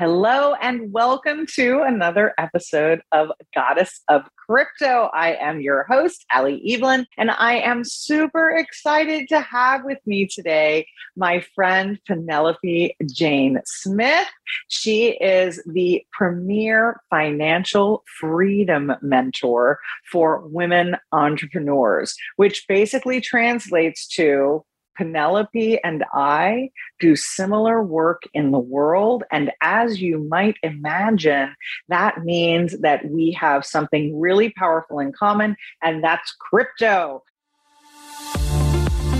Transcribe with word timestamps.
Hello, 0.00 0.54
and 0.54 0.92
welcome 0.92 1.46
to 1.54 1.82
another 1.82 2.34
episode 2.36 3.00
of 3.12 3.28
Goddess 3.54 4.00
of 4.08 4.22
Crypto. 4.34 5.08
I 5.14 5.36
am 5.36 5.60
your 5.60 5.84
host, 5.84 6.24
Halle 6.30 6.60
Eavelyn, 6.60 7.06
and 7.16 7.30
I 7.30 7.58
am 7.58 7.84
super 7.84 8.50
excited 8.50 9.28
to 9.28 9.40
have 9.40 9.84
with 9.84 9.98
me 10.04 10.26
today 10.26 10.88
my 11.16 11.44
friend 11.54 12.00
Penelope 12.08 12.96
Jane 13.08 13.60
Smith. 13.66 14.26
She 14.66 15.10
is 15.10 15.62
the 15.64 16.04
premier 16.10 17.00
financial 17.08 18.02
freedom 18.18 18.94
mentor 19.00 19.78
for 20.10 20.40
women 20.48 20.96
entrepreneurs, 21.12 22.16
which 22.34 22.66
basically 22.66 23.20
translates 23.20 24.08
to 24.16 24.64
Penelope 24.96 25.78
and 25.82 26.04
I 26.12 26.70
do 27.00 27.16
similar 27.16 27.82
work 27.82 28.22
in 28.32 28.50
the 28.50 28.58
world. 28.58 29.24
And 29.30 29.52
as 29.60 30.00
you 30.00 30.18
might 30.18 30.56
imagine, 30.62 31.54
that 31.88 32.24
means 32.24 32.78
that 32.80 33.04
we 33.10 33.32
have 33.32 33.64
something 33.64 34.18
really 34.18 34.50
powerful 34.50 34.98
in 34.98 35.12
common, 35.12 35.56
and 35.82 36.02
that's 36.02 36.34
crypto. 36.38 37.22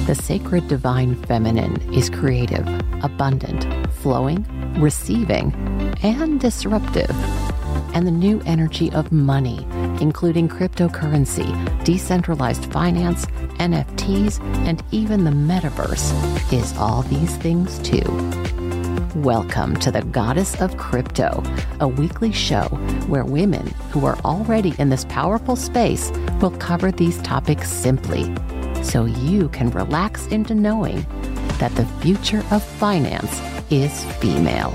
The 0.06 0.14
sacred 0.14 0.68
divine 0.68 1.14
feminine 1.24 1.80
is 1.94 2.10
creative, 2.10 2.66
abundant, 3.02 3.66
flowing, 3.94 4.46
receiving, 4.78 5.54
and 6.02 6.38
disruptive 6.38 7.10
and 7.94 8.06
the 8.06 8.10
new 8.10 8.42
energy 8.44 8.90
of 8.92 9.12
money, 9.12 9.66
including 10.00 10.48
cryptocurrency, 10.48 11.84
decentralized 11.84 12.70
finance, 12.72 13.26
NFTs, 13.58 14.40
and 14.66 14.82
even 14.90 15.24
the 15.24 15.30
metaverse, 15.30 16.12
is 16.52 16.76
all 16.76 17.02
these 17.02 17.36
things 17.36 17.78
too. 17.80 18.02
Welcome 19.16 19.76
to 19.76 19.90
the 19.90 20.02
Goddess 20.02 20.60
of 20.60 20.76
Crypto, 20.76 21.42
a 21.80 21.88
weekly 21.88 22.32
show 22.32 22.64
where 23.06 23.24
women 23.24 23.68
who 23.90 24.04
are 24.06 24.18
already 24.24 24.74
in 24.78 24.90
this 24.90 25.04
powerful 25.06 25.56
space 25.56 26.10
will 26.40 26.50
cover 26.52 26.90
these 26.90 27.20
topics 27.22 27.70
simply 27.70 28.34
so 28.82 29.04
you 29.04 29.48
can 29.50 29.70
relax 29.70 30.26
into 30.26 30.54
knowing 30.54 31.06
that 31.58 31.74
the 31.76 31.86
future 32.00 32.42
of 32.50 32.62
finance 32.62 33.40
is 33.70 34.04
female. 34.16 34.74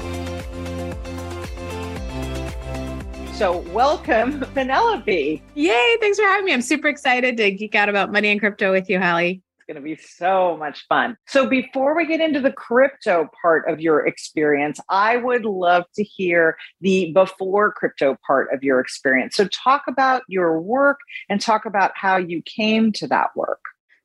So, 3.40 3.60
welcome, 3.72 4.42
Penelope. 4.54 5.42
Yay, 5.56 5.98
thanks 6.02 6.20
for 6.20 6.26
having 6.26 6.44
me. 6.44 6.52
I'm 6.52 6.62
super 6.62 6.90
excited 6.90 7.38
to 7.38 7.52
geek 7.52 7.74
out 7.74 7.88
about 7.88 8.12
money 8.12 8.28
and 8.28 8.38
crypto 8.38 8.70
with 8.70 8.90
you, 8.90 9.00
Halle. 9.00 9.30
It's 9.30 9.66
going 9.66 9.76
to 9.76 9.82
be 9.82 9.96
so 9.96 10.58
much 10.58 10.86
fun. 10.90 11.16
So, 11.26 11.48
before 11.48 11.96
we 11.96 12.06
get 12.06 12.20
into 12.20 12.42
the 12.42 12.52
crypto 12.52 13.30
part 13.42 13.66
of 13.70 13.80
your 13.80 14.06
experience, 14.06 14.82
I 14.90 15.16
would 15.16 15.46
love 15.46 15.86
to 15.96 16.04
hear 16.04 16.58
the 16.82 17.14
before 17.14 17.72
crypto 17.72 18.18
part 18.28 18.50
of 18.54 18.62
your 18.62 18.82
experience. 18.82 19.38
So, 19.38 19.48
talk 19.48 19.84
about 19.88 20.24
your 20.28 20.60
work 20.60 21.00
and 21.30 21.40
talk 21.40 21.64
about 21.64 21.92
how 21.96 22.18
you 22.18 22.42
came 22.42 22.92
to 22.92 23.08
that 23.08 23.30
work. 23.38 23.62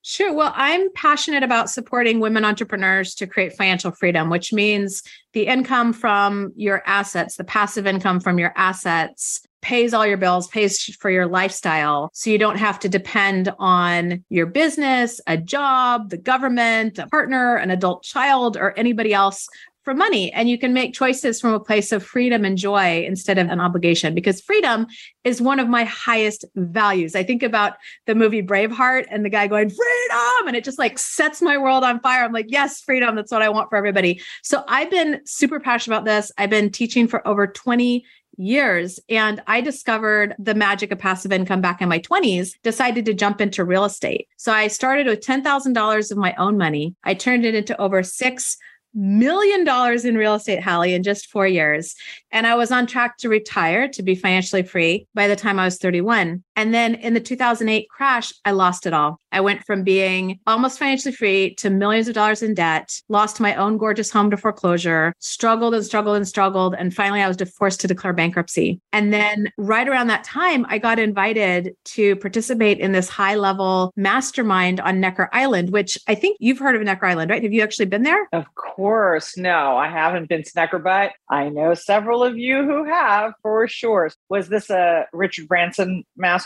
Sure. 0.06 0.34
Well, 0.34 0.52
I'm 0.54 0.92
passionate 0.92 1.42
about 1.42 1.70
supporting 1.70 2.20
women 2.20 2.44
entrepreneurs 2.44 3.14
to 3.14 3.26
create 3.26 3.54
financial 3.54 3.90
freedom, 3.90 4.28
which 4.28 4.52
means 4.52 5.02
the 5.32 5.46
income 5.46 5.94
from 5.94 6.52
your 6.56 6.82
assets, 6.84 7.36
the 7.36 7.44
passive 7.44 7.86
income 7.86 8.20
from 8.20 8.38
your 8.38 8.52
assets 8.54 9.40
pays 9.62 9.94
all 9.94 10.06
your 10.06 10.18
bills, 10.18 10.46
pays 10.48 10.84
for 11.00 11.08
your 11.08 11.26
lifestyle. 11.26 12.10
So 12.12 12.28
you 12.28 12.36
don't 12.36 12.58
have 12.58 12.78
to 12.80 12.88
depend 12.90 13.50
on 13.58 14.22
your 14.28 14.44
business, 14.44 15.22
a 15.26 15.38
job, 15.38 16.10
the 16.10 16.18
government, 16.18 16.98
a 16.98 17.06
partner, 17.06 17.56
an 17.56 17.70
adult 17.70 18.02
child, 18.02 18.58
or 18.58 18.78
anybody 18.78 19.14
else 19.14 19.48
for 19.84 19.94
money 19.94 20.32
and 20.32 20.48
you 20.48 20.58
can 20.58 20.72
make 20.72 20.94
choices 20.94 21.40
from 21.40 21.52
a 21.52 21.60
place 21.60 21.92
of 21.92 22.02
freedom 22.02 22.44
and 22.44 22.56
joy 22.56 23.04
instead 23.06 23.38
of 23.38 23.48
an 23.48 23.60
obligation 23.60 24.14
because 24.14 24.40
freedom 24.40 24.86
is 25.24 25.40
one 25.40 25.60
of 25.60 25.68
my 25.68 25.84
highest 25.84 26.44
values. 26.56 27.14
I 27.14 27.22
think 27.22 27.42
about 27.42 27.74
the 28.06 28.14
movie 28.14 28.42
Braveheart 28.42 29.06
and 29.10 29.24
the 29.24 29.30
guy 29.30 29.46
going 29.46 29.70
freedom 29.70 30.48
and 30.48 30.56
it 30.56 30.64
just 30.64 30.78
like 30.78 30.98
sets 30.98 31.42
my 31.42 31.58
world 31.58 31.84
on 31.84 32.00
fire. 32.00 32.24
I'm 32.24 32.32
like, 32.32 32.46
yes, 32.48 32.80
freedom, 32.80 33.14
that's 33.14 33.30
what 33.30 33.42
I 33.42 33.48
want 33.50 33.68
for 33.68 33.76
everybody. 33.76 34.20
So 34.42 34.64
I've 34.68 34.90
been 34.90 35.20
super 35.26 35.60
passionate 35.60 35.96
about 35.96 36.06
this. 36.06 36.32
I've 36.38 36.50
been 36.50 36.70
teaching 36.70 37.06
for 37.06 37.26
over 37.28 37.46
20 37.46 38.04
years 38.36 38.98
and 39.08 39.40
I 39.46 39.60
discovered 39.60 40.34
the 40.38 40.54
magic 40.54 40.90
of 40.90 40.98
passive 40.98 41.32
income 41.32 41.60
back 41.60 41.80
in 41.80 41.88
my 41.88 41.98
20s, 41.98 42.52
decided 42.62 43.04
to 43.06 43.14
jump 43.14 43.40
into 43.40 43.64
real 43.64 43.84
estate. 43.84 44.28
So 44.36 44.52
I 44.52 44.68
started 44.68 45.06
with 45.06 45.20
$10,000 45.20 46.10
of 46.10 46.18
my 46.18 46.34
own 46.36 46.58
money. 46.58 46.94
I 47.04 47.14
turned 47.14 47.44
it 47.44 47.54
into 47.54 47.80
over 47.80 48.02
6 48.02 48.56
million 48.94 49.64
dollars 49.64 50.04
in 50.04 50.16
real 50.16 50.34
estate, 50.34 50.62
Halle, 50.62 50.94
in 50.94 51.02
just 51.02 51.30
four 51.30 51.46
years. 51.46 51.94
And 52.30 52.46
I 52.46 52.54
was 52.54 52.70
on 52.70 52.86
track 52.86 53.18
to 53.18 53.28
retire 53.28 53.88
to 53.88 54.02
be 54.02 54.14
financially 54.14 54.62
free 54.62 55.06
by 55.14 55.28
the 55.28 55.36
time 55.36 55.58
I 55.58 55.64
was 55.64 55.78
31. 55.78 56.44
And 56.56 56.72
then 56.72 56.94
in 56.94 57.14
the 57.14 57.20
2008 57.20 57.88
crash, 57.88 58.32
I 58.44 58.52
lost 58.52 58.86
it 58.86 58.92
all. 58.92 59.20
I 59.32 59.40
went 59.40 59.64
from 59.64 59.82
being 59.82 60.38
almost 60.46 60.78
financially 60.78 61.12
free 61.12 61.54
to 61.56 61.68
millions 61.68 62.06
of 62.06 62.14
dollars 62.14 62.42
in 62.42 62.54
debt, 62.54 63.00
lost 63.08 63.40
my 63.40 63.54
own 63.56 63.78
gorgeous 63.78 64.10
home 64.10 64.30
to 64.30 64.36
foreclosure, 64.36 65.12
struggled 65.18 65.74
and 65.74 65.84
struggled 65.84 66.16
and 66.16 66.28
struggled. 66.28 66.74
And 66.78 66.94
finally, 66.94 67.20
I 67.20 67.26
was 67.26 67.36
forced 67.58 67.80
to 67.80 67.88
declare 67.88 68.12
bankruptcy. 68.12 68.80
And 68.92 69.12
then 69.12 69.50
right 69.58 69.88
around 69.88 70.06
that 70.06 70.22
time, 70.22 70.64
I 70.68 70.78
got 70.78 71.00
invited 71.00 71.74
to 71.86 72.14
participate 72.16 72.78
in 72.78 72.92
this 72.92 73.08
high 73.08 73.34
level 73.34 73.92
mastermind 73.96 74.80
on 74.80 75.00
Necker 75.00 75.28
Island, 75.32 75.70
which 75.70 75.98
I 76.06 76.14
think 76.14 76.36
you've 76.38 76.60
heard 76.60 76.76
of 76.76 76.82
Necker 76.82 77.06
Island, 77.06 77.30
right? 77.30 77.42
Have 77.42 77.52
you 77.52 77.62
actually 77.62 77.86
been 77.86 78.04
there? 78.04 78.28
Of 78.32 78.54
course. 78.54 79.36
No, 79.36 79.76
I 79.76 79.88
haven't 79.88 80.28
been 80.28 80.44
to 80.44 80.50
Necker, 80.54 80.78
but 80.78 81.12
I 81.28 81.48
know 81.48 81.74
several 81.74 82.22
of 82.22 82.38
you 82.38 82.62
who 82.64 82.84
have 82.84 83.32
for 83.42 83.66
sure. 83.66 84.10
Was 84.28 84.48
this 84.48 84.70
a 84.70 85.06
Richard 85.12 85.48
Branson 85.48 86.04
mastermind, 86.16 86.43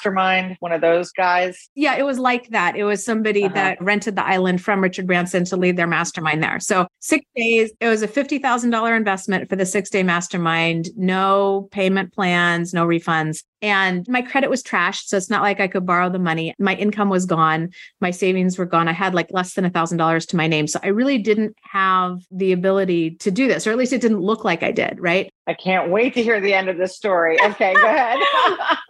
one 0.61 0.73
of 0.73 0.81
those 0.81 1.13
guys? 1.13 1.69
Yeah, 1.75 1.97
it 1.97 2.05
was 2.05 2.19
like 2.19 2.49
that. 2.51 2.77
It 2.77 2.85
was 2.85 3.05
somebody 3.05 3.45
uh-huh. 3.45 3.55
that 3.55 3.83
rented 3.83 4.17
the 4.17 4.27
island 4.27 4.63
from 4.63 4.81
Richard 4.81 5.07
Branson 5.07 5.45
to 5.47 5.57
lead 5.57 5.77
their 5.77 5.87
mastermind 5.87 6.43
there. 6.43 6.61
So 6.61 6.87
six 7.01 7.25
days, 7.37 7.73
it 7.81 7.89
was 7.89 8.03
a 8.03 8.09
$50,000 8.09 8.97
investment 8.97 9.49
for 9.49 9.57
the 9.57 9.67
six 9.67 9.91
day 9.91 10.03
mastermind, 10.03 10.89
no 10.97 11.69
payment 11.71 12.13
plans, 12.13 12.73
no 12.75 12.87
refunds. 12.87 13.43
And 13.63 14.07
my 14.09 14.23
credit 14.23 14.51
was 14.51 14.63
trashed. 14.63 15.07
So 15.07 15.17
it's 15.17 15.31
not 15.31 15.43
like 15.43 15.61
I 15.61 15.69
could 15.69 15.87
borrow 15.87 16.11
the 16.11 16.19
money. 16.19 16.55
My 16.59 16.75
income 16.75 17.09
was 17.09 17.27
gone. 17.27 17.71
My 18.01 18.11
savings 18.11 18.59
were 18.59 18.67
gone. 18.67 18.89
I 18.89 18.93
had 18.93 19.15
like 19.15 19.29
less 19.31 19.55
than 19.55 19.65
a 19.65 19.71
thousand 19.71 19.99
dollars 19.99 20.27
to 20.27 20.37
my 20.37 20.47
name. 20.47 20.67
So 20.67 20.79
I 20.83 20.89
really 20.89 21.19
didn't 21.19 21.57
have 21.63 22.21
the 22.31 22.53
ability 22.53 23.13
to 23.17 23.31
do 23.31 23.49
this, 23.49 23.67
or 23.67 23.71
at 23.71 23.79
least 23.79 23.93
it 23.93 24.01
didn't 24.01 24.21
look 24.21 24.45
like 24.45 24.63
I 24.63 24.73
did. 24.73 24.99
Right. 25.01 25.31
I 25.49 25.55
can't 25.55 25.91
wait 25.91 26.13
to 26.13 26.23
hear 26.23 26.43
the 26.43 26.53
end 26.53 26.69
of 26.69 26.77
this 26.77 26.95
story. 26.95 27.41
Okay, 27.43 27.73
go 27.73 27.87
ahead. 27.87 28.19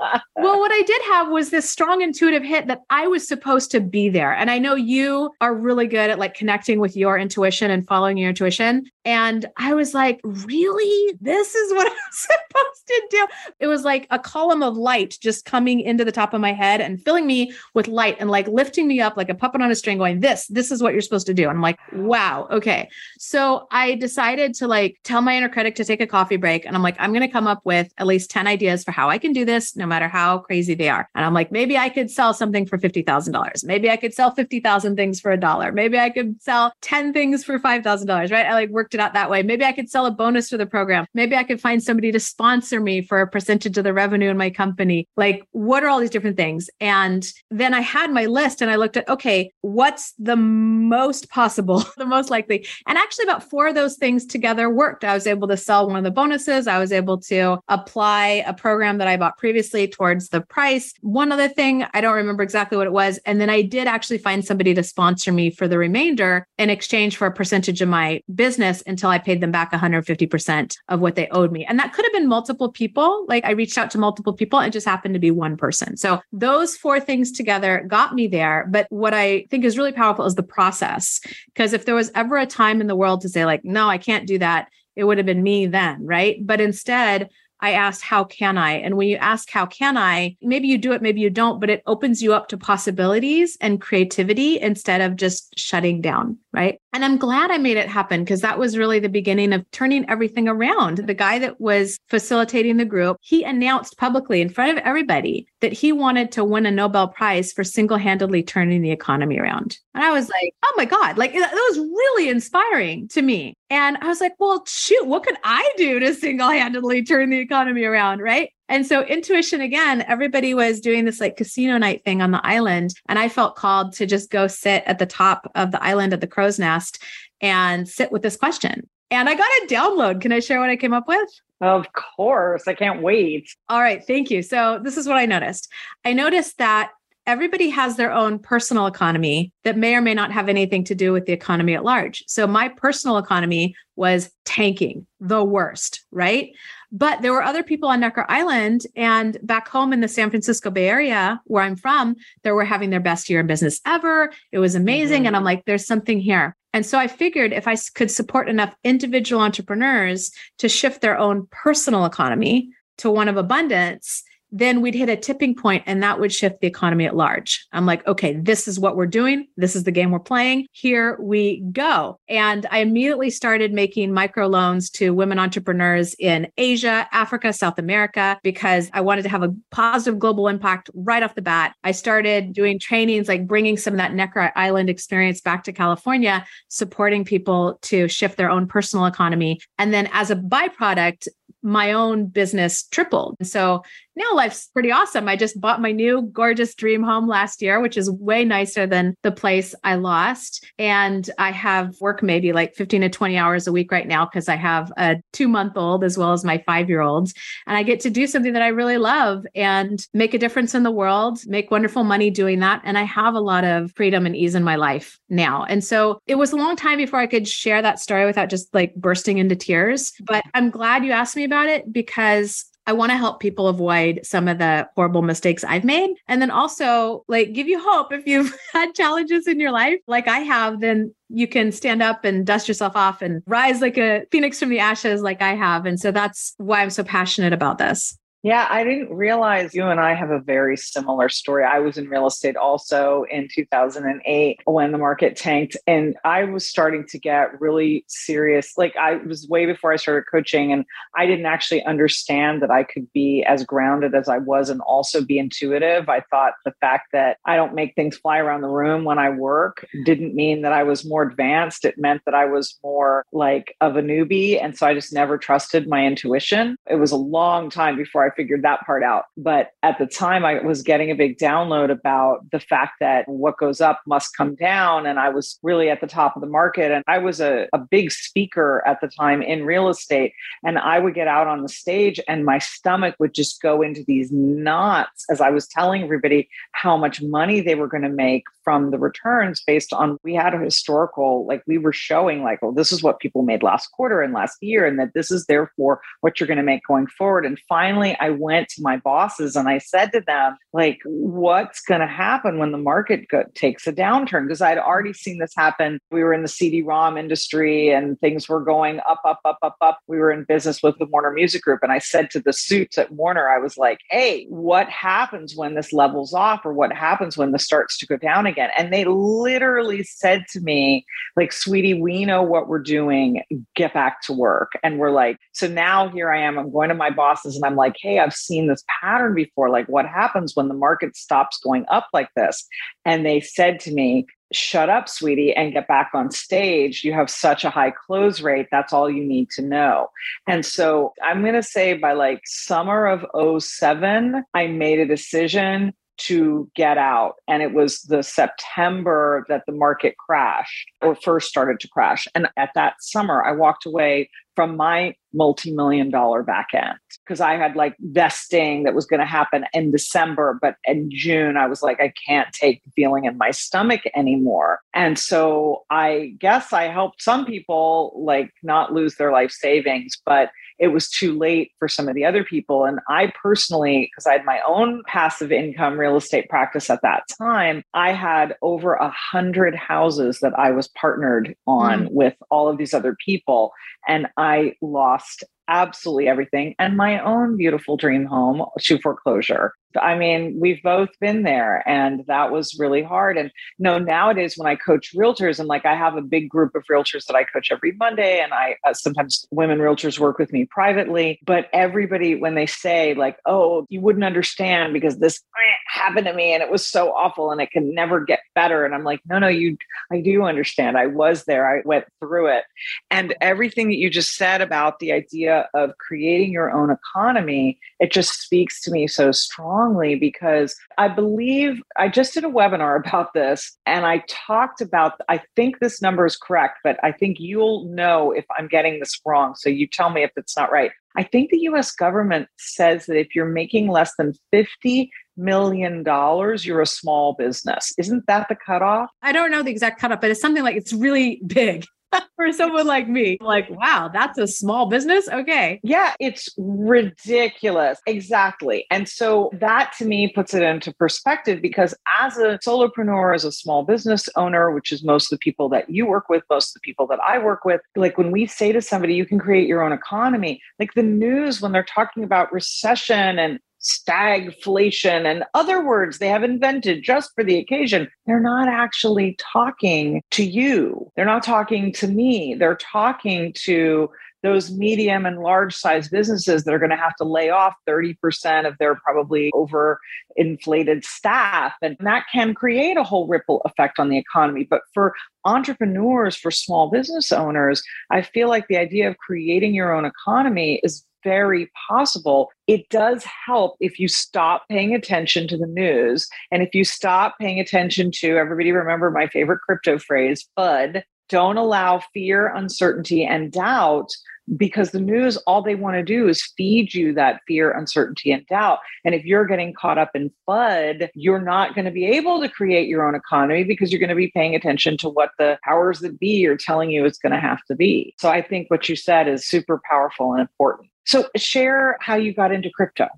well, 0.36 0.58
what 0.58 0.72
I 0.72 0.82
did 0.82 1.02
have 1.02 1.28
was 1.28 1.50
this 1.50 1.70
strong 1.70 2.02
intuitive 2.02 2.42
hit 2.42 2.66
that 2.66 2.80
I 2.90 3.06
was 3.06 3.28
supposed 3.28 3.70
to 3.70 3.80
be 3.80 4.08
there. 4.08 4.32
And 4.32 4.50
I 4.50 4.58
know 4.58 4.74
you 4.74 5.30
are 5.40 5.54
really 5.54 5.86
good 5.86 6.10
at 6.10 6.18
like 6.18 6.34
connecting 6.34 6.80
with 6.80 6.96
your 6.96 7.16
intuition 7.16 7.70
and 7.70 7.86
following 7.86 8.16
your 8.16 8.30
intuition. 8.30 8.90
And 9.04 9.46
I 9.56 9.74
was 9.74 9.94
like, 9.94 10.20
really? 10.24 11.14
This 11.20 11.54
is 11.54 11.72
what 11.72 11.86
I'm 11.92 11.96
supposed 12.10 12.86
to 12.88 13.06
do. 13.10 13.26
It 13.60 13.68
was 13.68 13.84
like 13.84 14.08
a 14.10 14.18
column 14.18 14.57
of 14.62 14.76
light 14.76 15.16
just 15.20 15.44
coming 15.44 15.80
into 15.80 16.04
the 16.04 16.12
top 16.12 16.34
of 16.34 16.41
my 16.41 16.52
head 16.52 16.80
and 16.80 17.02
filling 17.02 17.26
me 17.26 17.52
with 17.74 17.88
light 17.88 18.16
and 18.19 18.30
like 18.30 18.48
lifting 18.48 18.88
me 18.88 19.00
up 19.00 19.16
like 19.16 19.28
a 19.28 19.34
puppet 19.34 19.62
on 19.62 19.70
a 19.70 19.74
string, 19.74 19.98
going, 19.98 20.20
This, 20.20 20.46
this 20.48 20.70
is 20.70 20.82
what 20.82 20.92
you're 20.92 21.02
supposed 21.02 21.26
to 21.28 21.34
do. 21.34 21.44
And 21.44 21.56
I'm 21.58 21.62
like, 21.62 21.78
wow, 21.92 22.48
okay. 22.50 22.88
So 23.18 23.66
I 23.70 23.94
decided 23.94 24.54
to 24.54 24.66
like 24.66 24.98
tell 25.04 25.22
my 25.22 25.36
inner 25.36 25.48
critic 25.48 25.76
to 25.76 25.84
take 25.84 26.00
a 26.00 26.06
coffee 26.06 26.36
break 26.36 26.48
break. 26.48 26.66
And 26.66 26.74
I'm 26.74 26.82
like, 26.82 26.97
I'm 26.98 27.12
going 27.12 27.26
to 27.26 27.32
come 27.32 27.47
up 27.47 27.60
with 27.64 27.92
at 27.98 28.06
least 28.06 28.30
10 28.30 28.47
ideas 28.47 28.82
for 28.82 28.91
how 28.91 29.10
I 29.10 29.18
can 29.18 29.34
do 29.34 29.44
this, 29.44 29.76
no 29.76 29.86
matter 29.86 30.08
how 30.08 30.38
crazy 30.38 30.74
they 30.74 30.88
are. 30.88 31.06
And 31.14 31.24
I'm 31.24 31.34
like, 31.34 31.52
maybe 31.52 31.76
I 31.76 31.91
could 31.91 32.10
sell 32.10 32.32
something 32.32 32.64
for 32.64 32.78
$50,000. 32.78 33.64
Maybe 33.64 33.91
I 33.91 33.97
could 33.97 34.14
sell 34.14 34.30
50,000 34.30 34.97
things 34.97 35.20
for 35.20 35.30
a 35.30 35.36
dollar. 35.36 35.70
Maybe 35.72 35.98
I 35.98 36.08
could 36.08 36.41
sell 36.41 36.72
10 36.80 37.12
things 37.12 37.44
for 37.44 37.58
$5,000, 37.58 38.32
right? 38.32 38.47
I 38.47 38.54
like 38.54 38.70
worked 38.70 38.94
it 38.94 39.00
out 39.00 39.12
that 39.12 39.28
way. 39.28 39.42
Maybe 39.42 39.64
I 39.64 39.72
could 39.72 39.91
sell 39.91 40.06
a 40.06 40.10
bonus 40.10 40.48
for 40.48 40.56
the 40.56 40.64
program. 40.64 41.06
Maybe 41.12 41.36
I 41.36 41.44
could 41.44 41.60
find 41.60 41.82
somebody 41.82 42.12
to 42.12 42.20
sponsor 42.20 42.80
me 42.80 43.03
for 43.03 43.21
a 43.21 43.27
percentage 43.27 43.77
of 43.77 43.84
the 43.84 43.92
revenue 43.92 44.30
in 44.30 44.38
my 44.38 44.47
company. 44.50 45.06
Like, 45.16 45.45
what 45.53 45.83
are 45.83 45.89
all 45.89 46.00
these 46.00 46.10
different 46.10 46.36
things? 46.36 46.71
And 46.80 47.27
then 47.50 47.74
I 47.74 47.80
had 47.80 48.12
my 48.12 48.27
list 48.27 48.62
and 48.62 48.71
I 48.71 48.77
looked 48.77 48.97
at, 48.97 49.09
okay, 49.09 49.53
what's 49.60 50.15
the 50.18 50.36
most 50.36 51.30
possible, 51.30 51.84
the 51.97 52.06
most 52.06 52.30
likely? 52.30 52.66
And 52.86 52.98
actually, 52.98 53.24
about 53.24 53.48
four 53.48 53.68
of 53.68 53.74
those 53.74 53.97
things 53.97 54.24
together 54.24 54.71
worked. 54.71 55.04
I 55.04 55.15
was 55.15 55.27
able 55.27 55.48
to 55.48 55.56
sell 55.56 55.86
one 55.86 55.97
of 55.97 56.04
the 56.04 56.10
bonuses 56.10 56.39
bonuses. 56.39 56.66
I 56.66 56.78
was 56.78 56.92
able 56.92 57.18
to 57.18 57.59
apply 57.68 58.45
a 58.47 58.54
program 58.54 58.98
that 58.98 59.09
I 59.09 59.16
bought 59.16 59.39
previously 59.39 59.89
towards 59.89 60.28
the 60.28 60.41
price. 60.41 60.92
One 61.00 61.33
other 61.33 61.48
thing, 61.48 61.84
I 61.95 62.00
don't 62.00 62.15
remember 62.15 62.42
exactly 62.42 62.77
what 62.77 62.86
it 62.86 62.92
was. 62.92 63.18
And 63.27 63.41
then 63.41 63.50
I 63.50 63.62
did 63.62 63.86
actually 63.86 64.18
find 64.18 64.45
somebody 64.45 64.74
to 64.74 64.83
sponsor 64.83 65.33
me 65.33 65.50
for 65.50 65.66
the 65.66 65.78
remainder 65.78 66.47
in 66.59 66.71
exchange 66.71 67.16
for 67.16 67.27
a 67.27 67.33
percentage 67.33 67.80
of 67.80 67.89
my 67.89 68.22
business 68.34 68.83
until 68.86 69.10
I 69.10 69.18
paid 69.18 69.41
them 69.41 69.50
back 69.50 69.72
150% 69.72 70.77
of 70.89 71.00
what 71.00 71.15
they 71.15 71.28
owed 71.28 71.53
me. 71.53 71.65
And 71.65 71.78
that 71.78 71.92
could 71.92 72.04
have 72.04 72.12
been 72.12 72.28
multiple 72.28 72.71
people. 72.71 73.24
Like 73.28 73.45
I 73.45 73.53
reached 73.53 73.78
out 73.78 73.91
to 73.92 73.98
multiple 73.98 74.33
people 74.38 74.60
and 74.60 74.72
just 74.72 74.86
happened 74.86 75.14
to 75.14 75.20
be 75.20 75.30
one 75.30 75.56
person. 75.56 75.96
So 75.96 76.20
those 76.32 76.76
four 76.76 77.00
things 77.00 77.32
together 77.32 77.84
got 77.86 78.14
me 78.14 78.26
there. 78.26 78.66
But 78.70 78.86
what 78.90 79.14
I 79.14 79.46
think 79.50 79.64
is 79.64 79.76
really 79.76 79.92
powerful 79.92 80.24
is 80.24 80.34
the 80.34 80.42
process. 80.42 81.20
Because 81.48 81.72
if 81.72 81.84
there 81.84 81.94
was 81.94 82.10
ever 82.14 82.36
a 82.36 82.46
time 82.46 82.80
in 82.80 82.86
the 82.86 82.96
world 82.96 83.20
to 83.22 83.28
say, 83.28 83.44
like, 83.44 83.64
no, 83.64 83.88
I 83.88 83.98
can't 83.98 84.26
do 84.26 84.38
that, 84.38 84.68
it 84.96 85.04
would 85.04 85.18
have 85.18 85.26
been 85.26 85.42
me 85.42 85.66
then, 85.66 86.04
right? 86.04 86.44
But 86.44 86.60
instead, 86.60 87.28
I 87.60 87.72
asked, 87.72 88.02
How 88.02 88.24
can 88.24 88.56
I? 88.56 88.74
And 88.74 88.96
when 88.96 89.08
you 89.08 89.16
ask, 89.16 89.50
How 89.50 89.66
can 89.66 89.96
I? 89.96 90.36
Maybe 90.40 90.68
you 90.68 90.78
do 90.78 90.92
it, 90.92 91.02
maybe 91.02 91.20
you 91.20 91.30
don't, 91.30 91.60
but 91.60 91.70
it 91.70 91.82
opens 91.86 92.22
you 92.22 92.34
up 92.34 92.48
to 92.48 92.58
possibilities 92.58 93.56
and 93.60 93.80
creativity 93.80 94.60
instead 94.60 95.00
of 95.00 95.16
just 95.16 95.58
shutting 95.58 96.00
down. 96.00 96.38
Right. 96.59 96.81
And 96.93 97.05
I'm 97.05 97.19
glad 97.19 97.53
I 97.53 97.59
made 97.59 97.77
it 97.77 97.89
happen 97.89 98.25
because 98.25 98.41
that 98.41 98.59
was 98.59 98.77
really 98.77 98.99
the 98.99 99.09
beginning 99.09 99.53
of 99.53 99.65
turning 99.71 100.05
everything 100.10 100.49
around. 100.49 100.97
The 100.97 101.15
guy 101.15 101.39
that 101.39 101.60
was 101.60 102.01
facilitating 102.09 102.78
the 102.78 102.84
group, 102.84 103.16
he 103.21 103.45
announced 103.45 103.97
publicly 103.97 104.41
in 104.41 104.49
front 104.49 104.77
of 104.77 104.84
everybody 104.84 105.47
that 105.60 105.72
he 105.72 105.93
wanted 105.93 106.33
to 106.33 106.43
win 106.43 106.66
a 106.66 106.72
Nobel 106.72 107.07
Prize 107.07 107.53
for 107.53 107.63
single 107.63 107.97
handedly 107.97 108.43
turning 108.43 108.83
the 108.83 108.91
economy 108.91 109.39
around. 109.39 109.78
And 109.95 110.03
I 110.03 110.10
was 110.10 110.28
like, 110.28 110.53
oh 110.65 110.75
my 110.77 110.84
God, 110.84 111.16
like 111.16 111.33
that 111.33 111.53
was 111.53 111.78
really 111.78 112.28
inspiring 112.28 113.07
to 113.10 113.22
me. 113.22 113.55
And 113.71 113.97
I 114.01 114.09
was 114.09 114.21
like, 114.21 114.34
well, 114.41 114.65
shoot, 114.66 115.07
what 115.07 115.22
could 115.22 115.37
I 115.45 115.72
do 115.77 116.01
to 116.01 116.13
single 116.13 116.49
handedly 116.49 117.05
turn 117.05 117.31
the 117.31 117.39
economy 117.39 117.84
around? 117.84 118.19
Right. 118.19 118.51
And 118.68 118.86
so 118.86 119.03
intuition 119.03 119.60
again, 119.60 120.04
everybody 120.09 120.54
was 120.54 120.80
doing 120.80 121.04
this 121.04 121.20
like 121.20 121.36
casino 121.36 121.78
night 121.78 122.04
thing 122.04 122.22
on 122.22 122.30
the 122.30 122.44
island. 122.47 122.94
And 123.09 123.18
I 123.18 123.28
felt 123.28 123.56
called 123.56 123.92
to 123.94 124.06
just 124.06 124.30
go 124.30 124.47
sit 124.47 124.82
at 124.86 124.98
the 124.98 125.06
top 125.06 125.50
of 125.54 125.72
the 125.72 125.82
island 125.82 126.12
at 126.12 126.20
the 126.20 126.26
crow's 126.26 126.59
nest 126.59 127.03
and 127.41 127.88
sit 127.88 128.12
with 128.12 128.22
this 128.22 128.36
question. 128.36 128.88
And 129.10 129.28
I 129.28 129.34
got 129.34 129.47
a 129.47 129.66
download. 129.68 130.20
Can 130.20 130.32
I 130.32 130.41
share 130.41 130.60
what 130.60 130.68
I 130.68 130.76
came 130.76 130.92
up 130.92 131.09
with? 131.09 131.28
Of 131.60 131.86
course. 131.92 132.68
I 132.68 132.74
can't 132.74 133.03
wait. 133.03 133.48
All 133.68 133.80
right. 133.80 134.04
Thank 134.06 134.30
you. 134.30 134.42
So, 134.42 134.80
this 134.82 134.97
is 134.97 135.09
what 135.09 135.16
I 135.16 135.26
noticed. 135.26 135.68
I 136.04 136.12
noticed 136.12 136.59
that 136.59 136.91
everybody 137.28 137.68
has 137.68 137.97
their 137.97 138.10
own 138.10 138.38
personal 138.38 138.86
economy 138.86 139.53
that 139.62 139.76
may 139.76 139.94
or 139.94 140.00
may 140.00 140.14
not 140.14 140.32
have 140.32 140.48
anything 140.48 140.82
to 140.82 140.94
do 140.94 141.12
with 141.12 141.26
the 141.26 141.32
economy 141.32 141.74
at 141.74 141.84
large. 141.84 142.24
So 142.26 142.47
my 142.47 142.68
personal 142.71 143.18
economy 143.18 143.74
was 143.97 144.30
tanking, 144.47 145.06
the 145.21 145.44
worst, 145.44 146.06
right? 146.10 146.53
But 146.90 147.20
there 147.20 147.32
were 147.32 147.42
other 147.42 147.62
people 147.62 147.88
on 147.88 148.00
Necker 148.00 148.24
Island 148.28 148.86
and 148.96 149.36
back 149.42 149.68
home 149.68 149.92
in 149.92 150.00
the 150.00 150.08
San 150.08 150.30
Francisco 150.30 150.70
Bay 150.70 150.88
Area 150.88 151.40
where 151.44 151.62
I'm 151.62 151.76
from, 151.76 152.16
they 152.42 152.52
were 152.52 152.64
having 152.64 152.90
their 152.90 153.00
best 153.00 153.28
year 153.28 153.40
in 153.40 153.46
business 153.46 153.80
ever. 153.86 154.32
It 154.52 154.58
was 154.58 154.74
amazing. 154.74 155.18
Mm-hmm. 155.20 155.26
And 155.26 155.36
I'm 155.36 155.44
like, 155.44 155.64
there's 155.64 155.86
something 155.86 156.18
here. 156.18 156.56
And 156.72 156.84
so 156.84 156.98
I 156.98 157.06
figured 157.06 157.52
if 157.52 157.66
I 157.66 157.76
could 157.94 158.10
support 158.10 158.48
enough 158.48 158.74
individual 158.84 159.42
entrepreneurs 159.42 160.30
to 160.58 160.68
shift 160.68 161.00
their 161.00 161.18
own 161.18 161.46
personal 161.50 162.04
economy 162.04 162.70
to 162.98 163.10
one 163.10 163.28
of 163.28 163.36
abundance, 163.36 164.22
then 164.50 164.80
we'd 164.80 164.95
hit 164.95 165.09
a 165.09 165.16
tipping 165.16 165.54
point 165.54 165.83
and 165.86 166.03
that 166.03 166.21
would 166.21 166.33
shift 166.33 166.60
the 166.60 166.66
economy 166.66 167.04
at 167.06 167.16
large. 167.16 167.66
I'm 167.72 167.86
like, 167.86 168.06
okay, 168.06 168.34
this 168.34 168.66
is 168.66 168.78
what 168.78 168.97
we're 168.97 169.06
doing. 169.06 169.47
This 169.56 169.77
is 169.77 169.84
the 169.84 169.91
game 169.91 170.10
we're 170.10 170.18
playing. 170.21 170.66
Here 170.72 171.18
we 171.21 171.60
go. 171.72 172.18
And 172.28 172.66
I 172.71 172.78
immediately 172.78 173.30
started 173.30 173.72
making 173.72 174.10
microloans 174.10 174.91
to 174.92 175.12
women 175.12 175.39
entrepreneurs 175.39 176.15
in 176.18 176.48
Asia, 176.56 177.09
Africa, 177.12 177.53
South 177.53 177.78
America, 177.78 178.39
because 178.42 178.91
I 178.92 179.00
wanted 179.00 179.22
to 179.22 179.28
have 179.28 179.42
a 179.42 179.54
positive 179.71 180.18
global 180.18 180.48
impact 180.48 180.91
right 180.95 181.22
off 181.22 181.34
the 181.34 181.42
bat. 181.42 181.74
I 181.84 181.92
started 181.92 182.53
doing 182.53 182.78
trainings, 182.78 183.28
like 183.28 183.47
bringing 183.47 183.77
some 183.77 183.95
of 183.95 183.98
that 183.98 184.15
Necker 184.15 184.53
Island 184.56 184.89
experience 184.91 185.41
back 185.41 185.65
to 185.65 185.72
California, 185.72 186.47
supporting 186.68 187.24
people 187.24 187.78
to 187.83 188.09
shift 188.09 188.36
their 188.36 188.50
own 188.50 188.66
personal 188.66 189.06
economy. 189.06 189.60
And 189.78 189.92
then 189.92 190.09
as 190.12 190.30
a 190.30 190.36
byproduct, 190.36 191.28
my 191.62 191.92
own 191.92 192.27
business 192.27 192.84
tripled. 192.84 193.36
So 193.42 193.83
now 194.18 194.34
life's 194.34 194.66
pretty 194.74 194.91
awesome. 194.91 195.28
I 195.28 195.36
just 195.36 195.60
bought 195.60 195.80
my 195.80 195.92
new 195.92 196.22
gorgeous 196.32 196.74
dream 196.74 197.03
home 197.03 197.28
last 197.28 197.62
year, 197.62 197.80
which 197.80 197.97
is 197.97 198.10
way 198.10 198.44
nicer 198.44 198.86
than 198.86 199.15
the 199.22 199.30
place 199.30 199.74
I 199.84 199.94
lost. 199.94 200.66
And 200.78 201.28
I 201.38 201.53
have 201.53 202.00
work 202.00 202.22
maybe 202.22 202.53
like 202.53 202.74
15 202.74 203.03
to 203.03 203.09
20 203.09 203.36
hours 203.38 203.66
a 203.66 203.72
week 203.72 203.92
right 203.92 204.06
now 204.06 204.26
because 204.26 204.48
I 204.48 204.56
have 204.56 204.92
a 204.98 205.16
two 205.32 205.47
month 205.47 205.76
old 205.76 206.03
as 206.03 206.18
well 206.18 206.32
as 206.32 206.44
my 206.44 206.59
five 206.66 206.88
year 206.88 207.00
olds. 207.00 207.32
And 207.66 207.76
I 207.76 207.84
get 207.84 208.00
to 208.00 208.10
do 208.10 208.26
something 208.26 208.53
that 208.53 208.62
I 208.62 208.68
really 208.68 208.98
love 208.98 209.47
and 209.54 210.04
make 210.12 210.34
a 210.34 210.38
difference 210.38 210.74
in 210.74 210.82
the 210.82 210.91
world, 210.91 211.38
make 211.47 211.71
wonderful 211.71 212.03
money 212.03 212.30
doing 212.30 212.59
that. 212.59 212.82
And 212.84 212.98
I 212.98 213.04
have 213.04 213.34
a 213.34 213.41
lot 213.41 213.64
of 213.64 213.92
freedom 213.94 214.26
and 214.26 214.34
ease 214.36 214.56
in 214.56 214.64
my 214.64 214.76
life 214.76 215.18
now. 215.28 215.64
And 215.64 215.84
so 215.84 216.21
it 216.26 216.34
was 216.34 216.53
a 216.53 216.56
long 216.56 216.74
time 216.74 216.98
before 216.98 217.21
I 217.21 217.28
could 217.28 217.47
share 217.47 217.82
that 217.82 218.00
story 218.00 218.26
without 218.26 218.50
just 218.50 218.74
like 218.74 218.94
bursting 218.97 219.38
into 219.38 219.54
tears. 219.54 220.12
But 220.21 220.44
I'm 220.54 220.71
glad 220.71 221.04
you 221.04 221.12
asked 221.12 221.36
me 221.36 221.44
about 221.44 221.68
it 221.68 221.92
because 221.92 222.64
I 222.88 222.92
want 222.92 223.12
to 223.12 223.18
help 223.18 223.38
people 223.38 223.68
avoid 223.68 224.20
some 224.22 224.48
of 224.48 224.56
the 224.56 224.88
horrible 224.96 225.20
mistakes 225.20 225.62
I've 225.62 225.84
made. 225.84 226.16
And 226.26 226.40
then 226.40 226.50
also, 226.50 227.22
like, 227.28 227.52
give 227.52 227.68
you 227.68 227.78
hope 227.78 228.14
if 228.14 228.26
you've 228.26 228.56
had 228.72 228.94
challenges 228.94 229.46
in 229.46 229.60
your 229.60 229.72
life, 229.72 230.00
like 230.06 230.26
I 230.26 230.38
have, 230.38 230.80
then 230.80 231.14
you 231.28 231.46
can 231.46 231.70
stand 231.70 232.02
up 232.02 232.24
and 232.24 232.46
dust 232.46 232.66
yourself 232.66 232.96
off 232.96 233.20
and 233.20 233.42
rise 233.46 233.82
like 233.82 233.98
a 233.98 234.22
phoenix 234.32 234.58
from 234.58 234.70
the 234.70 234.78
ashes, 234.78 235.20
like 235.20 235.42
I 235.42 235.54
have. 235.54 235.84
And 235.84 236.00
so 236.00 236.10
that's 236.10 236.54
why 236.56 236.80
I'm 236.80 236.88
so 236.88 237.04
passionate 237.04 237.52
about 237.52 237.76
this. 237.76 238.16
Yeah, 238.44 238.68
I 238.70 238.84
didn't 238.84 239.12
realize 239.12 239.74
you 239.74 239.84
and 239.86 239.98
I 239.98 240.14
have 240.14 240.30
a 240.30 240.38
very 240.38 240.76
similar 240.76 241.28
story. 241.28 241.64
I 241.64 241.80
was 241.80 241.98
in 241.98 242.08
real 242.08 242.28
estate 242.28 242.56
also 242.56 243.24
in 243.28 243.48
2008 243.52 244.60
when 244.64 244.92
the 244.92 244.98
market 244.98 245.34
tanked, 245.34 245.76
and 245.88 246.14
I 246.24 246.44
was 246.44 246.68
starting 246.68 247.04
to 247.08 247.18
get 247.18 247.60
really 247.60 248.04
serious. 248.06 248.74
Like, 248.78 248.96
I 248.96 249.16
was 249.16 249.48
way 249.48 249.66
before 249.66 249.92
I 249.92 249.96
started 249.96 250.26
coaching, 250.30 250.72
and 250.72 250.84
I 251.16 251.26
didn't 251.26 251.46
actually 251.46 251.82
understand 251.84 252.62
that 252.62 252.70
I 252.70 252.84
could 252.84 253.12
be 253.12 253.42
as 253.42 253.64
grounded 253.64 254.14
as 254.14 254.28
I 254.28 254.38
was 254.38 254.70
and 254.70 254.80
also 254.82 255.20
be 255.24 255.40
intuitive. 255.40 256.08
I 256.08 256.20
thought 256.30 256.52
the 256.64 256.75
fact 256.80 257.08
that 257.12 257.38
I 257.44 257.56
don't 257.56 257.75
make 257.75 257.96
things 257.96 258.18
fly 258.18 258.38
around 258.38 258.61
the 258.61 258.68
room 258.68 259.02
when 259.02 259.18
I 259.18 259.30
work 259.30 259.85
didn't 260.04 260.37
mean 260.37 260.62
that 260.62 260.73
I 260.73 260.85
was 260.85 261.04
more 261.04 261.25
advanced. 261.25 261.85
It 261.85 261.99
meant 261.99 262.23
that 262.25 262.35
I 262.35 262.44
was 262.44 262.78
more 262.85 263.25
like 263.32 263.75
of 263.80 263.96
a 263.96 264.02
newbie. 264.02 264.62
And 264.62 264.78
so 264.78 264.87
I 264.87 264.94
just 264.94 265.12
never 265.12 265.38
trusted 265.38 265.88
my 265.88 266.06
intuition. 266.06 266.76
It 266.88 266.96
was 266.96 267.11
a 267.11 267.16
long 267.16 267.68
time 267.68 267.96
before 267.96 268.25
I 268.25 268.27
I 268.28 268.35
figured 268.35 268.62
that 268.62 268.85
part 268.85 269.02
out. 269.02 269.25
But 269.37 269.71
at 269.83 269.99
the 269.99 270.07
time, 270.07 270.45
I 270.45 270.61
was 270.61 270.83
getting 270.83 271.11
a 271.11 271.14
big 271.14 271.38
download 271.38 271.90
about 271.90 272.50
the 272.50 272.61
fact 272.61 272.95
that 273.00 273.28
what 273.28 273.59
goes 273.59 273.80
up 273.80 274.00
must 274.07 274.37
come 274.37 274.54
down. 274.54 275.07
And 275.07 275.19
I 275.19 275.28
was 275.30 275.59
really 275.62 275.88
at 275.90 276.00
the 276.00 276.07
top 276.07 276.37
of 276.37 276.40
the 276.40 276.49
market. 276.49 276.92
And 276.92 277.02
I 277.07 277.19
was 277.19 277.40
a, 277.40 277.69
a 277.73 277.78
big 277.78 278.12
speaker 278.12 278.83
at 278.87 279.00
the 279.00 279.09
time 279.09 279.42
in 279.42 279.64
real 279.64 279.88
estate. 279.88 280.33
And 280.64 280.78
I 280.78 280.99
would 280.99 281.14
get 281.14 281.28
out 281.28 281.47
on 281.47 281.62
the 281.62 281.69
stage 281.69 282.21
and 282.28 282.45
my 282.45 282.59
stomach 282.59 283.14
would 283.19 283.35
just 283.35 283.62
go 283.62 283.83
into 283.83 284.04
these 284.07 284.31
knots 284.31 285.25
as 285.31 285.40
I 285.40 285.50
was 285.50 285.66
telling 285.66 286.02
everybody 286.02 286.49
how 286.73 286.97
much 286.97 287.23
money 287.23 287.61
they 287.61 287.75
were 287.75 287.88
going 287.88 288.02
to 288.02 288.09
make 288.09 288.45
from 288.68 288.90
the 288.90 288.99
returns 288.99 289.62
based 289.66 289.94
on 289.94 290.18
we 290.23 290.35
had 290.35 290.52
a 290.52 290.59
historical, 290.59 291.47
like 291.47 291.62
we 291.66 291.78
were 291.78 291.90
showing, 291.90 292.42
like, 292.42 292.61
well, 292.61 292.70
this 292.70 292.92
is 292.92 293.02
what 293.02 293.18
people 293.18 293.40
made 293.40 293.62
last 293.62 293.90
quarter 293.92 294.20
and 294.20 294.35
last 294.35 294.59
year, 294.61 294.85
and 294.85 294.99
that 294.99 295.14
this 295.14 295.30
is 295.30 295.47
therefore 295.47 296.02
what 296.20 296.38
you're 296.38 296.47
going 296.47 296.59
to 296.59 296.62
make 296.62 296.82
going 296.87 297.06
forward. 297.06 297.47
And 297.47 297.59
finally, 297.66 298.14
I 298.20 298.28
went 298.28 298.69
to 298.69 298.83
my 298.83 298.99
bosses 298.99 299.57
and 299.57 299.71
I 299.71 299.78
said 299.78 300.12
to 300.12 300.21
them, 300.21 300.59
like, 300.75 300.99
what's 301.07 301.81
going 301.81 302.02
to 302.02 302.07
happen 302.07 302.59
when 302.59 302.73
the 302.73 302.76
market 302.76 303.26
go- 303.28 303.47
takes 303.54 303.87
a 303.87 303.93
downturn? 303.93 304.43
Because 304.43 304.61
I'd 304.61 304.76
already 304.76 305.14
seen 305.14 305.38
this 305.38 305.54
happen. 305.57 305.99
We 306.11 306.23
were 306.23 306.35
in 306.35 306.43
the 306.43 306.49
CD-ROM 306.49 307.16
industry 307.16 307.88
and 307.88 308.21
things 308.21 308.50
were 308.50 308.61
going 308.61 309.00
up, 309.09 309.23
up, 309.25 309.40
up, 309.47 309.57
up, 309.62 309.76
up. 309.81 310.00
We 310.09 310.19
were 310.19 310.31
in 310.31 310.45
business 310.45 310.83
with 310.83 310.99
the 310.99 311.07
Warner 311.07 311.33
Music 311.33 311.62
Group. 311.62 311.81
And 311.83 311.90
I 311.90 312.00
said 312.00 312.28
to 312.33 312.40
the 312.40 312.52
suits 312.52 312.99
at 312.99 313.12
Warner, 313.12 313.49
I 313.49 313.57
was 313.57 313.78
like, 313.78 314.00
hey, 314.11 314.45
what 314.50 314.90
happens 314.90 315.57
when 315.57 315.75
this 315.75 315.90
levels 315.90 316.35
off 316.35 316.66
or 316.66 316.75
what 316.75 316.93
happens 316.93 317.38
when 317.38 317.52
this 317.52 317.64
starts 317.64 317.97
to 317.97 318.07
go 318.07 318.19
down 318.19 318.45
again? 318.45 318.58
And 318.59 318.93
they 318.93 319.05
literally 319.05 320.03
said 320.03 320.45
to 320.50 320.61
me, 320.61 321.07
like, 321.37 321.53
sweetie, 321.53 321.95
we 321.95 322.25
know 322.25 322.43
what 322.43 322.69
we're 322.69 322.79
doing. 322.79 323.43
Get 323.77 323.95
back 323.95 324.23
to 324.23 324.33
work. 324.33 324.73
And 324.83 324.99
we're 324.99 325.12
like, 325.12 325.38
so 325.53 325.69
now 325.69 326.09
here 326.09 326.33
I 326.33 326.41
am. 326.41 326.59
I'm 326.59 326.73
going 326.73 326.88
to 326.88 326.95
my 326.95 327.11
bosses 327.11 327.55
and 327.55 327.65
I'm 327.65 327.77
like, 327.77 327.97
hey, 328.00 328.09
hey, 328.09 328.19
I've 328.19 328.35
seen 328.35 328.69
this 328.69 328.85
pattern 329.00 329.35
before. 329.35 329.69
Like, 329.69 329.87
what 329.88 330.07
happens 330.07 330.57
when 330.57 330.69
the 330.69 330.75
market 330.75 331.17
stops 331.17 331.59
going 331.59 331.85
up 331.91 332.09
like 332.12 332.31
this? 332.35 332.67
And 333.05 333.25
they 333.25 333.41
said 333.41 333.81
to 333.81 333.93
me, 333.93 334.27
shut 334.50 334.88
up, 334.88 335.11
sweetie, 335.11 335.55
and 335.55 335.75
get 335.75 335.87
back 335.88 336.11
on 336.15 336.31
stage. 336.31 337.05
You 337.05 337.12
have 337.12 337.29
such 337.29 337.65
a 337.65 337.71
high 337.71 337.91
close 337.91 338.41
rate. 338.41 338.69
That's 338.71 338.95
all 338.95 339.11
you 339.11 339.25
need 339.25 339.50
to 339.50 339.62
know. 339.62 340.09
And 340.47 340.65
so 340.65 341.12
I'm 341.23 341.43
going 341.43 341.55
to 341.55 341.62
say 341.62 341.95
by 341.95 342.15
like 342.15 342.41
summer 342.47 343.07
of 343.07 343.27
07, 343.62 344.43
I 344.55 344.67
made 344.69 345.00
a 345.00 345.07
decision 345.07 345.93
to 346.19 346.71
get 346.75 346.99
out. 346.99 347.35
And 347.47 347.63
it 347.63 347.73
was 347.73 348.03
the 348.03 348.23
September 348.23 349.45
that 349.49 349.65
the 349.67 349.73
market 349.73 350.17
crashed 350.19 350.91
or 351.01 351.15
first 351.15 351.49
started 351.49 351.81
to 351.81 351.89
crash. 351.89 352.27
And 352.35 352.49
at 352.57 352.71
that 352.75 352.95
summer, 353.01 353.43
I 353.43 353.53
walked 353.53 353.87
away 353.87 354.31
from 354.59 354.77
my 354.77 355.15
multi-million 355.33 356.11
dollar 356.11 356.43
back 356.43 356.67
end 356.75 356.99
because 357.25 357.41
I 357.41 357.55
had 357.55 357.77
like 357.77 357.95
vesting 358.00 358.83
that 358.83 358.95
was 358.95 359.07
going 359.07 359.21
to 359.21 359.27
happen 359.27 359.67
in 359.73 359.93
December, 359.93 360.59
but 360.61 360.75
in 360.85 361.09
June 361.12 361.57
I 361.57 361.69
was 361.69 361.81
like 361.81 362.00
I 362.00 362.12
can't 362.27 362.53
take 362.53 362.83
the 362.83 362.91
feeling 362.97 363.25
in 363.25 363.38
my 363.38 363.53
stomach 363.53 364.00
anymore. 364.17 364.81
And 364.95 365.17
so 365.17 365.85
I 365.91 366.35
guess 366.41 366.73
I 366.73 366.88
helped 366.88 367.23
some 367.23 367.47
people 367.47 368.12
like 368.17 368.50
not 368.65 368.93
lose 368.93 369.15
their 369.15 369.31
life 369.31 369.53
savings, 369.53 370.21
but 370.27 370.50
it 370.79 370.88
was 370.88 371.11
too 371.11 371.37
late 371.37 371.73
for 371.79 371.88
some 371.88 372.09
of 372.09 372.15
the 372.15 372.25
other 372.25 372.45
people. 372.45 372.85
And 372.85 373.00
I 373.09 373.33
personally, 373.41 374.11
because 374.11 374.27
I 374.27 374.33
had 374.33 374.45
my 374.45 374.61
own 374.67 375.03
passive 375.07 375.50
income 375.50 375.99
real 375.99 376.17
estate 376.17 376.49
practice 376.49 376.88
at 376.88 377.03
that 377.03 377.25
time, 377.37 377.83
I 377.95 378.12
had 378.12 378.57
over 378.62 378.95
a 378.95 379.11
hundred 379.11 379.75
houses 379.75 380.38
that 380.41 380.57
I 380.57 380.71
was 380.71 380.88
partnered 380.88 381.55
on 381.67 382.05
mm. 382.05 382.12
with 382.12 382.35
all 382.50 382.69
of 382.69 382.79
these 382.79 382.95
other 382.95 383.17
people. 383.25 383.73
And 384.07 384.29
I 384.37 384.48
lost 384.81 385.45
absolutely 385.69 386.29
everything 386.29 386.75
and 386.79 386.97
my 386.97 387.21
own 387.21 387.57
beautiful 387.57 387.97
dream 387.97 388.25
home 388.25 388.65
to 388.81 388.99
foreclosure. 388.99 389.75
I 390.01 390.17
mean, 390.17 390.59
we've 390.61 390.83
both 390.83 391.09
been 391.21 391.45
there 391.45 391.83
and 391.89 392.25
that 392.27 392.53
was 392.53 392.77
really 392.79 393.03
hard. 393.03 393.39
And 393.39 393.51
you 393.79 393.85
know, 393.85 393.99
nowadays 393.99 394.55
when 394.57 394.67
I 394.67 394.77
coach 394.77 395.15
realtors 395.15 395.59
and 395.59 395.69
like 395.69 395.87
I 395.87 395.95
have 395.95 396.17
a 396.17 396.23
big 396.23 396.49
group 396.49 396.75
of 396.75 396.85
realtors 396.91 397.25
that 397.27 397.37
I 397.37 397.45
coach 397.45 397.69
every 397.71 397.93
Monday 397.93 398.41
and 398.41 398.53
I 398.53 398.77
uh, 398.85 398.93
sometimes 398.93 399.47
women 399.51 399.79
realtors 399.79 400.19
work 400.19 400.39
with 400.39 400.53
me 400.53 400.67
privately, 400.71 401.41
but 401.45 401.69
everybody 401.73 402.35
when 402.35 402.55
they 402.55 402.67
say 402.67 403.15
like, 403.15 403.39
"Oh, 403.47 403.87
you 403.89 404.01
wouldn't 404.01 404.25
understand 404.25 404.93
because 404.93 405.19
this 405.19 405.41
happened 405.87 406.27
to 406.27 406.35
me 406.35 406.53
and 406.53 406.63
it 406.63 406.71
was 406.71 406.87
so 406.87 407.13
awful 407.13 407.51
and 407.51 407.61
it 407.61 407.71
can 407.71 407.95
never 407.95 408.21
get 408.21 408.41
better." 408.55 408.85
And 408.85 408.95
I'm 408.95 409.05
like, 409.05 409.21
"No, 409.27 409.39
no, 409.39 409.49
you 409.49 409.79
I 410.13 410.21
do 410.21 410.43
understand. 410.45 410.99
I 410.99 411.07
was 411.07 411.45
there. 411.45 411.67
I 411.67 411.83
went 411.85 412.05
through 412.21 412.49
it." 412.49 412.65
And 413.11 413.35
everything 413.41 413.89
that 413.89 413.97
you 413.97 414.11
just 414.11 414.35
said 414.35 414.61
about 414.61 414.99
the 414.99 415.13
idea 415.13 415.58
of 415.75 415.97
creating 415.99 416.53
your 416.53 416.71
own 416.71 416.91
economy, 416.91 417.79
it 418.00 418.12
just 418.12 418.41
speaks 418.41 418.81
to 418.83 418.91
me 418.91 419.07
so 419.07 419.33
strongly 419.33 420.15
because 420.15 420.75
I 420.97 421.09
believe 421.09 421.81
I 421.97 422.09
just 422.09 422.35
did 422.35 422.45
a 422.45 422.49
webinar 422.49 422.99
about 423.07 423.35
this 423.35 423.77
and 423.87 424.07
I 424.07 424.23
talked 424.29 424.81
about, 424.81 425.21
I 425.29 425.41
think 425.57 425.79
this 425.79 426.03
number 426.03 426.27
is 426.27 426.37
correct, 426.37 426.79
but 426.85 426.99
I 427.03 427.12
think 427.12 427.38
you'll 427.41 427.85
know 427.87 428.31
if 428.33 428.45
I'm 428.59 428.69
getting 428.69 429.00
this 429.00 429.21
wrong. 429.25 429.55
So 429.55 429.69
you 429.69 429.87
tell 429.87 430.11
me 430.11 430.23
if 430.23 430.31
it's 430.37 430.57
not 430.57 430.73
right. 430.73 430.91
I 431.17 431.25
think 431.25 431.50
the 431.50 431.61
US 431.62 431.91
government 431.93 432.49
says 432.59 433.07
that 433.07 433.19
if 433.19 433.35
you're 433.35 433.47
making 433.47 433.88
less 433.88 434.12
than 434.17 434.35
50 434.53 435.11
million 435.37 436.03
dollars, 436.03 436.67
you're 436.67 436.81
a 436.81 436.87
small 436.87 437.35
business. 437.35 437.93
Isn't 437.99 438.27
that 438.27 438.49
the 438.49 438.57
cutoff? 438.57 439.11
I 439.23 439.33
don't 439.33 439.50
know 439.50 439.62
the 439.62 439.71
exact 439.71 440.00
cutoff, 440.00 440.21
but 440.21 440.31
it's 440.31 440.41
something 440.41 440.62
like 440.62 440.77
it's 440.77 440.93
really 440.93 441.41
big. 441.47 441.87
for 442.37 442.53
someone 442.53 442.87
like 442.87 443.09
me. 443.09 443.38
Like, 443.41 443.69
wow, 443.71 444.11
that's 444.12 444.38
a 444.38 444.47
small 444.47 444.87
business. 444.87 445.29
Okay. 445.29 445.81
Yeah, 445.83 446.15
it's 446.21 446.49
ridiculous. 446.57 447.99
Exactly. 448.07 448.87
And 448.91 449.09
so 449.09 449.50
that 449.55 449.93
to 449.99 450.05
me 450.05 450.29
puts 450.33 450.55
it 450.55 450.62
into 450.62 450.93
perspective 450.95 451.61
because 451.61 451.95
as 452.21 452.37
a 452.38 452.59
solopreneur, 452.67 453.35
as 453.35 453.45
a 453.45 453.53
small 453.53 453.85
business 453.85 454.29
owner, 454.37 454.71
which 454.71 454.93
is 454.93 455.05
most 455.05 455.33
of 455.33 455.38
the 455.38 455.43
people 455.43 455.69
that 455.71 455.91
you 455.91 456.07
work 456.07 456.29
with, 456.29 456.43
most 456.50 456.71
of 456.71 456.75
the 456.75 456.81
people 456.81 457.07
that 457.09 457.21
I 457.21 457.38
work 457.38 457.65
with, 457.65 457.81
like 457.97 458.17
when 458.19 458.31
we 458.31 458.47
say 458.47 458.73
to 458.73 458.81
somebody, 458.81 459.15
you 459.15 459.27
can 459.27 459.38
create 459.38 459.69
your 459.69 459.83
own 459.83 459.93
economy, 459.93 460.61
like 460.79 460.95
the 460.95 461.03
news, 461.03 461.61
when 461.61 461.73
they're 461.73 461.83
talking 461.83 462.25
about 462.25 462.53
recession 462.53 463.38
and 463.38 463.59
stagflation 463.80 465.25
and 465.25 465.44
other 465.54 465.85
words 465.85 466.18
they 466.18 466.28
have 466.28 466.44
invented 466.44 467.02
just 467.02 467.30
for 467.35 467.44
the 467.44 467.58
occasion, 467.58 468.08
they're 468.26 468.40
not 468.40 468.68
actually 468.68 469.37
talking 469.38 470.23
to 470.30 470.44
you. 470.44 471.11
They're 471.16 471.25
not 471.25 471.42
talking 471.42 471.92
to 471.94 472.08
me. 472.08 472.54
They're 472.54 472.76
talking 472.76 473.52
to 473.64 474.11
those 474.42 474.70
medium 474.70 475.26
and 475.26 475.40
large 475.40 475.75
size 475.75 476.08
businesses 476.08 476.64
that 476.64 476.73
are 476.73 476.78
going 476.78 476.90
to 476.90 476.97
have 476.97 477.16
to 477.16 477.25
lay 477.25 477.50
off 477.50 477.75
30% 477.88 478.66
of 478.66 478.78
their 478.78 478.94
probably 478.94 479.50
over 479.52 479.99
inflated 480.37 481.04
staff. 481.04 481.73
And 481.82 481.97
that 482.00 482.25
can 482.32 482.54
create 482.54 482.97
a 482.97 483.02
whole 483.02 483.26
ripple 483.26 483.62
effect 483.64 483.99
on 483.99 484.08
the 484.08 484.18
economy. 484.18 484.66
But 484.68 484.82
for 484.94 485.14
entrepreneurs, 485.44 486.37
for 486.37 486.50
small 486.50 486.88
business 486.90 487.32
owners, 487.32 487.82
I 488.11 488.23
feel 488.23 488.49
like 488.49 488.68
the 488.68 488.76
idea 488.76 489.08
of 489.08 489.18
creating 489.18 489.75
your 489.75 489.92
own 489.92 490.04
economy 490.04 490.80
is 490.85 491.04
very 491.25 491.71
possible. 491.89 492.51
It 492.67 492.89
does 492.89 493.25
help 493.47 493.77
if 493.81 493.99
you 493.99 494.09
stop 494.09 494.65
paying 494.69 494.95
attention 494.95 495.49
to 495.49 495.57
the 495.57 495.67
news 495.67 496.29
and 496.51 496.63
if 496.63 496.75
you 496.75 496.85
stop 496.85 497.37
paying 497.41 497.61
attention 497.61 498.11
to 498.17 498.37
everybody 498.37 498.73
remember 498.73 499.11
my 499.11 499.27
favorite 499.29 499.61
crypto 499.61 499.99
phrase, 499.99 500.47
FUD. 500.59 501.03
Don't 501.29 501.59
allow 501.59 502.01
fear, 502.15 502.55
uncertainty, 502.55 503.23
and 503.23 503.53
doubt 503.53 504.11
because 504.57 504.90
the 504.90 505.00
news, 505.00 505.37
all 505.38 505.62
they 505.62 505.75
want 505.75 505.97
to 505.97 506.02
do 506.02 506.28
is 506.28 506.52
feed 506.57 506.95
you 506.95 507.12
that 507.14 507.40
fear, 507.47 507.71
uncertainty, 507.71 508.33
and 508.33 508.47
doubt. 508.47 508.78
And 509.05 509.14
if 509.14 509.25
you're 509.25 509.47
getting 509.47 509.75
caught 509.75 509.99
up 509.99 510.11
in 510.14 510.31
FUD, 510.49 511.09
you're 511.14 511.40
not 511.40 511.75
going 511.75 511.85
to 511.85 511.90
be 511.90 512.07
able 512.07 512.40
to 512.40 512.49
create 512.49 512.88
your 512.88 513.07
own 513.07 513.14
economy 513.14 513.64
because 513.64 513.93
you're 513.93 514.00
going 514.00 514.09
to 514.09 514.14
be 514.14 514.33
paying 514.35 514.55
attention 514.55 514.97
to 514.99 515.09
what 515.09 515.31
the 515.38 515.59
powers 515.64 516.00
that 516.00 516.19
be 516.19 516.47
are 516.47 516.57
telling 516.57 516.90
you 516.90 517.05
it's 517.05 517.19
going 517.19 517.33
to 517.33 517.40
have 517.40 517.62
to 517.67 517.75
be. 517.75 518.14
So 518.19 518.28
I 518.28 518.43
think 518.43 518.71
what 518.71 518.88
you 518.88 518.97
said 518.97 519.28
is 519.28 519.47
super 519.47 519.81
powerful 519.88 520.33
and 520.33 520.40
important. 520.40 520.90
So, 521.05 521.26
share 521.37 521.97
how 522.00 522.17
you 522.17 522.35
got 522.35 522.52
into 522.52 522.69
crypto. 522.69 523.09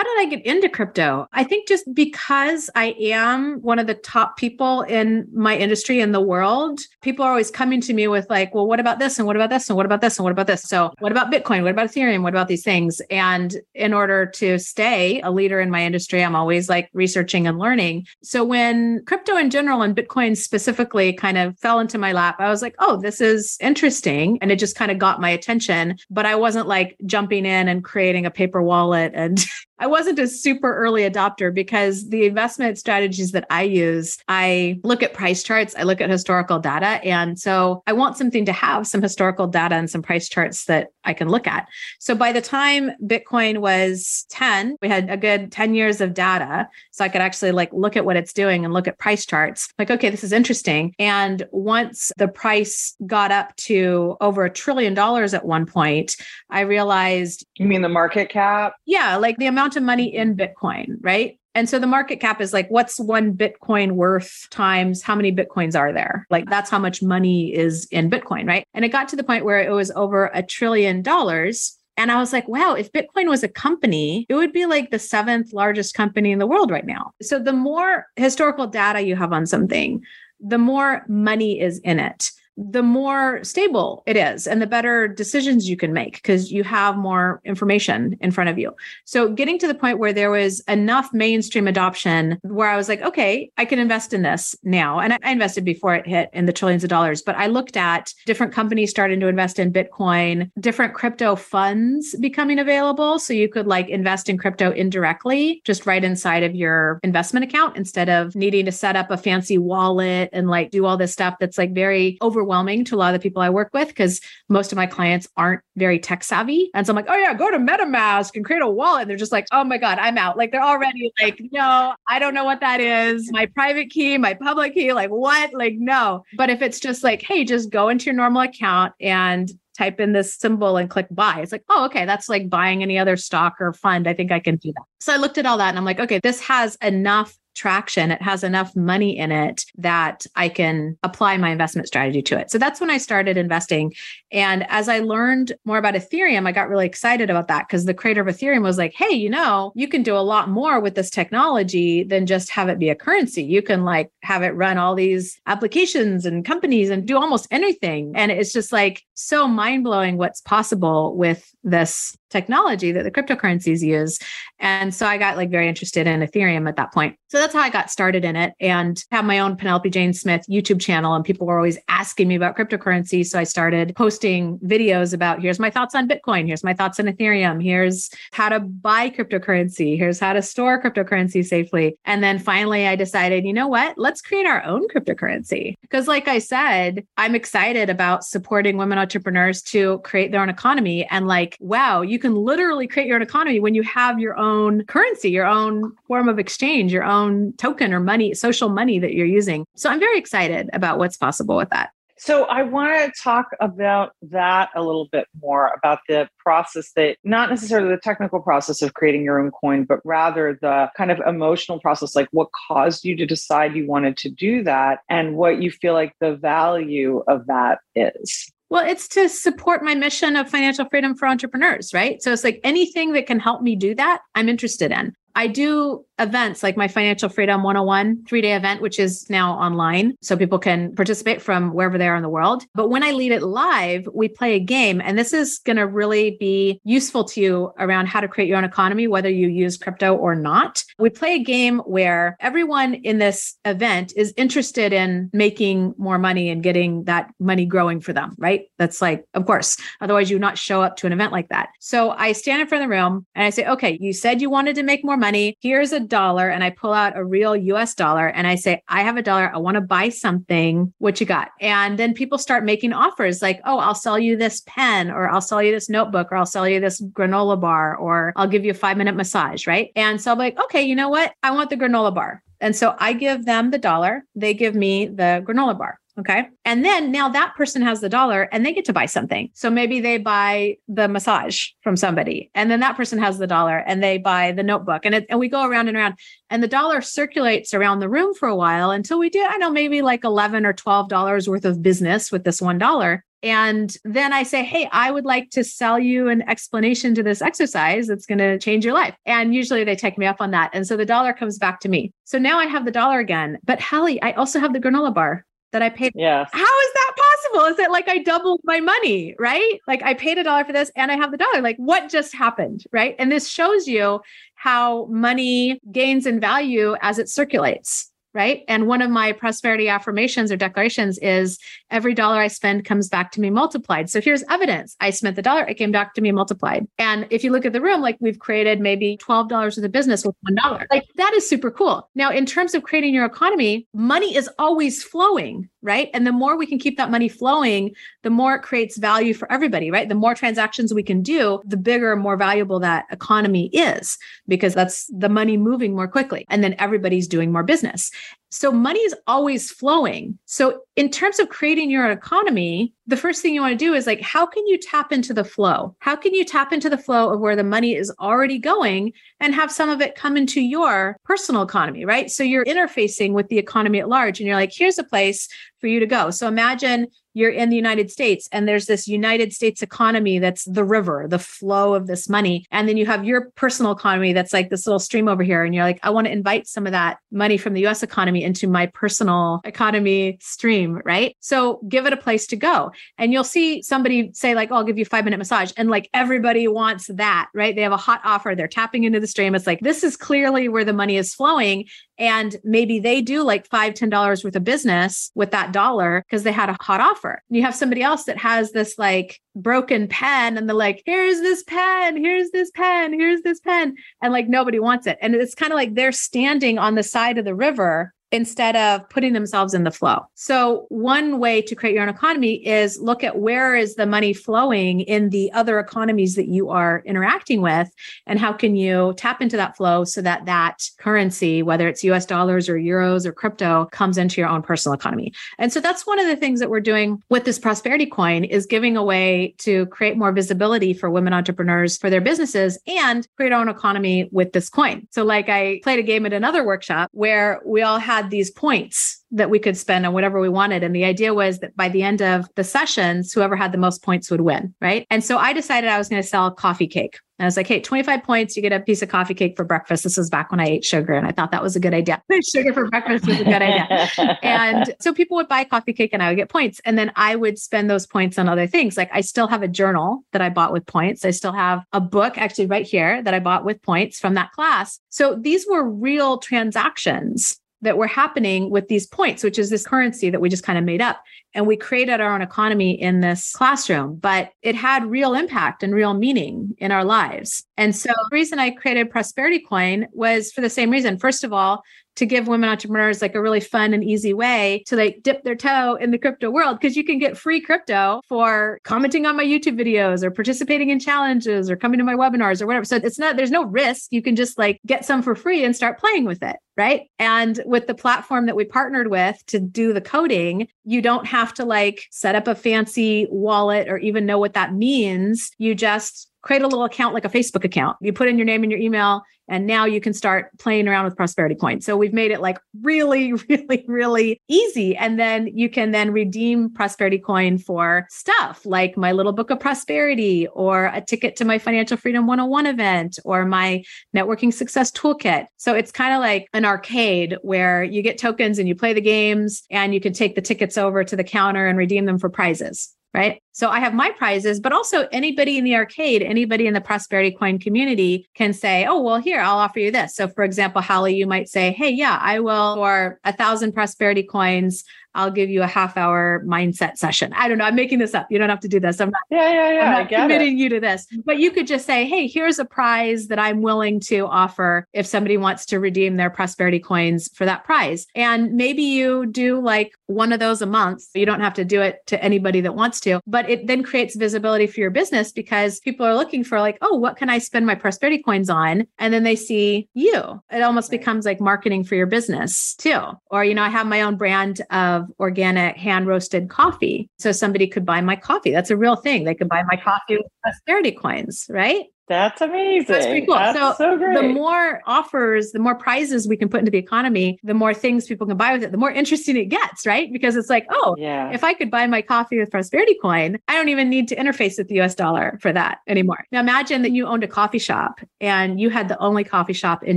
How 0.00 0.04
did 0.04 0.18
I 0.20 0.34
get 0.34 0.46
into 0.46 0.70
crypto? 0.70 1.28
I 1.34 1.44
think 1.44 1.68
just 1.68 1.84
because 1.94 2.70
I 2.74 2.96
am 2.98 3.60
one 3.60 3.78
of 3.78 3.86
the 3.86 3.92
top 3.92 4.38
people 4.38 4.80
in 4.80 5.28
my 5.30 5.54
industry 5.54 6.00
in 6.00 6.12
the 6.12 6.22
world, 6.22 6.80
people 7.02 7.22
are 7.22 7.28
always 7.28 7.50
coming 7.50 7.82
to 7.82 7.92
me 7.92 8.08
with 8.08 8.26
like, 8.30 8.54
well, 8.54 8.66
what 8.66 8.80
about 8.80 8.98
this? 8.98 9.18
And 9.18 9.26
what 9.26 9.36
about 9.36 9.50
this? 9.50 9.68
And 9.68 9.76
what 9.76 9.84
about 9.84 10.00
this? 10.00 10.18
And 10.18 10.24
what 10.24 10.32
about 10.32 10.46
this? 10.46 10.62
So, 10.62 10.90
what 11.00 11.12
about 11.12 11.30
Bitcoin? 11.30 11.64
What 11.64 11.72
about 11.72 11.90
Ethereum? 11.90 12.22
What 12.22 12.32
about 12.32 12.48
these 12.48 12.64
things? 12.64 13.02
And 13.10 13.56
in 13.74 13.92
order 13.92 14.24
to 14.36 14.58
stay 14.58 15.20
a 15.20 15.30
leader 15.30 15.60
in 15.60 15.68
my 15.68 15.84
industry, 15.84 16.24
I'm 16.24 16.34
always 16.34 16.70
like 16.70 16.88
researching 16.94 17.46
and 17.46 17.58
learning. 17.58 18.06
So, 18.22 18.42
when 18.42 19.04
crypto 19.04 19.36
in 19.36 19.50
general 19.50 19.82
and 19.82 19.94
Bitcoin 19.94 20.34
specifically 20.34 21.12
kind 21.12 21.36
of 21.36 21.58
fell 21.58 21.78
into 21.78 21.98
my 21.98 22.12
lap, 22.12 22.36
I 22.38 22.48
was 22.48 22.62
like, 22.62 22.74
oh, 22.78 22.98
this 23.02 23.20
is 23.20 23.58
interesting. 23.60 24.38
And 24.40 24.50
it 24.50 24.58
just 24.58 24.76
kind 24.76 24.90
of 24.90 24.96
got 24.96 25.20
my 25.20 25.28
attention. 25.28 25.98
But 26.08 26.24
I 26.24 26.36
wasn't 26.36 26.68
like 26.68 26.96
jumping 27.04 27.44
in 27.44 27.68
and 27.68 27.84
creating 27.84 28.24
a 28.24 28.30
paper 28.30 28.62
wallet 28.62 29.12
and 29.14 29.44
I 29.80 29.86
wasn't 29.86 30.18
a 30.18 30.28
super 30.28 30.76
early 30.76 31.02
adopter 31.02 31.52
because 31.52 32.10
the 32.10 32.26
investment 32.26 32.78
strategies 32.78 33.32
that 33.32 33.46
I 33.48 33.62
use, 33.62 34.18
I 34.28 34.78
look 34.84 35.02
at 35.02 35.14
price 35.14 35.42
charts, 35.42 35.74
I 35.76 35.84
look 35.84 36.02
at 36.02 36.10
historical 36.10 36.58
data. 36.58 37.02
And 37.02 37.40
so 37.40 37.82
I 37.86 37.94
want 37.94 38.18
something 38.18 38.44
to 38.44 38.52
have 38.52 38.86
some 38.86 39.00
historical 39.00 39.46
data 39.46 39.74
and 39.76 39.90
some 39.90 40.02
price 40.02 40.28
charts 40.28 40.66
that 40.66 40.88
I 41.04 41.14
can 41.14 41.30
look 41.30 41.46
at. 41.46 41.66
So 41.98 42.14
by 42.14 42.30
the 42.30 42.42
time 42.42 42.90
Bitcoin 43.02 43.58
was 43.58 44.26
10, 44.28 44.76
we 44.82 44.88
had 44.88 45.08
a 45.08 45.16
good 45.16 45.50
10 45.50 45.74
years 45.74 46.02
of 46.02 46.12
data. 46.12 46.68
So 46.90 47.02
I 47.02 47.08
could 47.08 47.22
actually 47.22 47.52
like 47.52 47.72
look 47.72 47.96
at 47.96 48.04
what 48.04 48.16
it's 48.16 48.34
doing 48.34 48.66
and 48.66 48.74
look 48.74 48.86
at 48.86 48.98
price 48.98 49.24
charts. 49.24 49.72
Like, 49.78 49.90
okay, 49.90 50.10
this 50.10 50.22
is 50.22 50.32
interesting. 50.32 50.94
And 50.98 51.46
once 51.52 52.12
the 52.18 52.28
price 52.28 52.94
got 53.06 53.32
up 53.32 53.56
to 53.56 54.18
over 54.20 54.44
a 54.44 54.50
trillion 54.50 54.92
dollars 54.92 55.32
at 55.32 55.46
one 55.46 55.64
point, 55.64 56.16
I 56.50 56.60
realized. 56.60 57.46
You 57.56 57.66
mean 57.66 57.80
the 57.80 57.88
market 57.88 58.28
cap? 58.28 58.74
Yeah, 58.84 59.16
like 59.16 59.38
the 59.38 59.46
amount 59.46 59.69
of 59.76 59.82
money 59.82 60.14
in 60.14 60.36
Bitcoin, 60.36 60.96
right? 61.00 61.38
And 61.54 61.68
so 61.68 61.78
the 61.78 61.86
market 61.86 62.20
cap 62.20 62.40
is 62.40 62.52
like, 62.52 62.70
what's 62.70 63.00
one 63.00 63.34
Bitcoin 63.34 63.92
worth 63.92 64.46
times 64.50 65.02
how 65.02 65.16
many 65.16 65.32
Bitcoins 65.32 65.76
are 65.76 65.92
there? 65.92 66.26
Like, 66.30 66.48
that's 66.48 66.70
how 66.70 66.78
much 66.78 67.02
money 67.02 67.52
is 67.52 67.86
in 67.86 68.08
Bitcoin, 68.08 68.46
right? 68.46 68.64
And 68.72 68.84
it 68.84 68.90
got 68.90 69.08
to 69.08 69.16
the 69.16 69.24
point 69.24 69.44
where 69.44 69.60
it 69.60 69.72
was 69.72 69.90
over 69.92 70.30
a 70.32 70.42
trillion 70.42 71.02
dollars. 71.02 71.76
And 71.96 72.12
I 72.12 72.18
was 72.18 72.32
like, 72.32 72.46
wow, 72.46 72.74
if 72.74 72.92
Bitcoin 72.92 73.28
was 73.28 73.42
a 73.42 73.48
company, 73.48 74.26
it 74.28 74.34
would 74.34 74.52
be 74.52 74.66
like 74.66 74.90
the 74.90 74.98
seventh 74.98 75.52
largest 75.52 75.94
company 75.94 76.30
in 76.30 76.38
the 76.38 76.46
world 76.46 76.70
right 76.70 76.86
now. 76.86 77.10
So 77.20 77.40
the 77.40 77.52
more 77.52 78.06
historical 78.16 78.68
data 78.68 79.00
you 79.00 79.16
have 79.16 79.32
on 79.32 79.44
something, 79.44 80.02
the 80.38 80.58
more 80.58 81.04
money 81.08 81.60
is 81.60 81.78
in 81.80 81.98
it 81.98 82.30
the 82.56 82.82
more 82.82 83.42
stable 83.42 84.02
it 84.06 84.16
is 84.16 84.46
and 84.46 84.60
the 84.60 84.66
better 84.66 85.08
decisions 85.08 85.68
you 85.68 85.76
can 85.76 85.92
make 85.92 86.14
because 86.14 86.52
you 86.52 86.62
have 86.62 86.96
more 86.96 87.40
information 87.44 88.16
in 88.20 88.30
front 88.30 88.50
of 88.50 88.58
you. 88.58 88.74
So, 89.04 89.30
getting 89.30 89.58
to 89.60 89.66
the 89.66 89.74
point 89.74 89.98
where 89.98 90.12
there 90.12 90.30
was 90.30 90.60
enough 90.68 91.10
mainstream 91.12 91.66
adoption 91.66 92.38
where 92.42 92.68
I 92.68 92.76
was 92.76 92.88
like, 92.88 93.00
okay, 93.00 93.50
I 93.56 93.64
can 93.64 93.78
invest 93.78 94.12
in 94.12 94.22
this 94.22 94.54
now. 94.62 95.00
And 95.00 95.16
I 95.22 95.30
invested 95.30 95.64
before 95.64 95.94
it 95.94 96.06
hit 96.06 96.28
in 96.32 96.46
the 96.46 96.52
trillions 96.52 96.84
of 96.84 96.90
dollars, 96.90 97.22
but 97.22 97.36
I 97.36 97.46
looked 97.46 97.76
at 97.76 98.12
different 98.26 98.52
companies 98.52 98.90
starting 98.90 99.20
to 99.20 99.28
invest 99.28 99.58
in 99.58 99.72
Bitcoin, 99.72 100.50
different 100.60 100.94
crypto 100.94 101.36
funds 101.36 102.14
becoming 102.20 102.58
available. 102.58 103.18
So, 103.18 103.32
you 103.32 103.48
could 103.48 103.66
like 103.66 103.88
invest 103.88 104.28
in 104.28 104.36
crypto 104.36 104.70
indirectly, 104.70 105.62
just 105.64 105.86
right 105.86 106.04
inside 106.04 106.42
of 106.42 106.54
your 106.54 107.00
investment 107.02 107.44
account 107.44 107.76
instead 107.76 108.10
of 108.10 108.34
needing 108.36 108.66
to 108.66 108.72
set 108.72 108.96
up 108.96 109.10
a 109.10 109.16
fancy 109.16 109.56
wallet 109.56 110.28
and 110.32 110.48
like 110.48 110.70
do 110.70 110.84
all 110.84 110.98
this 110.98 111.12
stuff 111.12 111.36
that's 111.40 111.56
like 111.56 111.72
very 111.72 112.18
overwhelming 112.20 112.49
overwhelming 112.50 112.84
to 112.84 112.96
a 112.96 112.98
lot 112.98 113.14
of 113.14 113.20
the 113.20 113.22
people 113.22 113.42
I 113.42 113.50
work 113.50 113.70
with 113.72 113.88
because 113.88 114.20
most 114.48 114.72
of 114.72 114.76
my 114.76 114.86
clients 114.86 115.28
aren't 115.36 115.62
very 115.76 115.98
tech 115.98 116.24
savvy. 116.24 116.70
And 116.74 116.86
so 116.86 116.90
I'm 116.92 116.96
like, 116.96 117.06
oh 117.08 117.16
yeah, 117.16 117.32
go 117.34 117.50
to 117.50 117.58
MetaMask 117.58 118.34
and 118.34 118.44
create 118.44 118.62
a 118.62 118.68
wallet. 118.68 119.02
And 119.02 119.10
they're 119.10 119.16
just 119.16 119.32
like, 119.32 119.46
oh 119.52 119.64
my 119.64 119.78
God, 119.78 119.98
I'm 119.98 120.18
out. 120.18 120.36
Like 120.36 120.50
they're 120.50 120.62
already 120.62 121.12
like, 121.20 121.40
no, 121.52 121.94
I 122.08 122.18
don't 122.18 122.34
know 122.34 122.44
what 122.44 122.60
that 122.60 122.80
is. 122.80 123.30
My 123.32 123.46
private 123.46 123.90
key, 123.90 124.18
my 124.18 124.34
public 124.34 124.74
key, 124.74 124.92
like 124.92 125.10
what? 125.10 125.54
Like, 125.54 125.74
no. 125.78 126.24
But 126.36 126.50
if 126.50 126.60
it's 126.60 126.80
just 126.80 127.04
like, 127.04 127.22
hey, 127.22 127.44
just 127.44 127.70
go 127.70 127.88
into 127.88 128.06
your 128.06 128.14
normal 128.14 128.42
account 128.42 128.94
and 129.00 129.50
type 129.78 130.00
in 130.00 130.12
this 130.12 130.34
symbol 130.34 130.76
and 130.76 130.90
click 130.90 131.06
buy. 131.10 131.40
It's 131.40 131.52
like, 131.52 131.64
oh, 131.70 131.86
okay, 131.86 132.04
that's 132.04 132.28
like 132.28 132.50
buying 132.50 132.82
any 132.82 132.98
other 132.98 133.16
stock 133.16 133.54
or 133.60 133.72
fund. 133.72 134.06
I 134.06 134.12
think 134.12 134.30
I 134.30 134.40
can 134.40 134.56
do 134.56 134.72
that. 134.72 134.84
So 134.98 135.14
I 135.14 135.16
looked 135.16 135.38
at 135.38 135.46
all 135.46 135.56
that 135.56 135.70
and 135.70 135.78
I'm 135.78 135.86
like, 135.86 136.00
okay, 136.00 136.20
this 136.22 136.40
has 136.40 136.76
enough 136.82 137.38
traction. 137.60 138.10
It 138.10 138.22
has 138.22 138.42
enough 138.42 138.74
money 138.74 139.18
in 139.18 139.30
it 139.30 139.66
that 139.76 140.26
I 140.34 140.48
can 140.48 140.96
apply 141.02 141.36
my 141.36 141.50
investment 141.50 141.88
strategy 141.88 142.22
to 142.22 142.38
it. 142.38 142.50
So 142.50 142.56
that's 142.56 142.80
when 142.80 142.88
I 142.88 142.96
started 142.96 143.36
investing. 143.36 143.92
And 144.32 144.64
as 144.68 144.88
I 144.88 145.00
learned 145.00 145.52
more 145.64 145.78
about 145.78 145.94
Ethereum, 145.94 146.46
I 146.46 146.52
got 146.52 146.68
really 146.68 146.86
excited 146.86 147.30
about 147.30 147.48
that 147.48 147.66
because 147.68 147.84
the 147.84 147.94
creator 147.94 148.20
of 148.20 148.26
Ethereum 148.28 148.62
was 148.62 148.78
like, 148.78 148.94
hey, 148.94 149.14
you 149.14 149.28
know, 149.28 149.72
you 149.74 149.88
can 149.88 150.02
do 150.02 150.16
a 150.16 150.18
lot 150.18 150.48
more 150.48 150.80
with 150.80 150.94
this 150.94 151.10
technology 151.10 152.04
than 152.04 152.26
just 152.26 152.50
have 152.50 152.68
it 152.68 152.78
be 152.78 152.90
a 152.90 152.94
currency. 152.94 153.42
You 153.42 153.62
can 153.62 153.84
like 153.84 154.10
have 154.22 154.42
it 154.42 154.50
run 154.50 154.78
all 154.78 154.94
these 154.94 155.40
applications 155.46 156.24
and 156.26 156.44
companies 156.44 156.90
and 156.90 157.06
do 157.06 157.16
almost 157.16 157.48
anything. 157.50 158.12
And 158.14 158.30
it's 158.30 158.52
just 158.52 158.72
like 158.72 159.02
so 159.14 159.46
mind 159.48 159.84
blowing 159.84 160.16
what's 160.16 160.40
possible 160.40 161.16
with 161.16 161.52
this 161.62 162.16
technology 162.30 162.92
that 162.92 163.02
the 163.02 163.10
cryptocurrencies 163.10 163.82
use. 163.82 164.18
And 164.58 164.94
so 164.94 165.06
I 165.06 165.18
got 165.18 165.36
like 165.36 165.50
very 165.50 165.68
interested 165.68 166.06
in 166.06 166.20
Ethereum 166.20 166.68
at 166.68 166.76
that 166.76 166.92
point. 166.92 167.16
So 167.28 167.38
that's 167.38 167.52
how 167.52 167.60
I 167.60 167.70
got 167.70 167.90
started 167.90 168.24
in 168.24 168.36
it 168.36 168.54
and 168.60 169.04
have 169.10 169.24
my 169.24 169.40
own 169.40 169.56
Penelope 169.56 169.90
Jane 169.90 170.12
Smith 170.12 170.44
YouTube 170.48 170.80
channel. 170.80 171.14
And 171.14 171.24
people 171.24 171.46
were 171.46 171.56
always 171.56 171.78
asking 171.88 172.28
me 172.28 172.36
about 172.36 172.56
cryptocurrency. 172.56 173.26
So 173.26 173.38
I 173.38 173.44
started 173.44 173.94
posting 174.20 174.58
videos 174.58 175.14
about 175.14 175.40
here's 175.40 175.58
my 175.58 175.70
thoughts 175.70 175.94
on 175.94 176.06
Bitcoin, 176.06 176.46
here's 176.46 176.62
my 176.62 176.74
thoughts 176.74 177.00
on 177.00 177.06
Ethereum, 177.06 177.62
here's 177.62 178.10
how 178.32 178.50
to 178.50 178.60
buy 178.60 179.08
cryptocurrency, 179.08 179.96
here's 179.96 180.20
how 180.20 180.34
to 180.34 180.42
store 180.42 180.80
cryptocurrency 180.82 181.42
safely. 181.42 181.96
And 182.04 182.22
then 182.22 182.38
finally 182.38 182.86
I 182.86 182.96
decided, 182.96 183.46
you 183.46 183.54
know 183.54 183.66
what? 183.66 183.96
Let's 183.96 184.20
create 184.20 184.44
our 184.44 184.62
own 184.62 184.88
cryptocurrency. 184.88 185.76
Because 185.80 186.06
like 186.06 186.28
I 186.28 186.38
said, 186.38 187.06
I'm 187.16 187.34
excited 187.34 187.88
about 187.88 188.22
supporting 188.22 188.76
women 188.76 188.98
entrepreneurs 188.98 189.62
to 189.62 190.00
create 190.00 190.32
their 190.32 190.42
own 190.42 190.50
economy 190.50 191.06
and 191.10 191.26
like, 191.26 191.56
wow, 191.58 192.02
you 192.02 192.18
can 192.18 192.34
literally 192.34 192.86
create 192.86 193.06
your 193.06 193.16
own 193.16 193.22
economy 193.22 193.58
when 193.58 193.74
you 193.74 193.82
have 193.84 194.20
your 194.20 194.36
own 194.36 194.84
currency, 194.84 195.30
your 195.30 195.46
own 195.46 195.92
form 196.08 196.28
of 196.28 196.38
exchange, 196.38 196.92
your 196.92 197.04
own 197.04 197.54
token 197.54 197.94
or 197.94 198.00
money, 198.00 198.34
social 198.34 198.68
money 198.68 198.98
that 198.98 199.14
you're 199.14 199.24
using. 199.24 199.64
So 199.76 199.88
I'm 199.88 199.98
very 199.98 200.18
excited 200.18 200.68
about 200.74 200.98
what's 200.98 201.16
possible 201.16 201.56
with 201.56 201.70
that. 201.70 201.92
So 202.22 202.44
I 202.44 202.64
want 202.64 202.92
to 203.14 203.18
talk 203.18 203.46
about 203.60 204.12
that 204.20 204.68
a 204.74 204.82
little 204.82 205.08
bit 205.10 205.26
more 205.40 205.72
about 205.74 206.00
the 206.06 206.28
process 206.38 206.92
that 206.94 207.16
not 207.24 207.48
necessarily 207.48 207.88
the 207.88 207.96
technical 207.96 208.40
process 208.40 208.82
of 208.82 208.92
creating 208.92 209.24
your 209.24 209.40
own 209.40 209.50
coin, 209.50 209.84
but 209.84 210.00
rather 210.04 210.58
the 210.60 210.90
kind 210.98 211.10
of 211.10 211.18
emotional 211.26 211.80
process, 211.80 212.14
like 212.14 212.28
what 212.32 212.48
caused 212.68 213.06
you 213.06 213.16
to 213.16 213.24
decide 213.24 213.74
you 213.74 213.86
wanted 213.86 214.18
to 214.18 214.28
do 214.28 214.62
that 214.64 214.98
and 215.08 215.34
what 215.34 215.62
you 215.62 215.70
feel 215.70 215.94
like 215.94 216.12
the 216.20 216.36
value 216.36 217.24
of 217.26 217.46
that 217.46 217.78
is. 217.94 218.52
Well, 218.68 218.86
it's 218.86 219.08
to 219.08 219.26
support 219.30 219.82
my 219.82 219.94
mission 219.94 220.36
of 220.36 220.50
financial 220.50 220.84
freedom 220.90 221.16
for 221.16 221.26
entrepreneurs, 221.26 221.94
right? 221.94 222.22
So 222.22 222.34
it's 222.34 222.44
like 222.44 222.60
anything 222.62 223.14
that 223.14 223.26
can 223.26 223.40
help 223.40 223.62
me 223.62 223.76
do 223.76 223.94
that, 223.94 224.20
I'm 224.34 224.50
interested 224.50 224.92
in. 224.92 225.14
I 225.34 225.46
do 225.46 226.04
events 226.20 226.62
like 226.62 226.76
my 226.76 226.88
Financial 226.88 227.28
Freedom 227.28 227.62
101 227.62 228.24
three 228.26 228.40
day 228.40 228.54
event, 228.54 228.82
which 228.82 228.98
is 228.98 229.28
now 229.30 229.52
online. 229.52 230.14
So 230.20 230.36
people 230.36 230.58
can 230.58 230.94
participate 230.94 231.42
from 231.42 231.72
wherever 231.72 231.98
they 231.98 232.08
are 232.08 232.16
in 232.16 232.22
the 232.22 232.28
world. 232.28 232.64
But 232.74 232.88
when 232.88 233.02
I 233.02 233.12
lead 233.12 233.32
it 233.32 233.42
live, 233.42 234.08
we 234.12 234.28
play 234.28 234.54
a 234.54 234.60
game. 234.60 235.00
And 235.00 235.18
this 235.18 235.32
is 235.32 235.58
going 235.58 235.76
to 235.76 235.86
really 235.86 236.36
be 236.38 236.80
useful 236.84 237.24
to 237.24 237.40
you 237.40 237.72
around 237.78 238.06
how 238.06 238.20
to 238.20 238.28
create 238.28 238.48
your 238.48 238.58
own 238.58 238.64
economy, 238.64 239.08
whether 239.08 239.30
you 239.30 239.48
use 239.48 239.76
crypto 239.76 240.14
or 240.14 240.34
not. 240.34 240.84
We 240.98 241.10
play 241.10 241.34
a 241.34 241.42
game 241.42 241.78
where 241.80 242.36
everyone 242.40 242.94
in 242.94 243.18
this 243.18 243.56
event 243.64 244.12
is 244.16 244.34
interested 244.36 244.92
in 244.92 245.30
making 245.32 245.94
more 245.96 246.18
money 246.18 246.50
and 246.50 246.62
getting 246.62 247.04
that 247.04 247.32
money 247.40 247.64
growing 247.64 248.00
for 248.00 248.12
them, 248.12 248.34
right? 248.38 248.66
That's 248.78 249.00
like, 249.00 249.24
of 249.34 249.46
course, 249.46 249.76
otherwise 250.00 250.30
you 250.30 250.36
would 250.36 250.42
not 250.42 250.58
show 250.58 250.82
up 250.82 250.96
to 250.96 251.06
an 251.06 251.12
event 251.12 251.32
like 251.32 251.48
that. 251.48 251.70
So 251.80 252.10
I 252.10 252.32
stand 252.32 252.60
in 252.60 252.68
front 252.68 252.84
of 252.84 252.90
the 252.90 252.94
room 252.94 253.26
and 253.34 253.44
I 253.44 253.50
say, 253.50 253.66
okay, 253.66 253.96
you 254.00 254.12
said 254.12 254.42
you 254.42 254.50
wanted 254.50 254.74
to 254.76 254.82
make 254.82 255.04
more 255.04 255.16
money. 255.16 255.56
Here's 255.60 255.92
a 255.92 256.00
dollar. 256.10 256.50
And 256.50 256.62
I 256.62 256.70
pull 256.70 256.92
out 256.92 257.16
a 257.16 257.24
real 257.24 257.56
US 257.56 257.94
dollar 257.94 258.28
and 258.28 258.46
I 258.46 258.56
say, 258.56 258.82
I 258.88 259.02
have 259.02 259.16
a 259.16 259.22
dollar. 259.22 259.50
I 259.52 259.58
want 259.58 259.76
to 259.76 259.80
buy 259.80 260.10
something. 260.10 260.92
What 260.98 261.20
you 261.20 261.26
got? 261.26 261.52
And 261.60 261.98
then 261.98 262.12
people 262.12 262.36
start 262.36 262.64
making 262.64 262.92
offers 262.92 263.40
like, 263.40 263.60
oh, 263.64 263.78
I'll 263.78 263.94
sell 263.94 264.18
you 264.18 264.36
this 264.36 264.62
pen 264.66 265.10
or 265.10 265.30
I'll 265.30 265.40
sell 265.40 265.62
you 265.62 265.72
this 265.72 265.88
notebook 265.88 266.30
or 266.30 266.36
I'll 266.36 266.44
sell 266.44 266.68
you 266.68 266.80
this 266.80 267.00
granola 267.00 267.58
bar 267.58 267.96
or 267.96 268.32
I'll 268.36 268.48
give 268.48 268.64
you 268.64 268.72
a 268.72 268.74
five 268.74 268.96
minute 268.96 269.14
massage. 269.14 269.66
Right. 269.66 269.92
And 269.96 270.20
so 270.20 270.32
I'm 270.32 270.38
like, 270.38 270.58
okay, 270.64 270.82
you 270.82 270.94
know 270.94 271.08
what? 271.08 271.32
I 271.42 271.52
want 271.52 271.70
the 271.70 271.76
granola 271.76 272.14
bar. 272.14 272.42
And 272.60 272.76
so 272.76 272.94
I 272.98 273.14
give 273.14 273.46
them 273.46 273.70
the 273.70 273.78
dollar, 273.78 274.24
they 274.34 274.52
give 274.52 274.74
me 274.74 275.06
the 275.06 275.42
granola 275.46 275.78
bar. 275.78 275.99
Okay. 276.18 276.48
And 276.64 276.84
then 276.84 277.12
now 277.12 277.28
that 277.28 277.54
person 277.56 277.82
has 277.82 278.00
the 278.00 278.08
dollar 278.08 278.42
and 278.52 278.66
they 278.66 278.72
get 278.72 278.84
to 278.86 278.92
buy 278.92 279.06
something. 279.06 279.50
So 279.54 279.70
maybe 279.70 280.00
they 280.00 280.18
buy 280.18 280.76
the 280.88 281.08
massage 281.08 281.68
from 281.82 281.96
somebody. 281.96 282.50
And 282.54 282.70
then 282.70 282.80
that 282.80 282.96
person 282.96 283.18
has 283.20 283.38
the 283.38 283.46
dollar 283.46 283.78
and 283.78 284.02
they 284.02 284.18
buy 284.18 284.52
the 284.52 284.62
notebook. 284.62 285.06
And, 285.06 285.14
it, 285.14 285.26
and 285.30 285.38
we 285.38 285.48
go 285.48 285.64
around 285.64 285.88
and 285.88 285.96
around. 285.96 286.14
And 286.50 286.62
the 286.62 286.68
dollar 286.68 287.00
circulates 287.00 287.72
around 287.72 288.00
the 288.00 288.08
room 288.08 288.34
for 288.34 288.48
a 288.48 288.56
while 288.56 288.90
until 288.90 289.18
we 289.18 289.30
do, 289.30 289.44
I 289.48 289.56
know, 289.58 289.70
maybe 289.70 290.02
like 290.02 290.24
11 290.24 290.66
or 290.66 290.72
$12 290.72 291.48
worth 291.48 291.64
of 291.64 291.82
business 291.82 292.32
with 292.32 292.44
this 292.44 292.60
$1. 292.60 293.20
And 293.42 293.96
then 294.04 294.32
I 294.32 294.42
say, 294.42 294.62
Hey, 294.64 294.88
I 294.92 295.10
would 295.10 295.24
like 295.24 295.50
to 295.50 295.64
sell 295.64 295.98
you 295.98 296.28
an 296.28 296.42
explanation 296.42 297.14
to 297.14 297.22
this 297.22 297.40
exercise 297.40 298.06
that's 298.06 298.26
going 298.26 298.38
to 298.38 298.58
change 298.58 298.84
your 298.84 298.94
life. 298.94 299.14
And 299.24 299.54
usually 299.54 299.84
they 299.84 299.96
take 299.96 300.18
me 300.18 300.26
up 300.26 300.40
on 300.40 300.50
that. 300.50 300.70
And 300.74 300.86
so 300.86 300.96
the 300.96 301.06
dollar 301.06 301.32
comes 301.32 301.58
back 301.58 301.80
to 301.80 301.88
me. 301.88 302.12
So 302.24 302.38
now 302.38 302.58
I 302.58 302.66
have 302.66 302.84
the 302.84 302.90
dollar 302.90 303.18
again. 303.18 303.58
But 303.64 303.80
Halle, 303.80 304.20
I 304.20 304.32
also 304.32 304.60
have 304.60 304.74
the 304.74 304.80
granola 304.80 305.14
bar 305.14 305.46
that 305.72 305.82
I 305.82 305.90
paid. 305.90 306.12
Yeah. 306.14 306.46
How 306.52 306.60
is 306.60 306.92
that 306.94 307.12
possible? 307.16 307.66
Is 307.66 307.78
it 307.78 307.90
like 307.90 308.08
I 308.08 308.18
doubled 308.18 308.60
my 308.64 308.80
money, 308.80 309.34
right? 309.38 309.80
Like 309.86 310.02
I 310.02 310.14
paid 310.14 310.38
a 310.38 310.44
dollar 310.44 310.64
for 310.64 310.72
this 310.72 310.90
and 310.96 311.10
I 311.10 311.16
have 311.16 311.30
the 311.30 311.38
dollar. 311.38 311.62
Like 311.62 311.76
what 311.76 312.10
just 312.10 312.34
happened, 312.34 312.84
right? 312.92 313.14
And 313.18 313.30
this 313.30 313.48
shows 313.48 313.86
you 313.86 314.20
how 314.54 315.06
money 315.06 315.80
gains 315.90 316.26
in 316.26 316.40
value 316.40 316.96
as 317.00 317.18
it 317.18 317.28
circulates 317.28 318.09
right? 318.34 318.62
And 318.68 318.86
one 318.86 319.02
of 319.02 319.10
my 319.10 319.32
prosperity 319.32 319.88
affirmations 319.88 320.52
or 320.52 320.56
declarations 320.56 321.18
is 321.18 321.58
every 321.90 322.14
dollar 322.14 322.38
I 322.38 322.48
spend 322.48 322.84
comes 322.84 323.08
back 323.08 323.32
to 323.32 323.40
me 323.40 323.50
multiplied. 323.50 324.10
So 324.10 324.20
here's 324.20 324.44
evidence. 324.48 324.96
I 325.00 325.10
spent 325.10 325.36
the 325.36 325.42
dollar, 325.42 325.64
it 325.64 325.74
came 325.74 325.92
back 325.92 326.14
to 326.14 326.20
me 326.20 326.32
multiplied. 326.32 326.86
And 326.98 327.26
if 327.30 327.42
you 327.44 327.50
look 327.50 327.64
at 327.64 327.72
the 327.72 327.80
room, 327.80 328.00
like 328.00 328.16
we've 328.20 328.38
created 328.38 328.80
maybe 328.80 329.16
$12 329.16 329.50
worth 329.50 329.78
of 329.78 329.92
business 329.92 330.24
with 330.24 330.36
$1. 330.48 330.86
Like 330.90 331.06
that 331.16 331.34
is 331.34 331.48
super 331.48 331.70
cool. 331.70 332.08
Now, 332.14 332.30
in 332.30 332.46
terms 332.46 332.74
of 332.74 332.82
creating 332.82 333.14
your 333.14 333.24
economy, 333.24 333.86
money 333.94 334.36
is 334.36 334.48
always 334.58 335.02
flowing, 335.02 335.68
right? 335.82 336.10
And 336.12 336.26
the 336.26 336.32
more 336.32 336.56
we 336.56 336.66
can 336.66 336.78
keep 336.78 336.96
that 336.96 337.10
money 337.10 337.28
flowing, 337.28 337.94
the 338.22 338.30
more 338.30 338.54
it 338.54 338.62
creates 338.62 338.98
value 338.98 339.34
for 339.34 339.50
everybody, 339.50 339.90
right? 339.90 340.08
The 340.08 340.14
more 340.14 340.34
transactions 340.34 340.92
we 340.92 341.02
can 341.02 341.22
do, 341.22 341.60
the 341.64 341.76
bigger, 341.76 342.14
more 342.16 342.36
valuable 342.36 342.80
that 342.80 343.06
economy 343.10 343.68
is 343.68 344.18
because 344.46 344.74
that's 344.74 345.06
the 345.06 345.28
money 345.28 345.56
moving 345.56 345.94
more 345.94 346.08
quickly. 346.08 346.44
And 346.50 346.62
then 346.62 346.74
everybody's 346.78 347.28
doing 347.28 347.52
more 347.52 347.62
business. 347.62 348.10
So 348.50 348.72
money 348.72 349.00
is 349.00 349.14
always 349.26 349.70
flowing. 349.70 350.38
So 350.44 350.82
in 350.96 351.08
terms 351.08 351.38
of 351.38 351.48
creating 351.48 351.88
your 351.88 352.10
economy, 352.10 352.92
the 353.06 353.16
first 353.16 353.42
thing 353.42 353.54
you 353.54 353.60
want 353.60 353.78
to 353.78 353.84
do 353.84 353.94
is 353.94 354.06
like, 354.06 354.20
how 354.20 354.44
can 354.44 354.66
you 354.66 354.76
tap 354.76 355.12
into 355.12 355.32
the 355.32 355.44
flow? 355.44 355.96
How 356.00 356.16
can 356.16 356.34
you 356.34 356.44
tap 356.44 356.72
into 356.72 356.90
the 356.90 356.98
flow 356.98 357.32
of 357.32 357.40
where 357.40 357.56
the 357.56 357.64
money 357.64 357.94
is 357.94 358.12
already 358.20 358.58
going 358.58 359.12
and 359.38 359.54
have 359.54 359.70
some 359.70 359.88
of 359.88 360.00
it 360.00 360.16
come 360.16 360.36
into 360.36 360.60
your 360.60 361.16
personal 361.24 361.62
economy, 361.62 362.04
right? 362.04 362.30
So 362.30 362.42
you're 362.42 362.64
interfacing 362.64 363.32
with 363.32 363.48
the 363.48 363.58
economy 363.58 364.00
at 364.00 364.08
large 364.08 364.40
and 364.40 364.46
you're 364.46 364.56
like, 364.56 364.72
here's 364.74 364.98
a 364.98 365.04
place 365.04 365.48
for 365.78 365.86
you 365.86 366.00
to 366.00 366.06
go. 366.06 366.30
So 366.30 366.48
imagine 366.48 367.06
you're 367.40 367.50
in 367.50 367.70
the 367.70 367.76
United 367.76 368.10
States 368.10 368.48
and 368.52 368.68
there's 368.68 368.86
this 368.86 369.08
United 369.08 369.52
States 369.52 369.82
economy 369.82 370.38
that's 370.38 370.64
the 370.64 370.84
river, 370.84 371.26
the 371.26 371.38
flow 371.38 371.94
of 371.94 372.06
this 372.06 372.28
money. 372.28 372.66
And 372.70 372.86
then 372.86 372.98
you 372.98 373.06
have 373.06 373.24
your 373.24 373.50
personal 373.56 373.92
economy 373.92 374.34
that's 374.34 374.52
like 374.52 374.68
this 374.68 374.86
little 374.86 374.98
stream 374.98 375.26
over 375.26 375.42
here. 375.42 375.64
And 375.64 375.74
you're 375.74 375.84
like, 375.84 375.98
I 376.02 376.10
want 376.10 376.26
to 376.26 376.32
invite 376.32 376.68
some 376.68 376.86
of 376.86 376.92
that 376.92 377.18
money 377.32 377.56
from 377.56 377.72
the 377.72 377.86
US 377.86 378.02
economy 378.02 378.44
into 378.44 378.68
my 378.68 378.86
personal 378.86 379.60
economy 379.64 380.36
stream, 380.40 381.00
right? 381.04 381.34
So 381.40 381.80
give 381.88 382.06
it 382.06 382.12
a 382.12 382.16
place 382.18 382.46
to 382.48 382.56
go. 382.56 382.92
And 383.16 383.32
you'll 383.32 383.42
see 383.42 383.80
somebody 383.82 384.30
say, 384.34 384.54
like, 384.54 384.70
oh, 384.70 384.76
I'll 384.76 384.84
give 384.84 384.98
you 384.98 385.06
five 385.06 385.24
minute 385.24 385.38
massage. 385.38 385.72
And 385.78 385.88
like 385.88 386.10
everybody 386.12 386.68
wants 386.68 387.06
that, 387.14 387.48
right? 387.54 387.74
They 387.74 387.82
have 387.82 387.92
a 387.92 387.96
hot 387.96 388.20
offer. 388.22 388.54
They're 388.54 388.68
tapping 388.68 389.04
into 389.04 389.18
the 389.18 389.26
stream. 389.26 389.54
It's 389.54 389.66
like, 389.66 389.80
this 389.80 390.04
is 390.04 390.16
clearly 390.16 390.68
where 390.68 390.84
the 390.84 390.92
money 390.92 391.16
is 391.16 391.34
flowing. 391.34 391.86
And 392.20 392.56
maybe 392.62 393.00
they 393.00 393.22
do 393.22 393.42
like 393.42 393.66
five, 393.66 393.94
ten 393.94 394.10
dollars 394.10 394.44
worth 394.44 394.54
of 394.54 394.62
business 394.62 395.32
with 395.34 395.50
that 395.52 395.72
dollar 395.72 396.22
because 396.28 396.42
they 396.42 396.52
had 396.52 396.68
a 396.68 396.76
hot 396.80 397.00
offer. 397.00 397.42
You 397.48 397.62
have 397.62 397.74
somebody 397.74 398.02
else 398.02 398.24
that 398.24 398.36
has 398.36 398.72
this 398.72 398.98
like 398.98 399.40
broken 399.56 400.06
pen 400.06 400.58
and 400.58 400.68
they're 400.68 400.76
like, 400.76 401.02
here's 401.06 401.40
this 401.40 401.62
pen, 401.62 402.22
here's 402.22 402.50
this 402.50 402.70
pen, 402.72 403.18
here's 403.18 403.40
this 403.40 403.58
pen. 403.60 403.96
And 404.22 404.32
like 404.32 404.48
nobody 404.48 404.78
wants 404.78 405.06
it. 405.06 405.18
And 405.22 405.34
it's 405.34 405.54
kind 405.54 405.72
of 405.72 405.76
like 405.76 405.94
they're 405.94 406.12
standing 406.12 406.78
on 406.78 406.94
the 406.94 407.02
side 407.02 407.38
of 407.38 407.46
the 407.46 407.54
river 407.54 408.12
instead 408.32 408.76
of 408.76 409.08
putting 409.08 409.32
themselves 409.32 409.74
in 409.74 409.84
the 409.84 409.90
flow. 409.90 410.20
So 410.34 410.86
one 410.88 411.38
way 411.38 411.62
to 411.62 411.74
create 411.74 411.94
your 411.94 412.02
own 412.02 412.08
economy 412.08 412.66
is 412.66 412.98
look 412.98 413.24
at 413.24 413.38
where 413.38 413.74
is 413.74 413.96
the 413.96 414.06
money 414.06 414.32
flowing 414.32 415.00
in 415.00 415.30
the 415.30 415.50
other 415.52 415.78
economies 415.78 416.36
that 416.36 416.48
you 416.48 416.70
are 416.70 417.02
interacting 417.04 417.60
with 417.60 417.90
and 418.26 418.38
how 418.38 418.52
can 418.52 418.76
you 418.76 419.14
tap 419.16 419.42
into 419.42 419.56
that 419.56 419.76
flow 419.76 420.04
so 420.04 420.22
that 420.22 420.44
that 420.46 420.88
currency 420.98 421.62
whether 421.62 421.88
it's 421.88 422.04
US 422.04 422.26
dollars 422.26 422.68
or 422.68 422.76
euros 422.76 423.26
or 423.26 423.32
crypto 423.32 423.86
comes 423.92 424.18
into 424.18 424.40
your 424.40 424.48
own 424.48 424.62
personal 424.62 424.94
economy. 424.94 425.32
And 425.58 425.72
so 425.72 425.80
that's 425.80 426.06
one 426.06 426.18
of 426.18 426.26
the 426.26 426.36
things 426.36 426.60
that 426.60 426.70
we're 426.70 426.80
doing 426.80 427.22
with 427.30 427.44
this 427.44 427.58
prosperity 427.58 428.06
coin 428.06 428.44
is 428.44 428.66
giving 428.66 428.96
away 428.96 429.54
to 429.58 429.86
create 429.86 430.16
more 430.16 430.32
visibility 430.32 430.92
for 430.92 431.10
women 431.10 431.32
entrepreneurs 431.32 431.96
for 431.96 432.10
their 432.10 432.20
businesses 432.20 432.78
and 432.86 433.26
create 433.36 433.52
our 433.52 433.60
own 433.60 433.68
economy 433.68 434.28
with 434.30 434.52
this 434.52 434.68
coin. 434.68 435.06
So 435.10 435.24
like 435.24 435.48
I 435.48 435.80
played 435.82 435.98
a 435.98 436.02
game 436.02 436.26
at 436.26 436.32
another 436.32 436.64
workshop 436.64 437.08
where 437.12 437.60
we 437.64 437.82
all 437.82 437.98
had 437.98 438.19
had 438.20 438.30
these 438.30 438.50
points 438.50 439.24
that 439.32 439.50
we 439.50 439.58
could 439.58 439.76
spend 439.76 440.04
on 440.04 440.12
whatever 440.12 440.40
we 440.40 440.48
wanted. 440.48 440.82
And 440.82 440.94
the 440.94 441.04
idea 441.04 441.32
was 441.32 441.60
that 441.60 441.76
by 441.76 441.88
the 441.88 442.02
end 442.02 442.20
of 442.20 442.48
the 442.56 442.64
sessions, 442.64 443.32
whoever 443.32 443.56
had 443.56 443.72
the 443.72 443.78
most 443.78 444.02
points 444.02 444.30
would 444.30 444.40
win. 444.40 444.74
Right. 444.80 445.06
And 445.08 445.24
so 445.24 445.38
I 445.38 445.52
decided 445.52 445.88
I 445.88 445.98
was 445.98 446.08
going 446.08 446.22
to 446.22 446.28
sell 446.28 446.50
coffee 446.50 446.88
cake. 446.88 447.18
And 447.38 447.44
I 447.44 447.48
was 447.48 447.56
like, 447.56 447.68
hey, 447.68 447.80
25 447.80 448.22
points, 448.22 448.54
you 448.54 448.60
get 448.60 448.72
a 448.72 448.80
piece 448.80 449.00
of 449.00 449.08
coffee 449.08 449.32
cake 449.32 449.56
for 449.56 449.64
breakfast. 449.64 450.04
This 450.04 450.18
was 450.18 450.28
back 450.28 450.50
when 450.50 450.60
I 450.60 450.66
ate 450.66 450.84
sugar 450.84 451.14
and 451.14 451.26
I 451.26 451.32
thought 451.32 451.52
that 451.52 451.62
was 451.62 451.74
a 451.74 451.80
good 451.80 451.94
idea. 451.94 452.22
sugar 452.52 452.74
for 452.74 452.88
breakfast 452.88 453.26
was 453.26 453.40
a 453.40 453.44
good 453.44 453.62
idea. 453.62 454.10
and 454.42 454.94
so 455.00 455.14
people 455.14 455.36
would 455.36 455.48
buy 455.48 455.64
coffee 455.64 455.94
cake 455.94 456.10
and 456.12 456.22
I 456.22 456.28
would 456.28 456.36
get 456.36 456.50
points. 456.50 456.82
And 456.84 456.98
then 456.98 457.12
I 457.16 457.36
would 457.36 457.58
spend 457.58 457.88
those 457.88 458.06
points 458.06 458.36
on 458.36 458.48
other 458.48 458.66
things. 458.66 458.98
Like 458.98 459.10
I 459.12 459.22
still 459.22 459.46
have 459.46 459.62
a 459.62 459.68
journal 459.68 460.22
that 460.32 460.42
I 460.42 460.50
bought 460.50 460.72
with 460.72 460.84
points. 460.84 461.24
I 461.24 461.30
still 461.30 461.52
have 461.52 461.82
a 461.92 462.00
book 462.00 462.36
actually 462.36 462.66
right 462.66 462.86
here 462.86 463.22
that 463.22 463.32
I 463.32 463.38
bought 463.38 463.64
with 463.64 463.80
points 463.80 464.18
from 464.18 464.34
that 464.34 464.50
class. 464.52 464.98
So 465.08 465.36
these 465.40 465.66
were 465.66 465.88
real 465.88 466.38
transactions 466.38 467.59
that 467.82 467.96
were 467.96 468.06
happening 468.06 468.70
with 468.70 468.88
these 468.88 469.06
points, 469.06 469.42
which 469.42 469.58
is 469.58 469.70
this 469.70 469.86
currency 469.86 470.30
that 470.30 470.40
we 470.40 470.48
just 470.48 470.62
kind 470.62 470.78
of 470.78 470.84
made 470.84 471.00
up. 471.00 471.22
And 471.54 471.66
we 471.66 471.76
created 471.76 472.20
our 472.20 472.34
own 472.34 472.42
economy 472.42 473.00
in 473.00 473.20
this 473.20 473.52
classroom, 473.52 474.16
but 474.16 474.52
it 474.62 474.74
had 474.74 475.10
real 475.10 475.34
impact 475.34 475.82
and 475.82 475.94
real 475.94 476.14
meaning 476.14 476.74
in 476.78 476.92
our 476.92 477.04
lives. 477.04 477.64
And 477.76 477.96
so 477.96 478.10
the 478.10 478.28
reason 478.36 478.58
I 478.58 478.70
created 478.70 479.10
Prosperity 479.10 479.60
Coin 479.60 480.06
was 480.12 480.52
for 480.52 480.60
the 480.60 480.70
same 480.70 480.90
reason. 480.90 481.18
First 481.18 481.42
of 481.42 481.52
all, 481.52 481.82
to 482.16 482.26
give 482.26 482.48
women 482.48 482.68
entrepreneurs 482.68 483.22
like 483.22 483.34
a 483.34 483.42
really 483.42 483.60
fun 483.60 483.94
and 483.94 484.04
easy 484.04 484.34
way 484.34 484.82
to 484.86 484.96
like 484.96 485.20
dip 485.22 485.42
their 485.42 485.54
toe 485.54 485.94
in 485.94 486.10
the 486.10 486.18
crypto 486.18 486.50
world 486.50 486.78
because 486.78 486.96
you 486.96 487.04
can 487.04 487.18
get 487.18 487.36
free 487.36 487.60
crypto 487.60 488.20
for 488.28 488.78
commenting 488.84 489.26
on 489.26 489.36
my 489.36 489.44
YouTube 489.44 489.78
videos 489.78 490.22
or 490.22 490.30
participating 490.30 490.90
in 490.90 490.98
challenges 490.98 491.70
or 491.70 491.76
coming 491.76 491.98
to 491.98 492.04
my 492.04 492.14
webinars 492.14 492.60
or 492.60 492.66
whatever. 492.66 492.84
So 492.84 492.96
it's 492.96 493.18
not 493.18 493.36
there's 493.36 493.50
no 493.50 493.64
risk. 493.64 494.08
You 494.12 494.22
can 494.22 494.36
just 494.36 494.58
like 494.58 494.80
get 494.86 495.04
some 495.04 495.22
for 495.22 495.34
free 495.34 495.64
and 495.64 495.74
start 495.74 495.98
playing 495.98 496.24
with 496.24 496.42
it, 496.42 496.56
right? 496.76 497.02
And 497.18 497.60
with 497.64 497.86
the 497.86 497.94
platform 497.94 498.46
that 498.46 498.56
we 498.56 498.64
partnered 498.64 499.08
with 499.08 499.44
to 499.46 499.60
do 499.60 499.92
the 499.92 500.00
coding, 500.00 500.68
you 500.84 501.02
don't 501.02 501.26
have 501.26 501.54
to 501.54 501.64
like 501.64 502.06
set 502.10 502.34
up 502.34 502.48
a 502.48 502.54
fancy 502.54 503.26
wallet 503.30 503.88
or 503.88 503.98
even 503.98 504.26
know 504.26 504.38
what 504.38 504.54
that 504.54 504.74
means. 504.74 505.50
You 505.58 505.74
just 505.74 506.29
create 506.42 506.62
a 506.62 506.66
little 506.66 506.84
account 506.84 507.14
like 507.14 507.24
a 507.24 507.28
Facebook 507.28 507.64
account. 507.64 507.96
You 508.00 508.12
put 508.12 508.28
in 508.28 508.38
your 508.38 508.46
name 508.46 508.62
and 508.62 508.72
your 508.72 508.80
email, 508.80 509.22
and 509.50 509.66
now 509.66 509.84
you 509.84 510.00
can 510.00 510.14
start 510.14 510.56
playing 510.58 510.86
around 510.86 511.04
with 511.04 511.16
prosperity 511.16 511.56
coins. 511.56 511.84
So 511.84 511.96
we've 511.96 512.12
made 512.12 512.30
it 512.30 512.40
like 512.40 512.58
really, 512.82 513.32
really, 513.48 513.84
really 513.88 514.40
easy. 514.48 514.96
And 514.96 515.18
then 515.18 515.48
you 515.48 515.68
can 515.68 515.90
then 515.90 516.12
redeem 516.12 516.72
prosperity 516.72 517.18
coin 517.18 517.58
for 517.58 518.06
stuff 518.10 518.64
like 518.64 518.96
my 518.96 519.12
little 519.12 519.32
book 519.32 519.50
of 519.50 519.58
prosperity 519.58 520.46
or 520.48 520.86
a 520.94 521.00
ticket 521.00 521.34
to 521.36 521.44
my 521.44 521.58
financial 521.58 521.96
freedom 521.96 522.26
101 522.26 522.66
event 522.66 523.18
or 523.24 523.44
my 523.44 523.82
networking 524.14 524.52
success 524.52 524.90
toolkit. 524.92 525.46
So 525.56 525.74
it's 525.74 525.90
kind 525.90 526.14
of 526.14 526.20
like 526.20 526.48
an 526.54 526.64
arcade 526.64 527.36
where 527.42 527.82
you 527.82 528.02
get 528.02 528.18
tokens 528.18 528.58
and 528.58 528.68
you 528.68 528.76
play 528.76 528.92
the 528.92 529.00
games 529.00 529.64
and 529.70 529.92
you 529.92 530.00
can 530.00 530.12
take 530.12 530.36
the 530.36 530.40
tickets 530.40 530.78
over 530.78 531.02
to 531.02 531.16
the 531.16 531.24
counter 531.24 531.66
and 531.66 531.76
redeem 531.76 532.04
them 532.04 532.18
for 532.18 532.30
prizes 532.30 532.94
right? 533.12 533.42
So 533.52 533.68
I 533.68 533.80
have 533.80 533.92
my 533.92 534.10
prizes, 534.10 534.60
but 534.60 534.72
also 534.72 535.08
anybody 535.12 535.58
in 535.58 535.64
the 535.64 535.74
arcade, 535.74 536.22
anybody 536.22 536.66
in 536.66 536.74
the 536.74 536.80
Prosperity 536.80 537.32
Coin 537.32 537.58
community 537.58 538.28
can 538.34 538.52
say, 538.52 538.86
oh, 538.86 539.00
well, 539.00 539.18
here, 539.18 539.40
I'll 539.40 539.58
offer 539.58 539.80
you 539.80 539.90
this. 539.90 540.14
So 540.14 540.28
for 540.28 540.44
example, 540.44 540.80
Halle, 540.80 541.12
you 541.12 541.26
might 541.26 541.48
say, 541.48 541.72
hey, 541.72 541.90
yeah, 541.90 542.18
I 542.22 542.40
will 542.40 542.76
for 542.76 543.18
a 543.24 543.32
thousand 543.32 543.72
Prosperity 543.72 544.22
Coins, 544.22 544.84
I'll 545.14 545.30
give 545.30 545.50
you 545.50 545.62
a 545.62 545.66
half 545.66 545.96
hour 545.96 546.42
mindset 546.46 546.96
session. 546.96 547.32
I 547.34 547.48
don't 547.48 547.58
know. 547.58 547.64
I'm 547.64 547.74
making 547.74 547.98
this 547.98 548.14
up. 548.14 548.28
You 548.30 548.38
don't 548.38 548.48
have 548.48 548.60
to 548.60 548.68
do 548.68 548.78
this. 548.78 549.00
I'm 549.00 549.10
not, 549.10 549.20
yeah, 549.30 549.52
yeah, 549.52 549.72
yeah. 549.72 549.80
I'm 549.80 550.02
not 550.02 550.08
committing 550.08 550.58
it. 550.58 550.62
you 550.62 550.68
to 550.68 550.80
this. 550.80 551.06
But 551.24 551.38
you 551.38 551.50
could 551.50 551.66
just 551.66 551.84
say, 551.84 552.06
hey, 552.06 552.28
here's 552.28 552.60
a 552.60 552.64
prize 552.64 553.26
that 553.26 553.38
I'm 553.38 553.60
willing 553.60 553.98
to 554.02 554.26
offer 554.26 554.86
if 554.92 555.06
somebody 555.06 555.36
wants 555.36 555.66
to 555.66 555.80
redeem 555.80 556.16
their 556.16 556.30
prosperity 556.30 556.78
coins 556.78 557.28
for 557.34 557.44
that 557.44 557.64
prize. 557.64 558.06
And 558.14 558.52
maybe 558.52 558.82
you 558.82 559.26
do 559.26 559.60
like 559.60 559.92
one 560.10 560.32
of 560.32 560.40
those 560.40 560.60
a 560.62 560.66
month. 560.66 561.04
You 561.14 561.26
don't 561.26 561.40
have 561.40 561.54
to 561.54 561.64
do 561.64 561.80
it 561.80 562.06
to 562.06 562.22
anybody 562.22 562.60
that 562.60 562.74
wants 562.74 563.00
to, 563.00 563.20
but 563.26 563.48
it 563.48 563.66
then 563.66 563.82
creates 563.82 564.16
visibility 564.16 564.66
for 564.66 564.80
your 564.80 564.90
business 564.90 565.32
because 565.32 565.80
people 565.80 566.04
are 566.04 566.14
looking 566.14 566.44
for 566.44 566.60
like, 566.60 566.78
oh, 566.82 566.96
what 566.96 567.16
can 567.16 567.30
I 567.30 567.38
spend 567.38 567.66
my 567.66 567.74
prosperity 567.74 568.22
coins 568.22 568.50
on? 568.50 568.86
And 568.98 569.14
then 569.14 569.22
they 569.22 569.36
see 569.36 569.88
you. 569.94 570.42
It 570.50 570.62
almost 570.62 570.90
right. 570.90 570.98
becomes 570.98 571.24
like 571.24 571.40
marketing 571.40 571.84
for 571.84 571.94
your 571.94 572.06
business 572.06 572.74
too. 572.74 573.00
Or, 573.30 573.44
you 573.44 573.54
know, 573.54 573.62
I 573.62 573.68
have 573.68 573.86
my 573.86 574.02
own 574.02 574.16
brand 574.16 574.60
of 574.70 574.90
of 574.90 575.10
organic 575.18 575.76
hand 575.76 576.06
roasted 576.06 576.48
coffee. 576.48 577.08
So 577.18 577.32
somebody 577.32 577.66
could 577.66 577.84
buy 577.84 578.00
my 578.00 578.16
coffee. 578.16 578.50
That's 578.50 578.70
a 578.70 578.76
real 578.76 578.96
thing. 578.96 579.24
They 579.24 579.34
could 579.34 579.48
buy 579.48 579.62
my 579.70 579.76
coffee 579.76 580.16
with 580.16 580.26
prosperity 580.42 580.92
coins, 580.92 581.46
right? 581.48 581.86
That's 582.10 582.40
amazing. 582.40 582.86
That's 582.88 583.06
pretty 583.06 583.24
cool. 583.24 583.36
That's 583.36 583.56
so, 583.56 583.74
so 583.78 583.96
the 583.96 584.22
more 584.22 584.82
offers, 584.84 585.52
the 585.52 585.60
more 585.60 585.76
prizes 585.76 586.26
we 586.26 586.36
can 586.36 586.48
put 586.48 586.58
into 586.58 586.72
the 586.72 586.78
economy, 586.78 587.38
the 587.44 587.54
more 587.54 587.72
things 587.72 588.08
people 588.08 588.26
can 588.26 588.36
buy 588.36 588.52
with 588.52 588.64
it, 588.64 588.72
the 588.72 588.78
more 588.78 588.90
interesting 588.90 589.36
it 589.36 589.44
gets, 589.44 589.86
right? 589.86 590.12
Because 590.12 590.34
it's 590.34 590.50
like, 590.50 590.66
oh, 590.70 590.96
yeah. 590.98 591.30
if 591.32 591.44
I 591.44 591.54
could 591.54 591.70
buy 591.70 591.86
my 591.86 592.02
coffee 592.02 592.40
with 592.40 592.50
Prosperity 592.50 592.96
Coin, 593.00 593.38
I 593.46 593.54
don't 593.54 593.68
even 593.68 593.88
need 593.88 594.08
to 594.08 594.16
interface 594.16 594.58
with 594.58 594.66
the 594.66 594.80
US 594.80 594.96
dollar 594.96 595.38
for 595.40 595.52
that 595.52 595.78
anymore. 595.86 596.24
Now 596.32 596.40
imagine 596.40 596.82
that 596.82 596.90
you 596.90 597.06
owned 597.06 597.22
a 597.22 597.28
coffee 597.28 597.60
shop 597.60 598.00
and 598.20 598.58
you 598.58 598.70
had 598.70 598.88
the 598.88 598.98
only 598.98 599.22
coffee 599.22 599.52
shop 599.52 599.84
in 599.84 599.96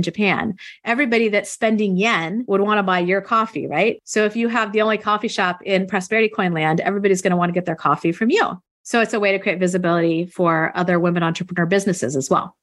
Japan. 0.00 0.54
Everybody 0.84 1.28
that's 1.30 1.50
spending 1.50 1.96
yen 1.96 2.44
would 2.46 2.60
want 2.60 2.78
to 2.78 2.84
buy 2.84 3.00
your 3.00 3.22
coffee, 3.22 3.66
right? 3.66 4.00
So 4.04 4.24
if 4.24 4.36
you 4.36 4.46
have 4.46 4.70
the 4.70 4.82
only 4.82 4.98
coffee 4.98 5.26
shop 5.26 5.62
in 5.64 5.88
Prosperity 5.88 6.28
Coin 6.28 6.52
land, 6.52 6.78
everybody's 6.78 7.22
going 7.22 7.32
to 7.32 7.36
want 7.36 7.48
to 7.48 7.54
get 7.54 7.64
their 7.64 7.74
coffee 7.74 8.12
from 8.12 8.30
you. 8.30 8.62
So 8.84 9.00
it's 9.00 9.14
a 9.14 9.20
way 9.20 9.32
to 9.32 9.38
create 9.38 9.58
visibility 9.58 10.26
for 10.26 10.70
other 10.76 11.00
women 11.00 11.22
entrepreneur 11.22 11.66
businesses 11.66 12.16
as 12.16 12.28
well. 12.30 12.56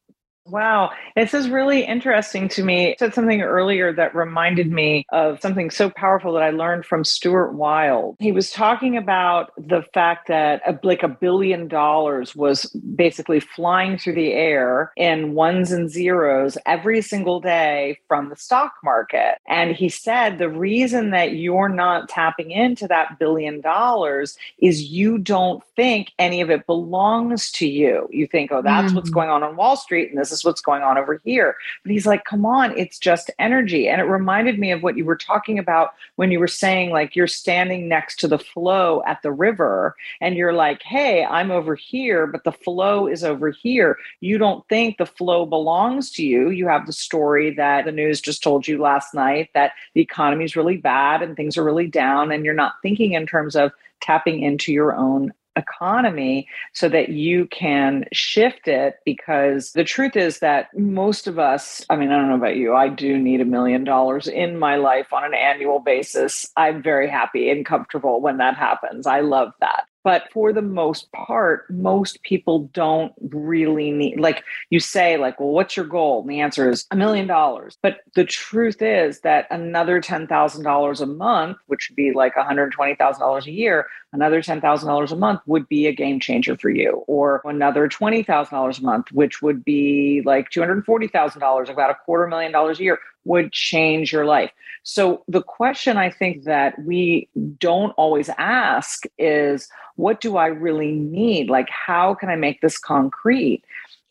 Wow. 0.46 0.92
This 1.16 1.34
is 1.34 1.50
really 1.50 1.86
interesting 1.86 2.50
to 2.50 2.64
me. 2.64 2.90
You 2.90 2.96
said 2.98 3.14
something 3.14 3.42
earlier 3.42 3.94
that 3.94 4.16
reminded 4.16 4.72
me 4.72 5.06
of 5.12 5.40
something 5.40 5.70
so 5.70 5.90
powerful 5.92 6.34
that 6.34 6.42
I 6.42 6.50
learned 6.50 6.86
from 6.86 7.04
Stuart 7.04 7.54
Wilde. 7.54 8.16
He 8.20 8.32
was 8.32 8.50
talking 8.50 8.98
about 8.98 9.52
the 9.56 9.84
fact 9.94 10.28
that 10.30 10.62
a, 10.66 10.80
like 10.84 11.04
a 11.04 11.08
billion 11.08 11.68
dollars 11.68 12.36
was 12.36 12.66
basically 12.96 13.40
flying 13.40 14.00
through 14.00 14.16
the 14.16 14.34
air 14.34 14.92
in 14.98 15.36
ones 15.36 15.72
and 15.72 15.92
zeros 15.92 16.58
every 16.66 17.02
single 17.02 17.40
day 17.40 18.00
from 18.08 18.30
the 18.30 18.36
stock 18.36 18.74
market. 18.84 19.38
And 19.48 19.76
he 19.76 19.90
said 19.90 20.40
the 20.40 20.50
reason 20.50 21.12
that 21.12 21.36
you're 21.36 21.70
not 21.70 22.10
tapping 22.10 22.50
into 22.50 22.88
that 22.88 23.20
billion 23.20 23.62
dollars 23.62 24.38
is 24.58 24.86
you 24.86 25.20
don't 25.20 25.64
think 25.76 26.12
any 26.18 26.42
of 26.42 26.50
it 26.50 26.66
belongs 26.66 27.52
to 27.52 27.68
you. 27.68 28.08
You 28.12 28.26
think, 28.26 28.52
oh, 28.52 28.64
that's 28.64 28.88
mm-hmm. 28.88 28.96
what's 28.96 29.12
going 29.12 29.30
on 29.30 29.44
on 29.44 29.56
Wall 29.56 29.78
Street 29.78 30.10
and 30.10 30.18
this 30.18 30.31
this 30.32 30.40
is 30.40 30.46
what's 30.46 30.62
going 30.62 30.82
on 30.82 30.98
over 30.98 31.22
here. 31.24 31.56
But 31.84 31.92
he's 31.92 32.08
like, 32.08 32.24
come 32.26 32.46
on, 32.46 32.78
it's 32.78 32.98
just 32.98 33.30
energy. 33.38 33.88
And 33.88 34.02
it 34.02 34.06
reminded 34.06 34.58
me 34.58 34.72
of 34.72 34.82
what 34.82 34.98
you 34.98 35.06
were 35.06 35.16
talking 35.16 35.60
about 35.60 35.94
when 36.16 36.32
you 36.32 36.40
were 36.40 36.48
saying, 36.48 36.92
like, 36.92 37.16
you're 37.16 37.28
standing 37.28 37.88
next 37.88 38.20
to 38.22 38.28
the 38.28 38.40
flow 38.40 39.04
at 39.06 39.22
the 39.22 39.32
river 39.32 39.96
and 40.20 40.36
you're 40.36 40.54
like, 40.54 40.82
hey, 40.84 41.24
I'm 41.26 41.52
over 41.52 41.76
here, 41.76 42.26
but 42.26 42.44
the 42.44 42.52
flow 42.52 43.08
is 43.08 43.24
over 43.24 43.50
here. 43.52 43.98
You 44.22 44.38
don't 44.38 44.68
think 44.70 44.98
the 44.98 45.06
flow 45.06 45.46
belongs 45.46 46.12
to 46.12 46.26
you. 46.26 46.50
You 46.50 46.68
have 46.68 46.86
the 46.86 46.94
story 46.94 47.54
that 47.56 47.86
the 47.86 47.92
news 47.92 48.22
just 48.22 48.42
told 48.42 48.68
you 48.68 48.82
last 48.82 49.14
night 49.14 49.50
that 49.54 49.74
the 49.94 50.02
economy 50.02 50.46
is 50.46 50.56
really 50.56 50.78
bad 50.78 51.22
and 51.22 51.36
things 51.36 51.58
are 51.58 51.64
really 51.64 51.88
down, 51.88 52.32
and 52.32 52.46
you're 52.46 52.54
not 52.54 52.76
thinking 52.82 53.14
in 53.14 53.26
terms 53.26 53.56
of 53.56 53.72
tapping 54.02 54.42
into 54.42 54.72
your 54.72 54.96
own 54.96 55.34
economy 55.56 56.48
so 56.74 56.88
that 56.90 57.10
you 57.10 57.46
can 57.48 58.06
shift 58.14 58.68
it 58.68 58.96
because 59.06 59.72
the 59.74 59.84
truth 59.84 60.16
is 60.16 60.40
that 60.40 60.68
most 60.78 61.28
of 61.28 61.38
us 61.38 61.86
i 61.90 61.96
mean 61.96 62.10
i 62.10 62.16
don't 62.16 62.30
know 62.30 62.36
about 62.36 62.56
you 62.56 62.74
i 62.74 62.88
do 62.88 63.18
need 63.18 63.42
a 63.42 63.46
million 63.46 63.84
dollars 63.84 64.28
in 64.28 64.58
my 64.58 64.76
life 64.76 65.12
on 65.14 65.24
an 65.24 65.34
annual 65.34 65.80
basis. 65.80 66.48
I'm 66.58 66.82
very 66.82 67.10
happy 67.10 67.50
and 67.50 67.66
comfortable 67.66 68.22
when 68.22 68.38
that 68.38 68.56
happens. 68.56 69.08
I 69.08 69.22
love 69.22 69.54
that 69.60 69.86
but 70.04 70.32
for 70.32 70.54
the 70.54 70.62
most 70.62 71.12
part 71.12 71.70
most 71.70 72.22
people 72.24 72.70
don't 72.74 73.14
really 73.30 73.92
need 73.92 74.20
like 74.20 74.44
you 74.70 74.80
say 74.80 75.18
like 75.18 75.40
well 75.40 75.50
what's 75.50 75.76
your 75.76 75.86
goal? 75.86 76.22
And 76.22 76.30
the 76.30 76.40
answer 76.40 76.70
is 76.70 76.86
a 76.92 76.96
million 76.96 77.28
dollars. 77.28 77.78
But 77.82 78.02
the 78.16 78.26
truth 78.26 78.82
is 78.82 79.22
that 79.22 79.48
another 79.52 80.02
$10000 80.02 81.02
a 81.02 81.06
month 81.06 81.58
which 81.68 81.90
would 81.90 81.96
be 81.96 82.12
like 82.14 82.36
$120000 82.36 83.46
a 83.46 83.52
year 83.52 83.88
another 84.14 84.42
$10000 84.42 85.12
a 85.12 85.16
month 85.16 85.42
would 85.46 85.68
be 85.70 85.88
a 85.88 85.94
game 85.94 86.20
changer 86.20 86.58
for 86.58 86.70
you. 86.70 87.04
Or 87.08 87.42
another 87.46 87.88
$20000 87.88 88.80
a 88.80 88.84
month 88.84 89.12
which 89.12 89.42
would 89.42 89.64
be 89.64 90.22
like 90.26 90.50
$240000 90.50 91.70
about 91.70 91.92
a 91.92 91.96
quarter 92.06 92.28
million 92.28 92.52
dollars 92.52 92.80
a 92.80 92.84
year 92.84 93.00
would 93.26 93.52
change 93.52 94.12
your 94.12 94.26
life. 94.26 94.52
So, 94.84 95.24
the 95.28 95.44
question 95.44 95.98
I 95.98 96.10
think 96.10 96.44
that 96.44 96.74
we 96.84 97.30
don't 97.60 97.92
always 97.92 98.30
ask 98.38 99.04
is 99.18 99.70
what 99.96 100.22
do 100.22 100.38
I 100.38 100.48
really 100.48 100.92
need? 100.92 101.50
Like, 101.50 101.70
how 101.70 102.16
can 102.16 102.30
I 102.30 102.36
make 102.36 102.62
this 102.62 102.78
concrete? 102.80 103.64